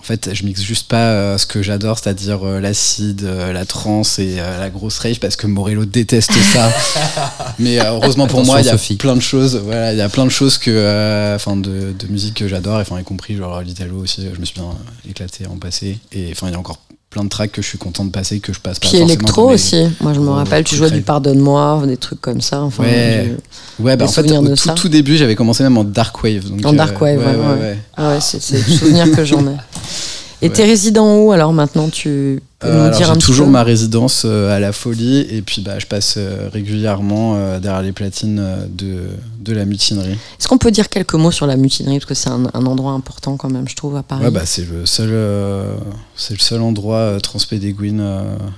En 0.00 0.02
fait, 0.02 0.30
je 0.32 0.44
mixe 0.44 0.62
juste 0.62 0.88
pas 0.88 1.10
euh, 1.10 1.38
ce 1.38 1.44
que 1.46 1.60
j'adore, 1.60 1.98
c'est-à-dire 1.98 2.46
euh, 2.46 2.60
l'acide, 2.60 3.24
euh, 3.24 3.52
la 3.52 3.66
trance 3.66 4.18
et 4.18 4.36
euh, 4.38 4.58
la 4.58 4.70
grosse 4.70 4.98
rave, 5.00 5.18
parce 5.18 5.34
que 5.36 5.46
Morello 5.46 5.84
déteste 5.84 6.32
ça. 6.52 6.72
Mais 7.58 7.80
euh, 7.80 7.90
heureusement 7.90 8.26
pour 8.26 8.38
Attention, 8.38 8.52
moi, 8.52 8.60
il 8.62 8.66
y 8.66 8.68
a 8.68 8.72
Sophie. 8.72 8.96
plein 8.96 9.16
de 9.16 9.20
choses. 9.20 9.56
Voilà, 9.56 9.92
il 9.92 9.98
y 9.98 10.02
a 10.02 10.08
plein 10.08 10.24
de 10.24 10.30
choses 10.30 10.56
que, 10.56 10.70
euh, 10.70 11.34
enfin, 11.36 11.56
de, 11.56 11.92
de 11.98 12.06
musique 12.06 12.34
que 12.34 12.48
j'adore, 12.48 12.78
enfin, 12.78 12.98
y 13.00 13.04
compris 13.04 13.36
genre 13.36 13.60
l'italo 13.60 13.96
aussi. 13.98 14.26
Je 14.32 14.40
me 14.40 14.44
suis 14.46 14.54
bien 14.54 14.70
éclaté 15.08 15.46
en 15.46 15.56
passé. 15.56 15.98
Et 16.12 16.28
enfin, 16.32 16.46
il 16.48 16.52
y 16.52 16.56
a 16.56 16.58
encore 16.58 16.78
plein 17.10 17.24
de 17.24 17.28
tracks 17.30 17.52
que 17.52 17.62
je 17.62 17.66
suis 17.66 17.78
content 17.78 18.04
de 18.04 18.10
passer 18.10 18.38
que 18.38 18.52
je 18.52 18.60
passe 18.60 18.78
pas 18.78 18.88
Puis 18.88 18.98
forcément 18.98 19.08
électro 19.08 19.48
les- 19.48 19.54
aussi. 19.54 19.88
Moi, 20.00 20.12
je 20.12 20.20
me 20.20 20.28
rappelle, 20.28 20.62
tu 20.64 20.76
jouais 20.76 20.90
du. 20.90 21.00
Pardonne-moi, 21.00 21.82
des 21.86 21.96
trucs 21.96 22.20
comme 22.20 22.40
ça. 22.42 22.60
Enfin, 22.62 22.82
Ouais. 22.84 23.32
je- 23.78 23.82
Ouais, 23.82 23.96
bah 23.96 24.04
en 24.04 24.08
fait, 24.08 24.30
au 24.30 24.54
tout, 24.56 24.70
tout 24.74 24.88
début, 24.88 25.16
j'avais 25.16 25.34
commencé 25.34 25.62
même 25.62 25.78
en 25.78 25.84
dark 25.84 26.22
wave. 26.22 26.48
donc, 26.50 26.64
En 26.66 26.72
dark 26.74 27.00
wave, 27.00 27.18
ouais, 27.18 27.60
ouais. 27.60 27.78
Ah 27.96 28.10
ouais, 28.10 28.20
c'est 28.20 28.42
c'est 28.42 28.56
le 28.58 28.62
souvenir 28.74 29.10
que 29.12 29.24
j'en 29.24 29.40
ai. 29.46 29.56
Et 30.40 30.46
Ouais. 30.46 30.52
t'es 30.52 30.64
résident 30.64 31.16
où 31.18 31.32
alors 31.32 31.52
maintenant 31.52 31.88
Tu 31.88 32.40
peux 32.60 32.68
Euh, 32.68 32.72
nous 32.74 32.80
alors, 32.86 32.96
dire 32.96 33.10
un 33.10 33.14
j'ai 33.14 33.18
petit 33.18 33.26
toujours 33.26 33.46
peu 33.46 33.52
ma 33.52 33.62
résidence 33.64 34.22
euh, 34.24 34.54
à 34.54 34.60
la 34.60 34.72
folie 34.72 35.20
et 35.30 35.42
puis 35.42 35.62
bah, 35.62 35.78
je 35.80 35.86
passe 35.86 36.14
euh, 36.16 36.48
régulièrement 36.52 37.34
euh, 37.36 37.58
derrière 37.58 37.82
les 37.82 37.90
platines 37.92 38.68
de, 38.68 39.08
de 39.40 39.52
la 39.52 39.64
mutinerie. 39.64 40.12
Est-ce 40.12 40.46
qu'on 40.46 40.58
peut 40.58 40.70
dire 40.70 40.88
quelques 40.88 41.14
mots 41.14 41.32
sur 41.32 41.46
la 41.46 41.56
mutinerie? 41.56 41.98
Parce 41.98 42.06
que 42.06 42.14
c'est 42.14 42.30
un, 42.30 42.44
un 42.54 42.66
endroit 42.66 42.92
important 42.92 43.36
quand 43.36 43.50
même, 43.50 43.68
je 43.68 43.74
trouve, 43.74 43.96
à 43.96 44.02
Paris. 44.04 44.24
Ouais, 44.24 44.30
bah, 44.30 44.42
c'est 44.46 44.64
le 44.68 44.86
seul, 44.86 45.08
euh, 45.10 45.74
c'est 46.16 46.34
le 46.34 46.40
seul 46.40 46.60
endroit 46.62 46.98
euh, 46.98 47.18
transpédéguine 47.20 48.00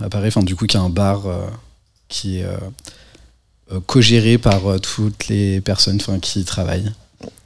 à 0.03 0.09
Paris, 0.11 0.28
enfin 0.28 0.43
du 0.43 0.57
coup 0.57 0.66
qui 0.66 0.76
a 0.76 0.81
un 0.81 0.91
bar 0.91 1.22
qui 2.09 2.39
est 2.41 2.47
co-géré 3.87 4.37
par 4.39 4.61
toutes 4.83 5.28
les 5.28 5.61
personnes 5.61 5.99
qui 6.20 6.41
y 6.41 6.45
travaillent. 6.45 6.91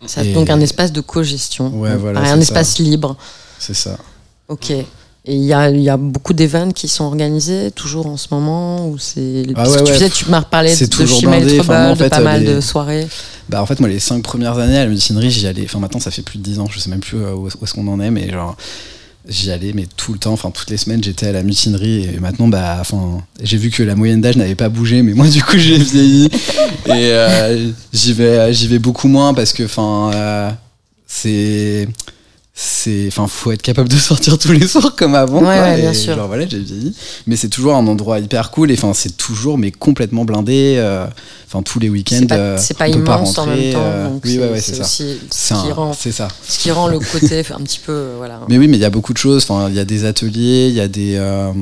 C'est 0.07 0.27
et- 0.29 0.33
donc 0.35 0.51
un 0.51 0.61
espace 0.61 0.93
de 0.93 1.01
cogestion. 1.01 1.69
Ouais, 1.79 1.97
voilà, 1.97 2.21
un 2.33 2.41
espace 2.41 2.79
libre. 2.79 3.17
C'est 3.59 3.75
ça. 3.75 3.97
Ok. 4.49 4.71
Et 4.71 4.85
il 5.37 5.45
y 5.45 5.55
a, 5.55 5.71
y 5.71 5.89
a 5.89 5.97
beaucoup 5.97 6.35
d'événements 6.35 6.73
qui 6.73 6.87
sont 6.87 7.05
organisés 7.05 7.71
toujours 7.71 8.07
en 8.07 8.19
ce 8.19 8.27
moment 8.31 8.87
ou 8.89 8.99
c'est 8.99 9.45
Ah 9.55 9.69
ouais, 9.71 9.83
tu 9.83 9.93
ouais. 9.93 10.11
tu 10.11 10.29
m'as 10.29 10.41
reparlé 10.41 10.77
de 10.77 10.85
toujours 10.87 11.23
blindé. 11.23 11.47
Trouble, 11.57 11.61
Enfin, 11.63 11.83
moi, 11.85 11.93
en 11.93 11.97
de 11.97 12.09
pas 12.09 12.21
mal 12.21 12.45
les- 12.45 12.55
de 12.55 12.61
soirées. 12.61 13.07
Bah 13.49 13.63
en 13.63 13.67
fait 13.67 13.81
moi 13.81 13.89
les 13.89 14.01
cinq 14.01 14.23
premières 14.23 14.59
années 14.59 14.77
à 14.77 14.85
la 14.85 14.91
mutinerie 14.91 15.31
j'y 15.31 15.47
allais, 15.47 15.63
enfin 15.65 15.79
maintenant 15.79 16.01
ça 16.01 16.11
fait 16.11 16.21
plus 16.23 16.39
de 16.39 16.43
10 16.43 16.61
ans, 16.61 16.67
je 16.71 16.79
sais 16.79 16.91
même 16.91 17.01
plus 17.01 17.17
euh, 17.19 17.33
où, 17.35 17.45
où 17.45 17.49
est-ce 17.49 17.73
qu'on 17.75 17.89
en 17.89 18.01
est, 18.01 18.11
mais 18.11 18.31
genre 18.31 18.55
J'y 19.27 19.51
allais, 19.51 19.73
mais 19.75 19.87
tout 19.97 20.13
le 20.13 20.19
temps, 20.19 20.33
enfin 20.35 20.51
toutes 20.51 20.69
les 20.69 20.77
semaines, 20.77 21.03
j'étais 21.03 21.27
à 21.29 21.33
la 21.33 21.43
mutinerie 21.43 22.05
et 22.15 22.21
maintenant, 22.21 22.47
bah, 22.47 22.77
enfin, 22.79 23.23
j'ai 23.43 23.57
vu 23.57 23.71
que 23.71 23.83
la 23.83 23.95
moyenne 23.97 24.21
d'âge 24.21 24.37
n'avait 24.37 24.55
pas 24.55 24.69
bougé, 24.69 25.01
mais 25.01 25.15
moi, 25.15 25.27
du 25.31 25.43
coup, 25.43 25.57
j'ai 25.57 25.79
vieilli 25.79 26.27
et 26.27 26.91
euh, 26.91 27.71
j'y 27.95 28.13
vais, 28.13 28.53
j'y 28.53 28.67
vais 28.69 28.79
beaucoup 28.79 29.09
moins 29.09 29.33
parce 29.33 29.55
que, 29.55 29.63
enfin, 29.63 30.11
euh, 30.15 30.51
c'est, 31.07 31.89
c'est, 32.57 33.07
enfin, 33.09 33.27
faut 33.27 33.51
être 33.51 33.63
capable 33.63 33.89
de 33.89 33.97
sortir 34.11 34.39
tous 34.39 34.53
les 34.53 34.67
soirs 34.69 34.95
comme 34.95 35.17
avant. 35.17 35.39
Ouais, 35.39 35.45
quoi, 35.45 35.63
ouais, 35.63 35.81
bien 35.81 35.93
sûr. 35.93 36.15
genre, 36.15 36.29
voilà, 36.29 36.47
j'ai 36.47 36.61
vieilli, 36.61 36.95
mais 37.27 37.35
c'est 37.35 37.49
toujours 37.49 37.75
un 37.75 37.85
endroit 37.89 38.21
hyper 38.21 38.53
cool 38.53 38.71
et 38.71 38.75
enfin, 38.75 38.93
c'est 38.95 39.17
toujours 39.17 39.59
mais 39.59 39.73
complètement 39.73 40.25
blindé. 40.25 40.77
euh, 40.79 41.07
Enfin, 41.49 41.63
tous 41.63 41.79
les 41.79 41.89
week-ends, 41.89 42.17
C'est 42.21 42.27
pas, 42.27 42.37
euh, 42.37 42.59
c'est 42.61 42.77
pas 42.77 42.89
on 42.89 42.93
peut 42.93 42.99
immense 42.99 43.39
en 43.39 43.45
rentrer, 43.45 43.65
même 43.65 43.73
temps. 43.75 43.81
euh, 43.83 44.09
oui, 44.13 44.19
c'est 44.33 44.39
ouais, 44.39 44.49
ouais, 44.51 44.61
c'est 44.61 44.71
c'est 44.73 44.77
ça. 44.79 44.85
aussi 44.85 45.19
C'est 45.31 46.11
ce 46.11 46.11
ça. 46.13 46.29
ce 46.49 46.59
qui 46.59 46.71
rend 46.73 46.89
le 46.89 46.99
côté 46.99 47.41
un 47.51 47.61
petit 47.63 47.79
peu. 47.85 47.93
euh, 47.93 48.15
Voilà. 48.19 48.41
Mais 48.49 48.59
oui, 48.59 48.67
mais 48.69 48.77
il 48.77 48.81
y 48.81 48.85
a 48.85 48.91
beaucoup 48.91 49.13
de 49.13 49.19
choses. 49.19 49.45
Enfin, 49.49 49.69
il 49.69 49.75
y 49.75 49.79
a 49.81 49.85
des 49.85 50.05
ateliers, 50.05 50.67
il 50.69 50.75
y 50.75 50.81
a 50.81 50.89
des. 50.89 51.15
euh, 51.17 51.53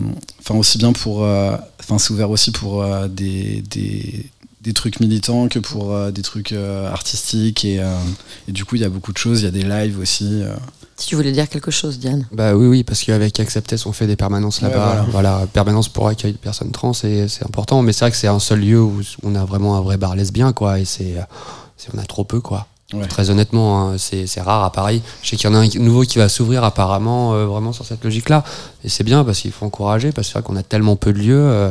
Enfin, 0.41 0.55
aussi 0.59 0.79
bien 0.79 0.93
pour. 0.93 1.25
euh, 1.25 1.57
Enfin, 1.81 1.99
c'est 1.99 2.13
ouvert 2.13 2.31
aussi 2.31 2.53
pour 2.53 2.83
euh, 2.83 3.07
des, 3.09 3.63
des, 3.71 4.25
des 4.63 4.73
trucs 4.73 5.01
militants 5.01 5.49
que 5.49 5.59
pour 5.59 5.93
euh, 5.95 6.11
des 6.11 6.23
trucs 6.23 6.53
euh, 6.53 6.91
artistiques. 6.91 7.65
Et, 7.67 7.81
euh, 7.81 7.97
et 8.49 8.53
du 8.53 8.65
coup, 8.65 8.77
il 8.77 8.83
y 8.83 8.85
a 8.85 8.89
beaucoup 8.89 9.13
de 9.13 9.19
choses. 9.19 9.41
Il 9.41 9.45
y 9.45 9.49
a 9.49 9.51
des 9.51 9.63
lives 9.65 9.99
aussi. 9.99 10.43
Si 10.97 11.07
tu 11.09 11.17
voulais 11.17 11.33
dire 11.33 11.49
quelque 11.49 11.71
chose, 11.71 11.99
Diane. 11.99 12.27
Bah 12.33 12.55
oui, 12.55 12.67
oui, 12.67 12.85
parce 12.85 13.03
qu'avec 13.03 13.41
Acceptess, 13.41 13.87
on 13.87 13.93
fait 13.93 14.07
des 14.07 14.15
permanences 14.17 14.61
Ouais, 14.61 14.69
là-bas. 14.69 15.05
voilà. 15.11 15.33
voilà. 15.33 15.47
permanence 15.53 15.89
pour 15.89 16.07
accueillir 16.07 16.35
des 16.35 16.39
personnes 16.41 16.71
trans, 16.71 16.93
et 17.05 17.27
c'est 17.29 17.45
important. 17.45 17.83
Mais 17.83 17.93
c'est 17.93 18.05
vrai 18.05 18.11
que 18.11 18.17
c'est 18.17 18.29
un 18.29 18.39
seul 18.39 18.61
lieu 18.61 18.81
où 18.81 19.01
on 19.23 19.35
a 19.35 19.45
vraiment 19.45 19.77
un 19.77 19.81
vrai 19.81 19.97
bar 19.97 20.15
lesbien, 20.15 20.53
quoi. 20.53 20.79
Et 20.79 20.85
c'est, 20.85 21.17
c'est- 21.77 21.89
on 21.95 21.99
a 21.99 22.05
trop 22.05 22.25
peu, 22.25 22.41
quoi. 22.41 22.67
Ouais. 22.93 23.07
Très 23.07 23.31
honnêtement, 23.31 23.89
hein, 23.89 23.95
c'est, 23.97 24.27
c'est 24.27 24.43
rare 24.43 24.63
à 24.65 24.71
Paris. 24.71 25.01
Je 25.23 25.31
sais 25.31 25.37
qu'il 25.37 25.49
y 25.49 25.53
en 25.53 25.57
a 25.57 25.61
un 25.61 25.69
nouveau 25.79 26.03
qui 26.03 26.19
va 26.19 26.29
s'ouvrir 26.29 26.63
apparemment, 26.63 27.33
euh, 27.33 27.47
vraiment 27.47 27.73
sur 27.73 27.87
cette 27.87 28.05
logique-là. 28.05 28.45
Et 28.85 28.91
c'est 28.91 29.03
bien 29.03 29.25
parce 29.25 29.41
qu'il 29.41 29.51
faut 29.51 29.65
encourager, 29.65 30.13
parce 30.13 30.29
que 30.29 30.33
c'est 30.35 30.39
vrai 30.39 30.47
qu'on 30.47 30.57
a 30.57 30.63
tellement 30.63 30.95
peu 30.97 31.13
de 31.15 31.19
lieux 31.19 31.41
euh, 31.43 31.71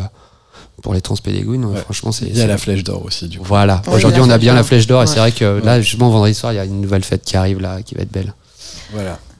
pour 0.82 0.96
les 0.96 1.02
trans 1.02 1.16
pédéguines. 1.16 1.64
Ouais. 1.66 1.80
Franchement, 1.82 2.12
c'est. 2.12 2.26
Il 2.26 2.36
y 2.36 2.40
a 2.40 2.42
c'est- 2.42 2.48
la 2.48 2.58
flèche 2.58 2.84
d'or 2.84 3.06
aussi, 3.06 3.28
du 3.28 3.38
coup. 3.38 3.46
Voilà. 3.48 3.84
Oui, 3.88 3.94
Aujourd'hui, 3.94 4.20
on 4.22 4.32
a 4.32 4.40
bien 4.40 4.56
la 4.56 4.64
flèche 4.64 4.88
d'or, 4.88 5.04
et 5.04 5.08
c'est 5.08 5.20
vrai 5.20 5.32
que 5.32 5.60
Ouais. 5.60 5.64
là, 5.66 5.80
justement, 5.80 6.10
vendredi 6.10 6.34
soir, 6.34 6.54
il 6.54 6.56
y 6.56 6.60
a 6.60 6.66
une 6.66 6.82
nouvelle 6.82 7.04
fête 7.04 7.24
qui 7.24 7.38
arrive 7.38 7.60
là, 7.62 7.84
qui 7.84 7.94
va 7.94 8.02
être 8.02 8.12
belle. 8.12 8.34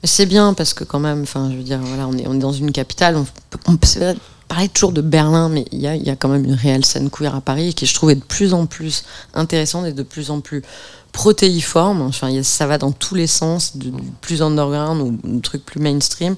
C'est 0.04 0.26
bien 0.26 0.54
parce 0.54 0.74
que 0.74 0.84
quand 0.84 0.98
même, 0.98 1.22
enfin, 1.22 1.50
je 1.50 1.56
veux 1.56 1.62
dire, 1.62 1.78
voilà, 1.78 2.08
on 2.08 2.16
est, 2.16 2.38
dans 2.38 2.52
une 2.52 2.72
capitale. 2.72 3.16
On 3.16 3.24
peut, 3.76 3.76
parler 4.48 4.68
toujours 4.68 4.92
de 4.92 5.00
Berlin, 5.00 5.48
mais 5.48 5.64
il 5.72 5.80
y 5.80 6.10
a, 6.10 6.16
quand 6.16 6.28
même 6.28 6.44
une 6.44 6.54
réelle 6.54 6.84
scène 6.84 7.08
queer 7.08 7.34
à 7.34 7.40
Paris 7.40 7.72
qui, 7.74 7.86
je 7.86 7.94
trouve, 7.94 8.10
est 8.10 8.16
de 8.16 8.24
plus 8.24 8.52
en 8.52 8.66
plus 8.66 9.04
intéressante 9.32 9.86
et 9.86 9.92
de 9.92 10.02
plus 10.02 10.30
en 10.30 10.40
plus 10.40 10.62
protéiforme. 11.12 12.02
Enfin, 12.02 12.42
ça 12.42 12.66
va 12.66 12.78
dans 12.78 12.92
tous 12.92 13.14
les 13.14 13.26
sens, 13.26 13.76
du, 13.76 13.92
plus 14.20 14.42
underground 14.42 15.18
ou 15.24 15.40
truc 15.40 15.64
plus 15.64 15.80
mainstream. 15.80 16.36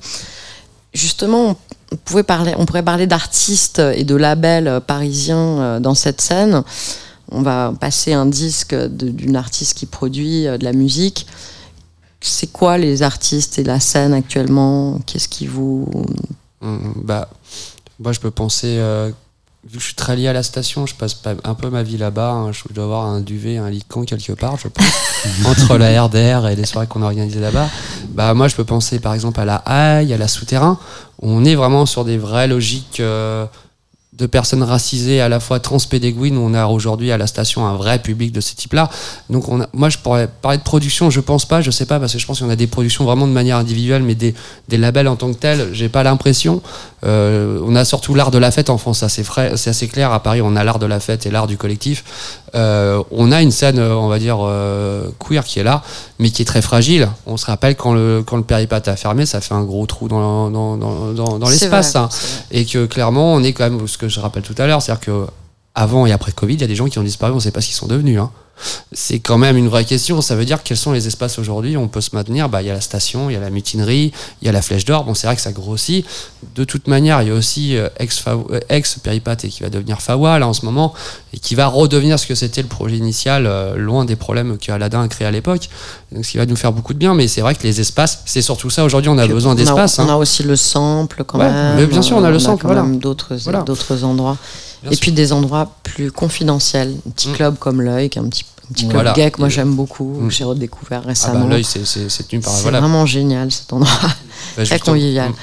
Justement, 0.93 1.57
on, 1.91 1.97
pouvait 1.97 2.23
parler, 2.23 2.55
on 2.57 2.67
pourrait 2.67 2.85
parler 2.85 3.07
d'artistes 3.07 3.81
et 3.81 4.05
de 4.05 4.15
labels 4.15 4.81
parisiens 4.87 5.59
euh, 5.59 5.81
dans 5.81 5.95
cette 5.95 6.21
scène. 6.21 6.62
On 7.33 7.43
va 7.43 7.73
passer 7.81 8.12
un 8.12 8.27
disque 8.27 8.75
d'une 8.75 9.35
artiste 9.35 9.77
qui 9.77 9.87
produit 9.87 10.47
euh, 10.47 10.57
de 10.57 10.65
la 10.65 10.73
musique. 10.73 11.27
C'est 12.27 12.51
quoi 12.51 12.79
les 12.79 13.03
artistes 13.03 13.59
et 13.59 13.64
la 13.64 13.81
scène 13.81 14.14
actuellement? 14.14 14.99
Qu'est-ce 15.07 15.29
qui 15.29 15.47
vous. 15.47 15.87
Hum, 16.62 16.95
Bah, 17.05 17.29
moi, 18.01 18.12
je 18.12 18.20
peux 18.20 18.31
penser, 18.31 18.77
euh, 18.79 19.11
vu 19.68 19.77
que 19.77 19.81
je 19.81 19.87
suis 19.89 19.95
très 19.95 20.16
lié 20.16 20.29
à 20.29 20.33
la 20.33 20.43
station, 20.43 20.87
je 20.87 20.95
passe 20.95 21.12
pas- 21.14 21.35
un 21.45 21.55
peu 21.55 21.68
ma 21.68 21.83
vie 21.83 21.99
là-bas. 21.99 22.31
hein, 22.33 22.53
je 22.53 22.62
dois 22.72 22.85
avoir 22.85 23.05
un 23.07 23.20
duvet, 23.20 23.59
un 23.59 23.68
lit 23.68 23.81
de 23.81 23.85
camp 23.85 24.05
quelque 24.05 24.33
part, 24.33 24.57
je 24.59 24.68
pense, 24.68 24.87
entre 25.47 25.77
la 25.77 26.03
RDR 26.03 26.49
et 26.49 26.57
les 26.57 26.64
soirées 26.64 26.87
qu'on 26.87 27.03
a 27.03 27.07
organisées 27.07 27.41
là-bas. 27.41 27.68
Bah, 28.11 28.33
moi, 28.33 28.49
je 28.49 28.57
peux 28.57 28.64
penser 28.64 28.99
par 29.01 29.12
exemple 29.14 29.39
à 29.41 29.45
la 29.45 29.57
Haille, 29.57 30.12
à 30.14 30.16
la 30.18 30.29
Souterrain. 30.29 30.79
On 31.20 31.45
est 31.45 31.55
vraiment 31.55 31.85
sur 31.87 32.05
des 32.07 32.16
vraies 32.18 32.49
logiques 32.49 33.01
euh, 33.01 33.47
de 34.17 34.27
personnes 34.27 34.62
racisées, 34.62 35.21
à 35.21 35.29
la 35.29 35.41
fois 35.41 35.59
transpédéguines, 35.61 36.39
on 36.39 36.55
a 36.55 36.67
aujourd'hui 36.67 37.11
à 37.11 37.19
la 37.19 37.27
station 37.27 37.67
un 37.67 37.75
vrai 37.77 37.99
public 37.99 38.31
de 38.33 38.41
ce 38.41 38.55
type-là. 38.55 38.89
Donc, 39.29 39.49
on 39.49 39.61
a- 39.62 39.67
moi, 39.73 39.89
je 39.89 39.99
pourrais 39.99 40.29
parler 40.29 40.59
de 40.59 40.62
production, 40.62 41.11
je 41.11 41.21
pense 41.21 41.45
pas, 41.47 41.61
je 41.62 41.71
sais 41.73 41.85
pas, 41.87 41.99
parce 41.99 42.12
que 42.12 42.19
je 42.21 42.27
pense 42.27 42.39
qu'on 42.41 42.49
a 42.51 42.55
des 42.57 42.69
productions 42.69 43.05
vraiment 43.05 43.27
de 43.27 43.33
manière 43.33 43.57
individuelle, 43.57 44.03
mais 44.05 44.15
des, 44.15 44.35
des 44.69 44.77
labels 44.77 45.09
en 45.09 45.17
tant 45.17 45.33
que 45.33 45.39
tels, 45.39 45.71
j'ai 45.73 45.89
pas 45.89 46.05
l'impression. 46.05 46.62
Euh, 47.05 47.61
on 47.67 47.75
a 47.77 47.85
surtout 47.85 48.15
l'art 48.15 48.31
de 48.31 48.39
la 48.39 48.51
fête 48.51 48.71
en 48.71 48.79
France, 48.79 49.05
c'est 49.09 49.25
frais- 49.25 49.57
c'est 49.57 49.71
assez 49.71 49.89
clair. 49.89 50.12
À 50.12 50.23
Paris, 50.23 50.41
on 50.43 50.55
a 50.57 50.65
l'art 50.65 50.79
de 50.79 50.87
la 50.87 51.01
fête 51.01 51.27
et 51.27 51.31
l'art 51.31 51.47
du 51.47 51.57
collectif. 51.59 52.05
Euh, 52.55 53.03
on 53.11 53.33
a 53.33 53.43
une 53.43 53.51
scène, 53.51 53.79
euh, 53.79 53.95
on 53.97 54.07
va 54.09 54.19
dire, 54.19 54.39
euh, 54.43 55.09
queer 55.19 55.45
qui 55.45 55.59
est 55.59 55.65
là, 55.65 55.83
mais 56.21 56.31
qui 56.31 56.41
est 56.43 56.45
très 56.45 56.62
fragile. 56.62 57.09
On 57.27 57.37
se 57.37 57.47
rappelle 57.47 57.75
quand 57.75 57.93
le, 57.93 58.23
quand 58.25 58.37
le 58.37 58.45
a 58.55 58.97
fermé, 58.97 59.27
ça 59.27 59.41
fait 59.41 59.55
un 59.55 59.65
gros 59.65 59.85
trou 59.87 60.07
dans, 60.09 60.51
dans, 60.51 60.77
dans, 60.77 61.12
dans, 61.39 61.49
l'espace. 61.49 61.97
hein. 61.97 62.09
Et 62.53 62.65
que 62.65 62.87
clairement, 62.87 63.35
on 63.35 63.43
est 63.43 63.53
quand 63.53 63.69
même, 63.69 63.87
ce 63.89 63.99
que 63.99 64.04
je 64.09 64.21
rappelle 64.21 64.43
tout 64.43 64.55
à 64.59 64.67
l'heure, 64.67 64.83
c'est-à-dire 64.83 65.05
que 65.05 65.27
avant 65.75 66.07
et 66.07 66.13
après 66.13 66.33
Covid, 66.33 66.55
il 66.55 66.61
y 66.61 66.65
a 66.65 66.69
des 66.69 66.77
gens 66.77 66.87
qui 66.87 66.99
ont 66.99 67.03
disparu, 67.03 67.33
on 67.33 67.37
ne 67.37 67.41
sait 67.41 67.51
pas 67.51 67.61
ce 67.61 67.67
qu'ils 67.67 67.77
sont 67.77 67.87
devenus. 67.89 68.19
hein. 68.19 68.31
C'est 68.93 69.19
quand 69.19 69.39
même 69.39 69.57
une 69.57 69.69
vraie 69.69 69.85
question. 69.85 70.21
Ça 70.21 70.37
veut 70.37 70.45
dire 70.45 70.63
quels 70.63 70.77
sont 70.77 70.93
les 70.93 71.07
espaces 71.07 71.39
aujourd'hui 71.39 71.77
où 71.77 71.81
on 71.81 71.89
peut 71.89 72.01
se 72.01 72.11
maintenir? 72.15 72.49
Bah, 72.49 72.63
Il 72.63 72.69
y 72.69 72.71
a 72.71 72.75
la 72.75 72.81
station, 72.81 73.29
il 73.31 73.35
y 73.35 73.37
a 73.37 73.41
la 73.41 73.51
mutinerie, 73.51 74.13
il 74.41 74.47
y 74.47 74.49
a 74.49 74.53
la 74.53 74.63
flèche 74.63 74.85
d'or. 74.85 75.05
Bon, 75.05 75.15
c'est 75.15 75.27
vrai 75.27 75.37
que 75.37 75.43
ça 75.43 75.53
grossit. 75.53 76.07
De 76.55 76.65
toute 76.65 76.87
manière, 76.87 77.21
il 77.23 77.29
y 77.29 77.31
a 77.31 77.35
aussi 77.35 77.77
euh, 77.77 77.89
euh, 78.01 78.61
ex-Péripathe 78.69 79.45
et 79.45 79.49
qui 79.49 79.63
va 79.63 79.71
devenir 79.71 80.01
Fawa 80.01 80.39
là 80.39 80.47
en 80.47 80.53
ce 80.53 80.65
moment 80.65 80.95
et 81.33 81.39
qui 81.39 81.55
va 81.55 81.67
redevenir 81.67 82.19
ce 82.19 82.27
que 82.27 82.35
c'était 82.35 82.63
le 82.63 82.69
projet 82.69 82.97
initial, 82.97 83.47
euh, 83.47 83.77
loin 83.77 84.05
des 84.05 84.17
problèmes 84.17 84.57
que 84.59 84.71
Aladdin 84.71 85.03
a 85.03 85.09
créé 85.09 85.27
à 85.27 85.31
l'époque. 85.31 85.69
Donc, 86.13 86.25
ce 86.25 86.31
qui 86.33 86.37
va 86.39 86.47
nous 86.47 86.57
faire 86.57 86.73
beaucoup 86.73 86.95
de 86.95 86.99
bien. 86.99 87.15
Mais 87.15 87.27
c'est 87.29 87.41
vrai 87.41 87.55
que 87.55 87.63
les 87.65 87.81
espaces, 87.81 88.21
c'est 88.27 88.43
surtout 88.43 88.71
ça. 88.71 88.85
Aujourd'hui, 88.85 89.09
on 89.11 89.19
a 89.19 89.27
besoin 89.27 89.53
On 89.53 89.55
a- 89.55 89.59
d'espace. 89.59 89.99
On 89.99 90.09
a, 90.09 90.13
hein. 90.13 90.17
aussi 90.17 90.43
le 90.45 90.57
sample 90.57 91.25
quand 91.25 91.39
Ouais, 91.39 91.51
même. 91.51 91.77
mais 91.77 91.87
bien 91.87 92.03
sûr, 92.03 92.17
on 92.17 92.25
a 92.25 92.31
le 92.31 92.39
sample, 92.39 92.63
quand 92.63 92.69
voilà. 92.69 92.83
même 92.83 92.99
d'autres 92.99 93.35
Voilà. 93.43 93.63
d'autres 93.63 94.05
endroits. 94.05 94.37
Bien 94.85 94.93
et 94.93 94.95
sûr. 94.95 95.01
puis 95.01 95.12
des 95.12 95.32
endroits 95.32 95.74
plus 95.82 96.12
confidentiels. 96.12 96.95
Un 97.07 97.11
petit 97.11 97.28
Mm. 97.30 97.32
club 97.32 97.59
comme 97.59 97.80
l'œil, 97.82 98.09
qui 98.11 98.18
est 98.18 98.22
un 98.22 98.28
petit, 98.28 98.45
un 98.70 98.72
petit 98.72 98.82
club 98.85 98.93
Voilà. 98.95 99.12
gay 99.14 99.30
que 99.30 99.39
moi 99.41 99.49
Et- 99.49 99.51
j'aime 99.51 99.74
beaucoup, 99.74 100.20
Mm. 100.20 100.28
que 100.28 100.32
j'ai 100.35 100.45
redécouvert 100.45 101.03
Ah 101.05 101.09
récemment. 101.09 101.41
bah, 101.45 101.51
l'œil, 101.51 101.64
c'est 101.64 101.85
c'est- 101.85 102.09
c'est 102.09 102.28
tenu 102.28 102.41
par. 102.41 102.53
c'est 102.55 102.62
Voilà. 102.62 102.80
vraiment 102.80 103.05
génial 103.07 103.51
cet 103.51 103.72
endroit. 103.72 103.91
Bah, 104.03 104.09
très 104.57 104.64
justement. 104.66 104.93
convivial. 104.95 105.30
Mm. 105.30 105.35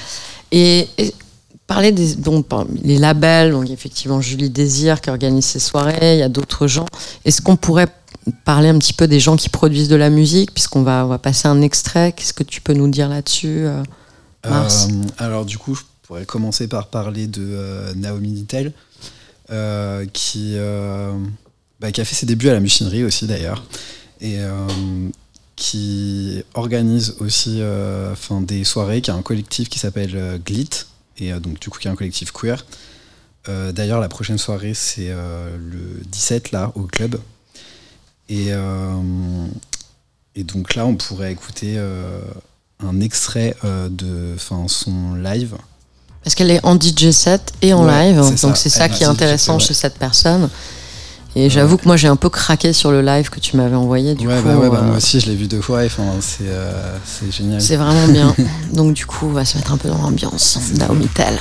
Et, 0.52 0.88
et 0.98 1.14
parler 1.66 1.92
des 1.92 2.14
donc, 2.16 2.46
les 2.82 2.98
labels, 2.98 3.52
donc 3.52 3.70
effectivement 3.70 4.20
Julie 4.20 4.50
Désir 4.50 5.00
qui 5.00 5.10
organise 5.10 5.44
ces 5.46 5.58
soirées, 5.60 6.14
il 6.16 6.18
y 6.18 6.22
a 6.22 6.28
d'autres 6.28 6.66
gens. 6.66 6.86
Est-ce 7.24 7.40
qu'on 7.42 7.56
pourrait 7.56 7.88
parler 8.44 8.68
un 8.68 8.78
petit 8.78 8.92
peu 8.92 9.08
des 9.08 9.18
gens 9.18 9.36
qui 9.36 9.48
produisent 9.48 9.88
de 9.88 9.96
la 9.96 10.08
musique, 10.10 10.52
puisqu'on 10.54 10.82
va, 10.82 11.04
on 11.04 11.08
va 11.08 11.18
passer 11.18 11.48
un 11.48 11.60
extrait 11.62 12.12
Qu'est-ce 12.12 12.32
que 12.34 12.44
tu 12.44 12.60
peux 12.60 12.74
nous 12.74 12.88
dire 12.88 13.08
là-dessus 13.08 13.64
euh 13.66 13.82
Mars. 14.48 14.88
Euh, 14.90 15.04
alors 15.18 15.44
du 15.44 15.56
coup, 15.58 15.74
je 15.74 15.82
pourrais 16.06 16.24
commencer 16.26 16.66
par 16.68 16.88
parler 16.88 17.26
de 17.28 17.42
euh, 17.42 17.92
Naomi 17.94 18.30
Nitel, 18.30 18.72
qui, 19.48 20.54
euh, 20.56 21.12
bah, 21.80 21.92
qui 21.92 22.00
a 22.00 22.04
fait 22.04 22.14
ses 22.14 22.26
débuts 22.26 22.48
à 22.48 22.54
la 22.54 22.60
mutinerie 22.60 23.04
aussi 23.04 23.26
d'ailleurs, 23.26 23.64
et 24.20 24.38
euh, 24.38 24.66
qui 25.56 26.42
organise 26.54 27.16
aussi 27.20 27.58
euh, 27.60 28.14
des 28.42 28.64
soirées, 28.64 29.02
qui 29.02 29.10
a 29.10 29.14
un 29.14 29.22
collectif 29.22 29.68
qui 29.68 29.78
s'appelle 29.78 30.12
euh, 30.14 30.38
Glit, 30.38 30.70
et 31.18 31.32
euh, 31.32 31.40
donc 31.40 31.60
du 31.60 31.68
coup 31.68 31.78
qui 31.78 31.88
est 31.88 31.90
un 31.90 31.96
collectif 31.96 32.32
queer. 32.32 32.64
Euh, 33.48 33.72
d'ailleurs, 33.72 34.00
la 34.00 34.08
prochaine 34.08 34.38
soirée, 34.38 34.74
c'est 34.74 35.08
euh, 35.10 35.56
le 35.58 36.00
17 36.06 36.52
là, 36.52 36.72
au 36.74 36.82
club. 36.82 37.20
Et, 38.28 38.46
euh, 38.50 39.46
et 40.36 40.44
donc 40.44 40.74
là, 40.74 40.86
on 40.86 40.94
pourrait 40.94 41.32
écouter 41.32 41.74
euh, 41.76 42.20
un 42.78 43.00
extrait 43.00 43.56
euh, 43.64 43.88
de 43.88 44.36
son 44.38 45.14
live. 45.14 45.56
Parce 46.24 46.34
qu'elle 46.34 46.50
est 46.50 46.64
en 46.64 46.78
DJ 46.78 47.10
set 47.10 47.52
et 47.62 47.72
en 47.72 47.84
Ouais, 47.84 48.12
live, 48.12 48.20
donc 48.42 48.56
c'est 48.56 48.68
ça 48.68 48.88
qui 48.88 49.02
est 49.02 49.06
intéressant 49.06 49.58
chez 49.58 49.74
cette 49.74 49.98
personne. 49.98 50.48
Et 51.34 51.48
j'avoue 51.48 51.78
que 51.78 51.86
moi 51.86 51.96
j'ai 51.96 52.08
un 52.08 52.16
peu 52.16 52.28
craqué 52.28 52.74
sur 52.74 52.90
le 52.90 53.00
live 53.00 53.30
que 53.30 53.40
tu 53.40 53.56
m'avais 53.56 53.74
envoyé. 53.74 54.14
Du 54.14 54.28
ouais, 54.28 54.36
coup, 54.36 54.48
bah 54.48 54.56
ouais, 54.56 54.68
bah 54.68 54.80
euh, 54.82 54.86
moi 54.86 54.96
aussi, 54.98 55.18
je 55.18 55.26
l'ai 55.26 55.34
vu 55.34 55.46
deux 55.46 55.62
fois. 55.62 55.82
Enfin, 55.84 56.04
c'est 56.20 56.44
euh, 56.46 56.94
c'est 57.06 57.32
génial. 57.32 57.60
c'est 57.60 57.76
vraiment 57.76 58.06
bien. 58.08 58.34
donc 58.72 58.92
du 58.92 59.06
coup, 59.06 59.28
on 59.28 59.32
va 59.32 59.46
se 59.46 59.56
mettre 59.56 59.72
un 59.72 59.78
peu 59.78 59.88
dans 59.88 59.98
l'ambiance. 59.98 60.58
Naomi 60.74 61.08
Tell. 61.08 61.38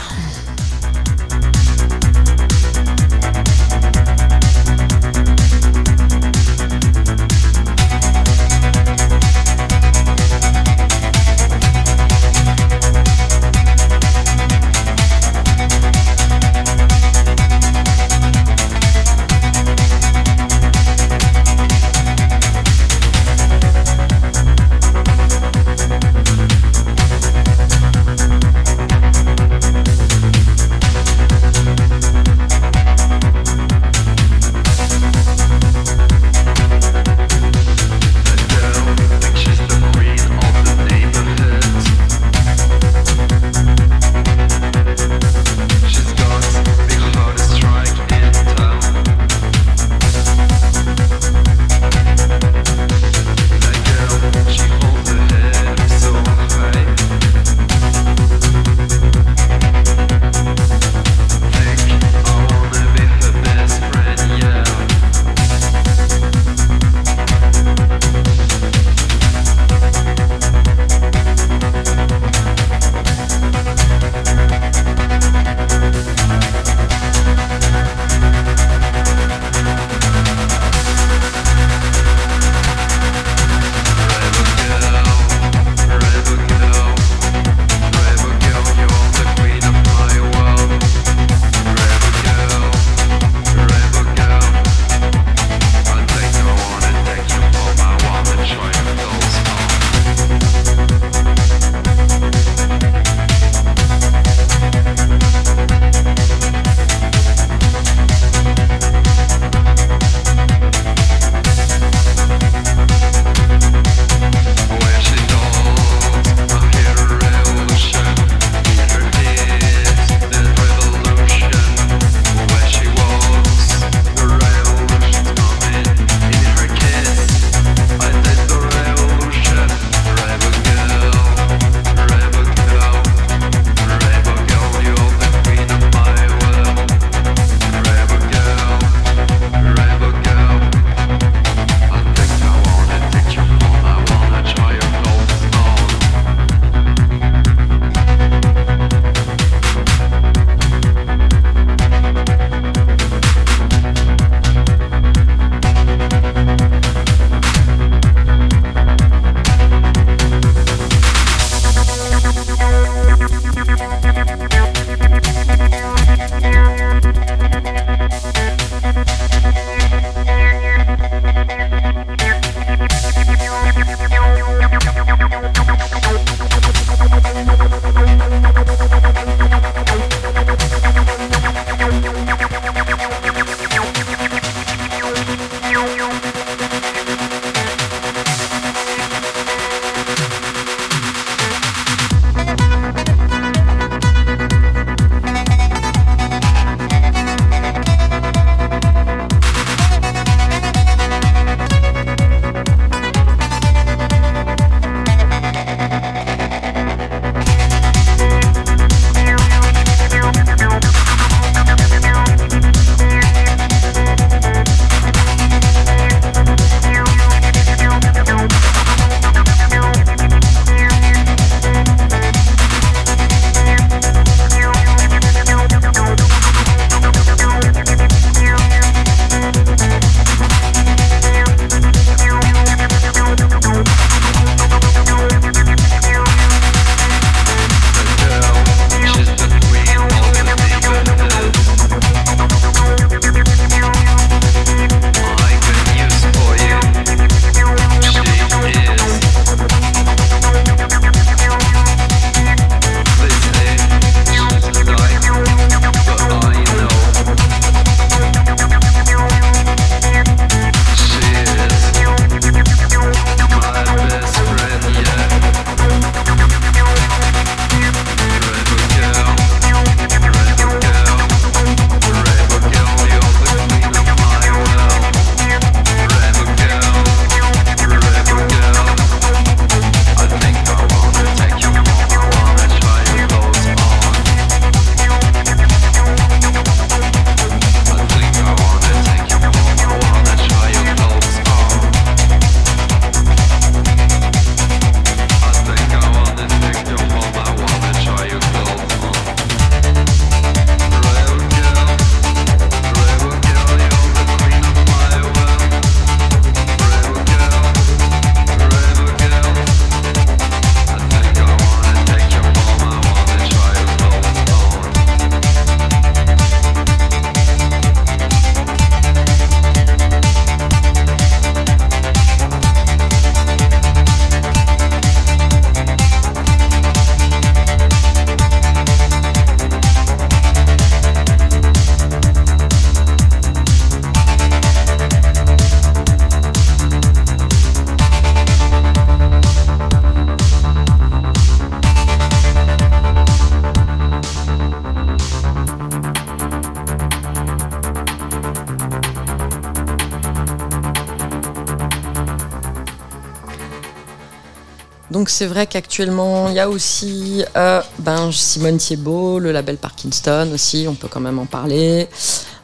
C'est 355.41 355.47
vrai 355.47 355.65
qu'actuellement, 355.65 356.49
il 356.49 356.53
y 356.53 356.59
a 356.59 356.69
aussi 356.69 357.43
euh, 357.57 357.81
ben, 357.97 358.31
Simone 358.31 358.77
Thiebaud, 358.77 359.39
le 359.39 359.51
label 359.51 359.77
Parkinson 359.77 360.47
aussi, 360.53 360.85
on 360.87 360.93
peut 360.93 361.07
quand 361.09 361.19
même 361.19 361.39
en 361.39 361.47
parler, 361.47 362.07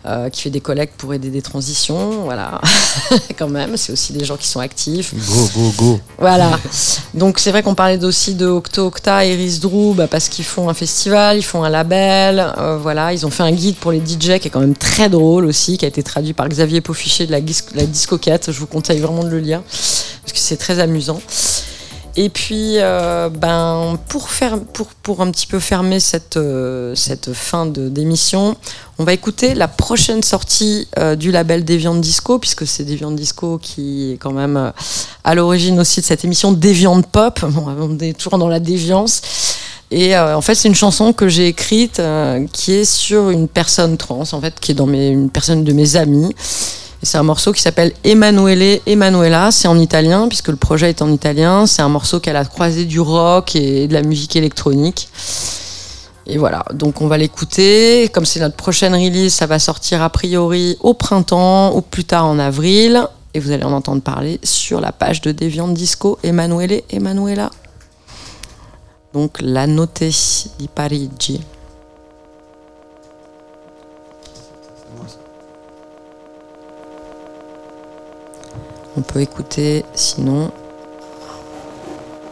euh, 0.06 0.30
qui 0.30 0.44
fait 0.44 0.52
des 0.52 0.62
collectes 0.62 0.94
pour 0.95 1.12
aider 1.12 1.32
des 1.32 1.41
transitions, 1.41 2.22
voilà, 2.26 2.62
quand 3.40 3.49
même, 3.49 3.78
c'est 3.78 3.91
aussi 3.91 4.14
des 4.14 4.24
gens 4.26 4.38
qui 4.38 4.48
sont 4.48 4.60
actifs. 4.60 5.16
Go, 5.16 5.49
go, 5.56 5.74
go. 5.76 5.99
Voilà. 6.20 6.52
Donc 7.16 7.40
c'est 7.40 7.49
vrai 7.49 7.64
qu'on 7.64 7.74
parlait 7.74 8.04
aussi 8.04 8.36
de 8.36 8.45
Octo 8.45 8.86
Octa 8.86 9.26
et 9.26 9.34
Iris 9.34 9.60
Drew 9.60 9.95
bah, 9.95 10.06
parce 10.06 10.30
qu'ils 10.30 10.45
font 10.45 10.70
un 10.70 10.76
festival, 10.76 11.40
ils 11.40 11.44
font 11.44 11.64
un 11.64 11.70
label, 11.70 12.54
euh, 12.60 12.78
voilà, 12.78 13.12
ils 13.12 13.26
ont 13.26 13.32
fait 13.32 13.41
un 13.41 13.54
guide 13.54 13.78
pour 13.78 13.91
les 13.91 14.02
DJ 14.02 14.38
qui 14.38 14.49
est 14.49 14.52
quand 14.52 14.60
même 14.60 14.76
très 14.76 15.10
drôle 15.10 15.45
aussi, 15.45 15.80
qui 15.80 15.86
a 15.86 15.88
été 15.88 16.04
traduit 16.04 16.34
par 16.34 16.48
Xavier 16.48 16.82
Paufichet 16.82 17.26
de 17.26 17.32
la, 17.32 17.40
la 17.40 17.86
Discoquette. 17.88 18.52
Je 18.52 18.60
vous 18.60 18.68
conseille 18.68 18.99
vraiment 18.99 19.24
de 19.24 19.30
le 19.30 19.40
lire 19.40 19.64
parce 19.64 20.32
que 20.32 20.38
c'est 20.38 20.58
très 20.58 20.78
amusant. 20.78 21.20
Et 22.19 22.30
puis, 22.30 22.77
euh, 22.77 23.30
ben, 23.30 23.99
pour, 25.03 25.22
un 25.22 25.30
petit 25.30 25.45
peu 25.45 25.60
fermer 25.60 25.99
cette, 25.99 26.35
euh, 26.35 26.95
cette 26.95 27.31
fin 27.31 27.68
d'émission, 27.68 28.57
on 28.98 29.03
va 29.03 29.14
écouter 29.14 29.53
la 29.53 29.68
prochaine 29.68 30.23
sortie 30.23 30.88
euh, 30.98 31.15
du 31.15 31.30
label 31.30 31.64
Deviant 31.64 31.94
Disco, 31.94 32.39
puisque 32.39 32.65
c'est 32.65 32.85
Deviant 32.85 33.11
Disco 33.11 33.60
qui 33.60 34.14
est 34.14 34.18
quand 34.18 34.31
même 34.31 34.73
à 35.23 35.35
l'origine 35.35 35.80
aussi 35.80 36.02
de 36.02 36.06
cette 36.07 36.26
émission 36.26 36.52
Deviant 36.52 37.03
Pop. 37.03 37.39
Bon, 37.52 37.65
on 37.80 37.99
est 37.99 38.18
toujours 38.18 38.39
dans 38.39 38.49
la 38.49 38.60
déviance. 38.60 39.22
Et 39.91 40.18
en 40.18 40.41
fait, 40.41 40.56
c'est 40.56 40.68
une 40.68 40.76
chanson 40.76 41.14
que 41.14 41.30
j'ai 41.30 41.48
écrite 41.48 42.02
qui 42.52 42.73
est 42.73 42.84
sur 42.84 43.30
une 43.30 43.48
personne 43.48 43.95
trans, 43.95 44.23
en 44.30 44.41
fait, 44.41 44.60
qui 44.60 44.72
est 44.72 44.76
dans 44.76 44.88
une 44.88 45.30
personne 45.30 45.64
de 45.64 45.72
mes 45.72 45.95
amis. 45.95 46.35
C'est 47.03 47.18
un 47.18 47.24
morceau 47.24 47.53
qui 47.53 47.61
s'appelle 47.61 47.94
Emanuele 48.03 48.82
Emanuela. 48.86 49.52
C'est 49.52 49.68
en 49.68 49.80
italien, 49.80 50.28
puisque 50.28 50.48
le 50.48 50.56
projet 50.56 50.90
est 50.90 51.02
en 51.02 51.11
italien. 51.11 51.65
C'est 51.65 51.82
un 51.82 51.90
morceau 51.90 52.19
qu'elle 52.19 52.36
a 52.36 52.45
croisé 52.45 52.86
du 52.86 52.99
rock 52.99 53.56
et 53.56 53.88
de 53.88 53.94
la 53.94 54.02
musique 54.02 54.36
électronique. 54.36 55.10
Et 56.26 56.38
voilà, 56.38 56.65
donc 56.74 57.02
on 57.02 57.07
va 57.07 57.18
l'écouter. 57.18 58.10
Comme 58.14 58.26
c'est 58.26 58.40
notre 58.40 58.56
prochaine 58.56 58.94
release, 58.94 59.34
ça 59.34 59.45
va 59.45 59.60
sortir 59.60 60.02
a 60.02 60.10
priori 60.10 60.76
au 60.82 60.94
printemps 60.94 61.76
ou 61.76 61.82
plus 61.82 62.03
tard 62.03 62.26
en 62.26 62.40
avril. 62.40 63.07
Et 63.34 63.40
vous 63.40 63.52
allez 63.52 63.64
en 63.64 63.72
entendre 63.72 64.02
parler 64.02 64.40
sur 64.44 64.82
la 64.82 64.91
page 64.91 65.22
de 65.22 65.32
Deviant 65.32 65.68
Disco 65.68 66.18
Emanuele 66.24 66.82
Emanuela. 66.90 67.52
Donc 69.14 69.38
la 69.40 69.68
note 69.68 70.03
di 70.60 70.68
Parigi. 70.68 71.40
On 78.98 79.02
peut 79.02 79.22
écouter 79.22 79.86
sinon. 79.94 80.49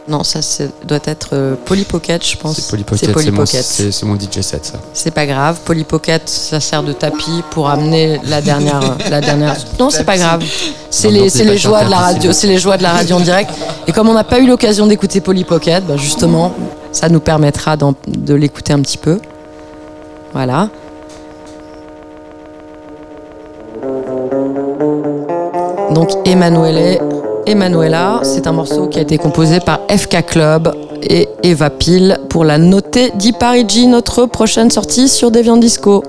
Non, 0.08 0.22
ça 0.22 0.38
doit 0.84 1.00
être 1.04 1.30
euh, 1.32 1.56
Polly 1.64 1.84
Pocket, 1.84 2.24
je 2.24 2.36
pense. 2.36 2.56
C'est 2.56 2.70
Polly 2.70 2.84
Pocket, 2.84 3.64
c'est 3.64 4.02
mon, 4.04 4.12
mon 4.12 4.20
DJ 4.20 4.40
set, 4.40 4.64
ça. 4.64 4.78
C'est 4.92 5.10
pas 5.10 5.26
grave. 5.26 5.58
Polly 5.64 5.82
Pocket, 5.82 6.28
ça 6.28 6.60
sert 6.60 6.84
de 6.84 6.92
tapis 6.92 7.42
pour 7.50 7.68
amener 7.68 8.20
la 8.24 8.40
dernière. 8.40 8.96
la 9.10 9.20
dernière. 9.20 9.56
Non, 9.80 9.90
c'est 9.90 10.04
pas 10.04 10.16
grave. 10.16 10.44
C'est 10.90 11.10
les, 11.10 11.28
les 11.28 11.58
joies 11.58 11.84
de 11.84 11.90
la 11.90 11.98
radio. 11.98 12.32
c'est 12.32 12.46
les 12.46 12.58
joies 12.58 12.76
de 12.76 12.84
la 12.84 12.92
radio 12.94 13.16
en 13.16 13.20
direct. 13.20 13.50
Et 13.88 13.92
comme 13.92 14.08
on 14.08 14.14
n'a 14.14 14.24
pas 14.24 14.38
eu 14.38 14.46
l'occasion 14.46 14.86
d'écouter 14.86 15.20
Polly 15.20 15.44
Pocket, 15.44 15.84
bah, 15.84 15.96
justement, 15.96 16.52
ça 16.92 17.08
nous 17.08 17.20
permettra 17.20 17.76
de 17.76 18.34
l'écouter 18.34 18.72
un 18.72 18.80
petit 18.80 18.98
peu. 18.98 19.18
Voilà. 20.32 20.68
Donc 25.96 26.10
Emanuele, 26.26 26.98
Emanuela, 27.46 28.20
c'est 28.22 28.46
un 28.46 28.52
morceau 28.52 28.86
qui 28.86 28.98
a 28.98 29.00
été 29.00 29.16
composé 29.16 29.60
par 29.60 29.80
FK 29.88 30.26
Club 30.26 30.70
et 31.02 31.26
Eva 31.42 31.70
Pile 31.70 32.18
pour 32.28 32.44
la 32.44 32.58
notée 32.58 33.12
di 33.14 33.32
Parigi, 33.32 33.86
notre 33.86 34.26
prochaine 34.26 34.70
sortie 34.70 35.08
sur 35.08 35.30
Deviant 35.30 35.56
Disco. 35.56 36.02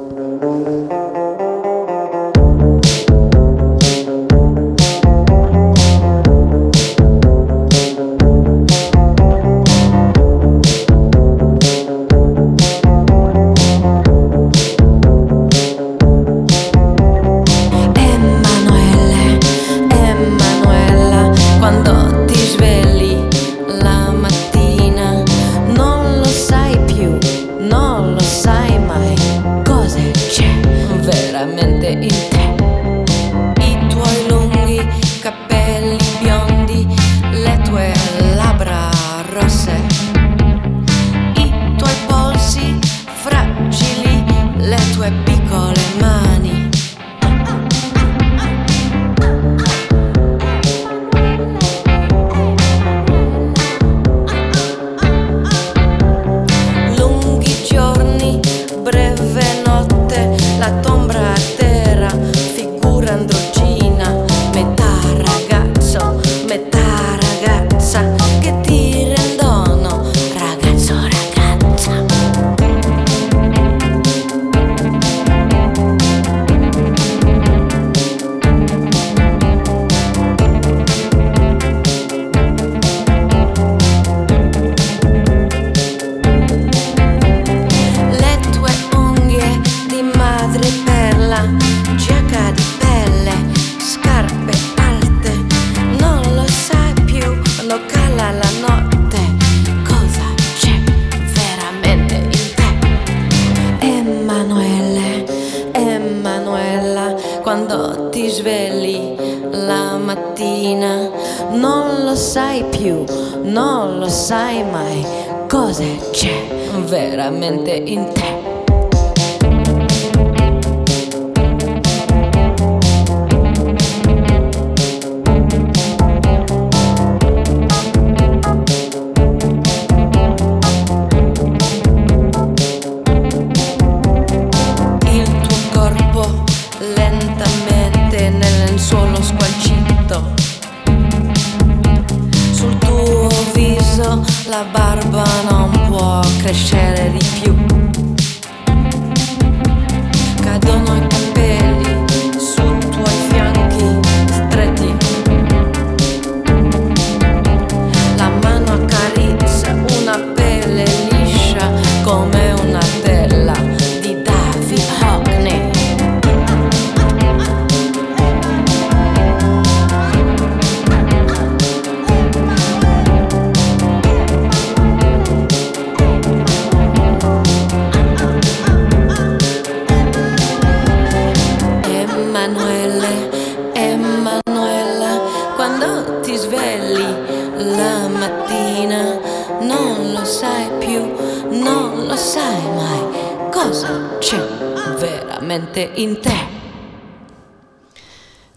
Veramente 195.57 195.89
in 195.97 196.15
te. 196.15 196.29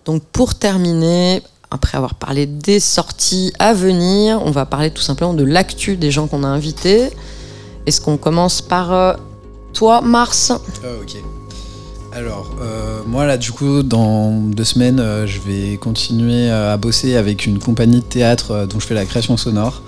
Donc 0.05 0.22
pour 0.32 0.55
terminer, 0.55 1.43
après 1.70 1.97
avoir 1.97 2.14
parlé 2.14 2.47
des 2.47 2.81
sorties 2.81 3.52
à 3.59 3.74
venir, 3.74 4.40
on 4.44 4.51
va 4.51 4.66
parler 4.66 4.90
tout 4.90 5.02
simplement 5.02 5.35
de 5.35 5.44
l'actu 5.44 5.97
des 5.97 6.10
gens 6.10 6.27
qu'on 6.27 6.44
a 6.44 6.48
invités. 6.48 7.10
Est-ce 7.86 8.01
qu'on 8.01 8.16
commence 8.16 8.60
par 8.60 8.93
euh, 8.93 9.14
toi, 9.72 10.01
Mars? 10.01 10.52
Ah, 10.52 10.86
ok. 11.02 11.16
Alors, 12.12 12.56
euh, 12.60 13.02
moi 13.06 13.24
là, 13.24 13.36
du 13.36 13.52
coup, 13.52 13.85
dans 13.85 14.32
deux 14.32 14.64
semaines, 14.64 14.98
euh, 14.98 15.27
je 15.27 15.40
vais 15.40 15.77
continuer 15.77 16.51
euh, 16.51 16.74
à 16.74 16.77
bosser 16.77 17.14
avec 17.14 17.47
une 17.47 17.60
compagnie 17.60 18.01
de 18.01 18.05
théâtre 18.05 18.51
euh, 18.51 18.66
dont 18.66 18.81
je 18.81 18.86
fais 18.86 18.94
la 18.94 19.06
création 19.06 19.36
sonore. 19.36 19.82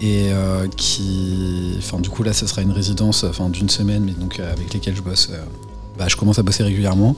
Et 0.00 0.30
euh, 0.30 0.66
qui. 0.76 1.76
Enfin, 1.78 1.98
du 1.98 2.10
coup, 2.10 2.22
là, 2.22 2.34
ce 2.34 2.46
sera 2.46 2.60
une 2.60 2.72
résidence 2.72 3.24
enfin, 3.24 3.48
d'une 3.48 3.70
semaine, 3.70 4.04
mais 4.04 4.12
donc 4.12 4.38
euh, 4.38 4.52
avec 4.52 4.74
lesquelles 4.74 4.96
je 4.96 5.00
bosse. 5.00 5.30
Bah, 5.98 6.06
je 6.08 6.16
commence 6.16 6.38
à 6.38 6.42
bosser 6.42 6.62
régulièrement. 6.62 7.16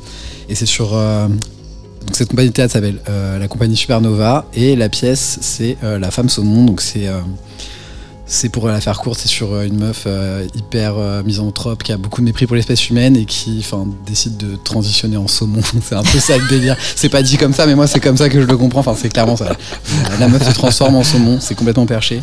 Et 0.49 0.55
c'est 0.55 0.67
sur. 0.67 0.95
euh, 0.95 1.29
donc, 1.29 2.15
cette 2.15 2.29
compagnie 2.29 2.49
de 2.49 2.55
théâtre 2.55 2.73
s'appelle 2.73 3.01
euh, 3.09 3.39
la 3.39 3.49
compagnie 3.49 3.77
Supernova. 3.77 4.47
Et 4.55 4.77
la 4.77 4.89
pièce, 4.89 5.39
c'est 5.41 5.77
euh, 5.83 5.99
La 5.99 6.11
femme 6.11 6.29
saumon. 6.29 6.65
Donc, 6.65 6.81
c'est. 6.81 7.09
c'est 8.27 8.49
pour 8.49 8.69
la 8.69 8.81
faire 8.81 8.99
courte, 8.99 9.19
c'est 9.21 9.29
sur 9.29 9.61
une 9.61 9.79
meuf 9.79 10.07
hyper 10.55 10.97
misanthrope 11.25 11.83
qui 11.83 11.93
a 11.93 11.97
beaucoup 11.97 12.21
de 12.21 12.27
mépris 12.27 12.47
pour 12.47 12.57
l'espèce 12.57 12.91
humaine 12.91 13.17
et 13.17 13.25
qui 13.25 13.65
décide 14.07 14.37
de 14.37 14.57
transitionner 14.57 15.17
en 15.17 15.29
saumon. 15.29 15.61
c'est 15.83 15.95
un 15.95 16.03
peu 16.03 16.19
ça 16.19 16.37
le 16.37 16.49
délire. 16.49 16.77
C'est 16.97 17.09
pas 17.09 17.23
dit 17.23 17.37
comme 17.39 17.55
ça, 17.55 17.67
mais 17.67 17.75
moi 17.75 17.87
c'est 17.87 18.01
comme 18.01 18.17
ça 18.17 18.29
que 18.29 18.41
je 18.41 18.47
le 18.47 18.57
comprends. 18.57 18.81
Enfin, 18.81 18.97
c'est 19.01 19.09
clairement 19.09 19.37
ça. 19.37 19.57
La 20.21 20.29
meuf 20.29 20.47
se 20.47 20.55
transforme 20.55 20.97
en 20.97 21.03
saumon, 21.05 21.39
c'est 21.41 21.55
complètement 21.55 21.87
perché. 21.87 22.21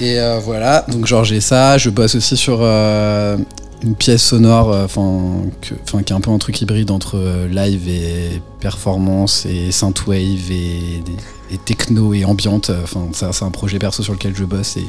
Et 0.00 0.18
voilà, 0.44 0.84
donc 0.88 1.06
genre 1.06 1.24
j'ai 1.24 1.40
ça. 1.40 1.76
Je 1.76 1.90
bosse 1.90 2.14
aussi 2.14 2.36
sur 2.36 2.58
euh, 2.60 3.36
une 3.84 3.94
pièce 3.94 4.22
sonore 4.22 4.72
euh, 4.72 4.84
enfin 4.86 5.42
enfin, 5.84 6.02
qui 6.02 6.12
est 6.12 6.16
un 6.16 6.20
peu 6.20 6.30
un 6.30 6.38
truc 6.38 6.60
hybride 6.60 6.90
entre 6.90 7.16
euh, 7.16 7.46
live 7.48 7.88
et 7.88 8.40
performance 8.60 9.46
et 9.46 9.70
synthwave 9.70 10.50
et, 10.50 11.02
et 11.50 11.58
techno 11.64 12.14
et 12.14 12.24
ambiante. 12.24 12.70
Enfin, 12.82 13.08
ça, 13.12 13.32
c'est 13.32 13.44
un 13.44 13.50
projet 13.50 13.78
perso 13.78 14.02
sur 14.02 14.14
lequel 14.14 14.34
je 14.34 14.44
bosse 14.44 14.76
et, 14.78 14.86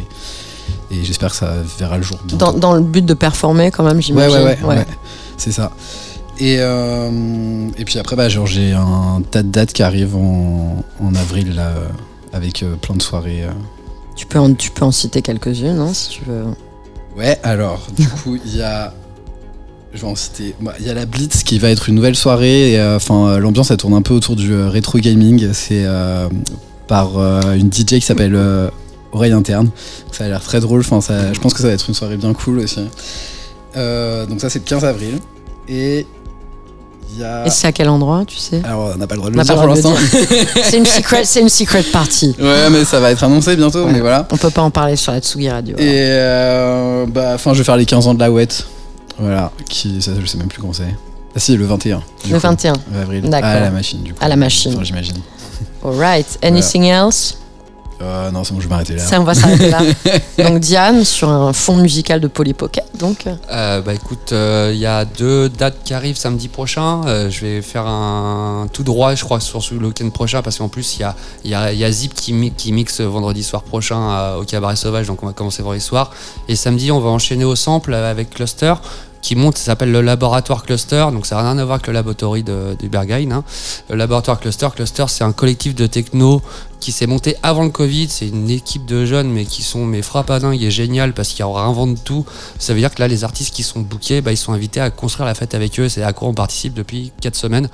et 0.92 1.04
j'espère 1.04 1.32
que 1.32 1.36
ça 1.38 1.54
verra 1.78 1.98
le 1.98 2.04
jour. 2.04 2.18
dans, 2.38 2.54
dans 2.54 2.74
le 2.74 2.82
but 2.82 3.06
de 3.06 3.14
performer 3.14 3.70
quand 3.72 3.84
même, 3.84 4.02
j'imagine. 4.02 4.38
ouais, 4.38 4.58
ouais, 4.64 4.76
ouais. 4.78 4.86
c'est 5.38 5.52
ça. 5.52 5.72
Et, 6.38 6.58
euh, 6.60 7.70
et 7.78 7.86
puis 7.86 7.98
après, 7.98 8.16
bah, 8.18 8.28
genre, 8.28 8.46
j'ai 8.48 8.74
un 8.74 9.22
tas 9.32 9.42
de 9.44 9.50
dates 9.50 9.72
qui 9.72 9.84
arrivent 9.84 10.16
en, 10.18 10.84
en 11.02 11.16
avril 11.16 11.56
là, 11.56 11.68
euh, 11.68 11.88
avec 12.34 12.62
euh, 12.64 12.76
plein 12.76 12.96
de 12.96 13.02
soirées. 13.02 13.44
euh. 13.44 13.52
Tu, 14.18 14.26
peux 14.26 14.40
en, 14.40 14.54
tu 14.54 14.70
peux 14.72 14.84
en 14.84 14.92
citer 14.92 15.22
quelques-unes, 15.22 15.80
hein, 15.80 15.94
si 15.94 16.10
tu 16.10 16.24
veux. 16.26 16.44
Ouais, 17.16 17.40
alors, 17.44 17.88
du 17.96 18.08
coup, 18.24 18.38
il 18.46 18.58
y 18.58 18.62
a. 18.62 18.94
Je 19.94 20.02
vais 20.02 20.08
en 20.08 20.16
citer. 20.16 20.56
Bah, 20.60 20.74
Il 20.80 20.86
y 20.86 20.90
a 20.90 20.94
la 20.94 21.06
Blitz 21.06 21.44
qui 21.44 21.58
va 21.58 21.70
être 21.70 21.88
une 21.88 21.96
nouvelle 21.96 22.16
soirée. 22.18 22.74
et, 22.74 22.80
euh, 22.80 22.98
Enfin, 22.98 23.28
euh, 23.28 23.40
l'ambiance, 23.40 23.72
elle 23.72 23.78
tourne 23.78 23.94
un 23.94 24.02
peu 24.02 24.14
autour 24.14 24.36
du 24.36 24.52
euh, 24.54 24.68
rétro 24.68 24.98
gaming. 25.00 25.54
C'est 25.54 25.86
euh, 25.86 26.28
par 26.88 27.18
une 27.54 27.72
DJ 27.72 27.86
qui 27.86 28.02
s'appelle 28.02 28.38
Oreille 29.12 29.32
Interne. 29.32 29.70
Ça 30.12 30.26
a 30.26 30.28
l'air 30.28 30.42
très 30.42 30.60
drôle. 30.60 30.82
Enfin, 30.82 31.02
ça, 31.02 31.34
je 31.34 31.40
pense 31.40 31.54
que 31.54 31.62
ça 31.62 31.68
va 31.68 31.74
être 31.74 31.88
une 31.88 31.96
soirée 31.96 32.18
bien 32.18 32.34
cool 32.34 32.60
aussi. 32.60 32.82
Donc, 33.76 34.42
ça, 34.42 34.50
c'est 34.50 34.60
le 34.60 34.66
15 34.66 34.86
avril. 34.86 35.16
Et 35.68 36.06
il 37.16 37.22
y 37.22 37.24
a. 37.24 37.46
Et 37.46 37.50
c'est 37.50 37.68
à 37.68 37.72
quel 37.72 37.90
endroit, 37.90 38.24
tu 38.26 38.38
sais 38.38 38.62
Alors, 38.64 38.92
on 38.96 38.98
n'a 38.98 39.08
pas 39.08 39.16
le 39.16 39.20
droit 39.20 39.32
de 39.32 39.38
le 39.38 39.44
dire 39.44 39.56
pour 39.56 39.68
l'instant. 39.68 39.94
C'est 40.64 40.78
une 40.78 40.86
secret, 40.86 41.24
c'est 41.26 41.42
une 41.42 41.50
secret 41.50 41.84
party. 41.84 42.36
ouais, 42.40 42.70
mais 42.70 42.86
ça 42.86 43.00
va 43.00 43.12
être 43.12 43.24
annoncé 43.24 43.56
bientôt. 43.56 43.86
Ouais. 43.86 43.92
Mais 43.94 44.00
voilà. 44.00 44.28
On 44.32 44.38
peut 44.38 44.50
pas 44.50 44.62
en 44.62 44.72
parler 44.72 44.96
sur 44.96 45.12
la 45.12 45.20
Tsugi 45.20 45.50
Radio. 45.50 45.76
Et 45.78 45.82
euh, 45.86 47.06
bah, 47.08 47.32
enfin, 47.36 47.54
je 47.54 47.60
vais 47.60 47.64
faire 47.64 47.78
les 47.78 47.86
15 47.86 48.08
ans 48.08 48.14
de 48.14 48.20
la 48.20 48.32
Ouette. 48.32 48.66
Voilà, 49.18 49.52
qui, 49.70 50.02
ça, 50.02 50.12
je 50.20 50.26
sais 50.26 50.38
même 50.38 50.48
plus 50.48 50.60
comment 50.60 50.74
c'est. 50.74 50.84
Ah 51.36 51.40
si, 51.40 51.56
le 51.56 51.66
21. 51.66 52.02
du 52.24 52.32
Le 52.32 52.36
coup, 52.40 52.42
21. 52.42 52.74
avril. 53.02 53.22
D'accord. 53.30 53.50
À 53.50 53.60
la 53.60 53.72
machine, 53.72 54.02
du 54.04 54.14
coup. 54.14 54.20
À 54.22 54.28
la 54.28 54.36
machine. 54.36 54.74
Enfin, 54.74 54.84
j'imagine. 54.84 55.18
Alright. 55.84 56.40
Anything 56.42 56.84
else 56.84 57.38
Euh, 58.02 58.30
non, 58.32 58.44
c'est 58.44 58.54
bon, 58.54 58.60
je 58.60 58.66
vais 58.68 58.70
m'arrêter 58.74 58.96
là. 58.96 59.04
Ça, 59.06 59.22
on 59.22 59.24
va 59.24 59.34
s'arrêter 59.34 59.70
là. 59.70 59.80
Donc 60.38 60.60
Diane, 60.60 61.06
sur 61.06 61.30
un 61.30 61.54
fond 61.54 61.78
musical 61.78 62.20
de 62.20 62.28
Polly 62.28 62.54
Pocket, 62.54 62.84
donc. 63.00 63.26
Euh, 63.52 63.82
bah 63.82 63.94
écoute, 63.94 64.32
euh, 64.34 64.72
il 64.74 64.80
y 64.80 64.86
a 64.86 65.06
deux 65.06 65.48
dates 65.48 65.78
qui 65.86 65.94
arrivent 65.94 66.18
samedi 66.18 66.50
prochain. 66.50 67.02
Euh, 67.08 67.30
je 67.30 67.42
vais 67.46 67.62
faire 67.62 67.88
un 67.88 68.68
tout 68.72 68.84
droit, 68.84 69.16
je 69.16 69.24
crois, 69.24 69.40
sur 69.40 69.62
le 69.80 69.88
week-end 69.88 70.10
prochain, 70.10 70.42
parce 70.42 70.58
qu'en 70.58 70.68
plus, 70.68 70.98
il 70.98 71.02
y 71.02 71.04
a, 71.04 71.16
il 71.46 71.52
y, 71.52 71.56
a, 71.56 71.72
il 71.72 71.80
y 71.80 71.86
a 71.86 71.92
Zip 71.92 72.14
qui, 72.14 72.34
mi- 72.34 72.52
qui 72.52 72.74
mixe 72.74 73.00
vendredi 73.00 73.44
soir 73.44 73.64
prochain 73.64 74.36
au 74.36 74.44
Cabaret 74.44 74.76
Sauvage, 74.76 75.08
donc 75.08 75.24
on 75.24 75.28
va 75.28 75.34
commencer 75.34 75.64
vendredi 75.64 75.84
soir. 75.84 76.12
Et 76.50 76.56
samedi, 76.58 76.92
on 76.92 77.00
va 77.00 77.10
enchaîner 77.10 77.46
au 77.46 77.56
sample 77.56 77.94
avec 77.94 78.30
Cluster 78.30 78.74
qui 79.26 79.36
monte, 79.36 79.58
ça 79.58 79.66
s'appelle 79.66 79.92
le 79.92 80.02
laboratoire 80.02 80.62
Cluster, 80.62 81.08
donc 81.12 81.26
ça 81.26 81.38
n'a 81.38 81.50
rien 81.50 81.58
à 81.58 81.66
voir 81.66 81.76
avec 81.78 81.88
le 81.88 81.94
laboratoire 81.94 82.36
de, 82.44 82.78
Berghain. 82.88 83.32
hein. 83.32 83.44
Le 83.90 83.96
laboratoire 83.96 84.40
Cluster, 84.40 84.68
Cluster, 84.76 85.06
c'est 85.08 85.24
un 85.24 85.32
collectif 85.32 85.74
de 85.74 85.88
techno 85.88 86.44
qui 86.80 86.92
s'est 86.92 87.08
monté 87.08 87.36
avant 87.42 87.64
le 87.64 87.72
Covid. 87.72 88.08
C'est 88.08 88.28
une 88.28 88.52
équipe 88.52 88.86
de 88.86 89.04
jeunes, 89.04 89.32
mais 89.32 89.46
qui 89.46 89.64
sont 89.64 89.84
mais 89.84 90.04
frappadingues 90.04 90.62
et 90.62 90.70
génial 90.70 91.14
parce 91.14 91.30
qu'ils 91.30 91.44
réinventent 91.44 92.04
tout. 92.04 92.24
Ça 92.60 92.76
veut 92.76 92.80
dire 92.80 92.94
que 92.94 93.02
là, 93.02 93.08
les 93.08 93.24
artistes 93.24 93.52
qui 93.52 93.64
sont 93.64 93.80
bookés, 93.80 94.22
bah, 94.22 94.32
ils 94.32 94.38
sont 94.38 94.54
invités 94.54 94.80
à 94.80 94.92
construire 94.92 95.26
la 95.26 95.34
fête 95.34 95.56
avec 95.56 95.80
eux. 95.80 95.90
C'est 95.90 96.04
à 96.04 96.14
quoi 96.14 96.28
on 96.28 96.36
participe 96.36 96.76
depuis 96.76 97.12
4 97.22 97.36
semaines. 97.36 97.70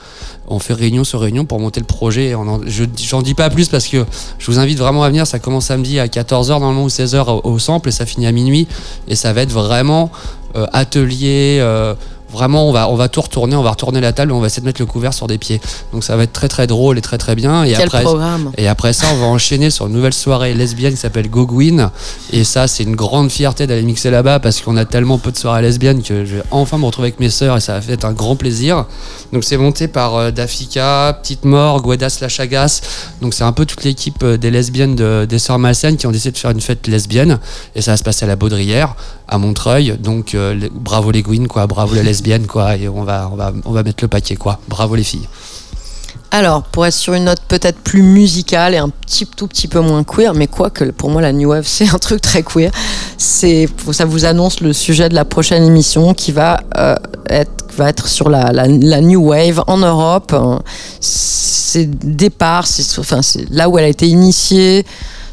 On 0.48 0.60
fait 0.60 0.74
réunion 0.74 1.04
sur 1.04 1.20
réunion 1.20 1.44
pour 1.44 1.60
monter 1.60 1.82
le 1.82 1.86
projet. 1.86 2.28
Et 2.28 2.36
on 2.36 2.62
je 2.66 2.86
j'en 3.06 3.22
dis 3.22 3.34
pas 3.34 3.50
plus 3.50 3.68
parce 3.68 3.90
que 3.90 4.06
je 4.40 4.46
vous 4.50 4.58
invite 4.58 4.78
vraiment 4.78 5.04
à 5.04 5.10
venir. 5.10 5.28
Ça 5.28 5.40
commence 5.40 5.66
samedi 5.66 6.00
à 6.00 6.08
14h 6.08 6.48
normalement 6.48 6.86
ou 6.86 6.88
16h 6.88 7.28
au, 7.28 7.42
au 7.44 7.60
sample 7.60 7.90
et 7.90 7.92
ça 7.92 8.06
finit 8.06 8.28
à 8.28 8.32
minuit. 8.32 8.70
Et 9.10 9.18
ça 9.18 9.34
va 9.34 9.42
être 9.42 9.52
vraiment 9.52 10.12
euh, 10.56 10.66
ateliers 10.74 11.60
euh, 11.62 11.94
Vraiment, 12.34 12.68
on 12.68 12.72
va, 12.72 12.90
on 12.90 12.96
va 12.96 13.10
tout 13.10 13.22
retourner, 13.22 13.56
on 13.56 13.64
va 13.64 13.72
retourner 13.72 14.00
la 14.02 14.14
table, 14.14 14.32
et 14.32 14.34
on 14.34 14.40
va 14.40 14.48
essayer 14.48 14.62
de 14.62 14.66
mettre 14.68 14.82
le 14.82 14.86
couvert 14.86 15.14
sur 15.14 15.28
des 15.28 15.38
pieds. 15.38 15.60
Donc 15.94 16.04
ça 16.04 16.16
va 16.16 16.24
être 16.24 16.34
très 16.34 16.48
très 16.48 16.68
drôle 16.68 16.98
et 16.98 17.02
très 17.02 17.18
très 17.18 17.36
bien. 17.36 17.64
Et 17.64 17.74
Quel 17.74 17.84
après, 17.84 18.04
programme 18.04 18.52
et 18.58 18.68
après 18.68 18.94
ça, 18.94 19.08
on 19.14 19.18
va 19.18 19.26
enchaîner 19.26 19.70
sur 19.70 19.88
une 19.88 19.94
nouvelle 19.94 20.14
soirée 20.14 20.54
lesbienne 20.54 20.92
qui 20.94 21.00
s'appelle 21.00 21.30
Gogwin. 21.30 21.90
Et 22.32 22.44
ça, 22.44 22.68
c'est 22.68 22.84
une 22.84 22.96
grande 22.96 23.30
fierté 23.32 23.68
d'aller 23.68 23.82
mixer 23.84 24.10
là-bas 24.12 24.40
parce 24.40 24.62
qu'on 24.62 24.78
a 24.78 24.86
tellement 24.86 25.18
peu 25.18 25.32
de 25.32 25.38
soirées 25.38 25.62
lesbiennes 25.62 26.02
que 26.02 26.26
je 26.26 26.36
vais 26.38 26.44
enfin 26.52 26.78
me 26.78 26.86
retrouver 26.86 27.08
avec 27.10 27.20
mes 27.20 27.30
sœurs 27.30 27.58
et 27.58 27.60
ça 27.62 27.80
va 27.80 27.94
être 27.94 28.06
un 28.06 28.14
grand 28.14 28.36
plaisir. 28.36 28.86
Donc 29.34 29.44
c'est 29.44 29.58
monté 29.58 29.88
par 29.88 30.16
euh, 30.16 30.32
Dafika, 30.32 31.18
Petite 31.22 31.46
Mort, 31.46 31.82
Guedas 31.82 32.18
La 32.22 32.30
Chagas. 32.30 32.82
Donc 33.22 33.34
c'est 33.34 33.44
un 33.44 33.52
peu 33.52 33.66
toute 33.66 33.84
l'équipe 33.84 34.24
euh, 34.24 34.38
des 34.38 34.52
lesbiennes 34.52 34.96
de- 34.96 35.26
des 35.28 35.40
sœurs 35.40 35.60
Malsaines 35.60 35.98
qui 35.98 36.08
ont 36.08 36.12
décidé 36.12 36.32
de 36.32 36.38
faire 36.38 36.52
une 36.52 36.62
fête 36.62 36.88
lesbienne. 36.88 37.40
Et 37.76 37.82
ça 37.82 37.92
va 37.92 37.98
se 37.98 38.04
passer 38.04 38.26
à 38.26 38.28
la 38.28 38.36
Baudrière, 38.36 38.96
à 39.28 39.38
Montreuil. 39.38 39.98
Donc 40.00 40.36
euh, 40.36 40.54
les- 40.54 40.70
bravo 40.70 41.12
les 41.12 41.22
Gwyn, 41.22 41.48
quoi. 41.48 41.68
Bravo 41.68 41.96
les 41.96 42.04
lesbiennes, 42.04 42.21
quoi. 42.48 42.78
Et 42.78 42.88
on 42.88 43.04
va, 43.04 43.30
on 43.32 43.36
va, 43.36 43.52
on 43.66 43.72
va 43.72 43.84
mettre 43.84 44.04
le 44.04 44.08
paquet, 44.08 44.36
quoi. 44.36 44.60
Bravo 44.68 44.96
les 44.96 45.04
filles. 45.04 45.28
Alors, 46.34 46.64
pour 46.64 46.86
être 46.86 46.94
sur 46.94 47.14
une 47.14 47.26
note 47.26 47.42
peut-être 47.50 47.78
plus 47.80 48.04
musicale 48.04 48.74
et 48.74 48.78
un 48.78 48.88
petit 48.88 49.26
tout 49.26 49.48
petit 49.48 49.68
peu 49.68 49.82
moins 49.82 50.06
queer, 50.06 50.34
mais 50.34 50.48
quoi 50.48 50.70
que 50.70 50.86
pour 50.86 51.10
moi 51.10 51.22
la 51.22 51.34
new 51.34 51.50
wave 51.50 51.64
c'est 51.68 51.90
un 51.90 52.00
truc 52.00 52.22
très 52.22 52.42
queer. 52.42 52.72
C'est 53.18 53.68
ça 53.92 54.06
vous 54.06 54.24
annonce 54.24 54.62
le 54.62 54.72
sujet 54.72 55.10
de 55.10 55.14
la 55.14 55.26
prochaine 55.26 55.64
émission 55.64 56.14
qui 56.14 56.32
va 56.32 56.62
euh, 56.78 56.96
être 57.30 57.52
va 57.76 57.90
être 57.90 58.08
sur 58.08 58.30
la, 58.30 58.52
la, 58.52 59.02
new 59.02 59.30
wave 59.30 59.62
en 59.68 59.78
Europe. 59.78 60.32
Euh, 60.34 60.58
C'est 61.02 61.86
départ, 61.86 62.66
c'est 62.66 63.00
enfin 63.00 63.22
c'est 63.22 63.50
là 63.50 63.68
où 63.68 63.78
elle 63.78 63.86
a 63.86 63.90
été 63.90 64.08
initiée. 64.08 64.86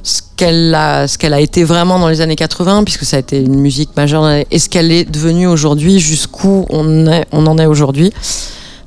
Ce 0.08 0.22
qu'elle 0.36 0.74
a, 0.74 1.06
ce 1.06 1.18
qu'elle 1.18 1.34
a 1.34 1.40
été 1.40 1.64
vraiment 1.64 1.98
dans 1.98 2.08
les 2.08 2.22
années 2.22 2.34
80, 2.34 2.84
puisque 2.84 3.04
ça 3.04 3.18
a 3.18 3.20
été 3.20 3.40
une 3.40 3.60
musique 3.60 3.94
majeure, 3.94 4.26
et 4.50 4.58
ce 4.58 4.70
qu'elle 4.70 4.90
est 4.90 5.04
devenue 5.04 5.46
aujourd'hui, 5.46 6.00
jusqu'où 6.00 6.64
on, 6.70 7.06
en 7.30 7.58
est 7.58 7.66
aujourd'hui. 7.66 8.10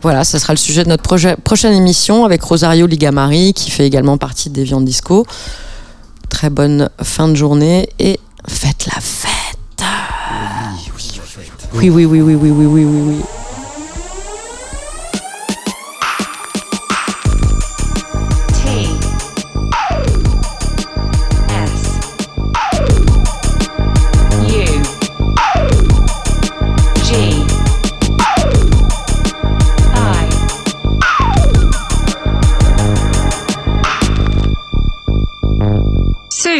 Voilà, 0.01 0.23
ça 0.23 0.39
sera 0.39 0.53
le 0.53 0.57
sujet 0.57 0.83
de 0.83 0.89
notre 0.89 1.03
prochaine 1.43 1.73
émission 1.73 2.25
avec 2.25 2.41
Rosario 2.41 2.87
Ligamari, 2.87 3.53
qui 3.53 3.69
fait 3.69 3.85
également 3.85 4.17
partie 4.17 4.49
des 4.49 4.63
Viandes 4.63 4.85
Disco. 4.85 5.27
Très 6.29 6.49
bonne 6.49 6.89
fin 7.03 7.27
de 7.27 7.35
journée 7.35 7.87
et 7.99 8.19
faites 8.47 8.87
la 8.87 8.99
fête. 8.99 9.87
Oui, 11.75 11.91
oui, 11.91 12.05
oui, 12.05 12.21
oui, 12.21 12.33
oui, 12.33 12.49
oui, 12.49 12.65
oui, 12.65 12.83
oui, 12.83 13.01
oui. 13.09 13.40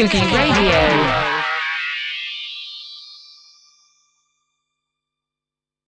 el 0.02 0.10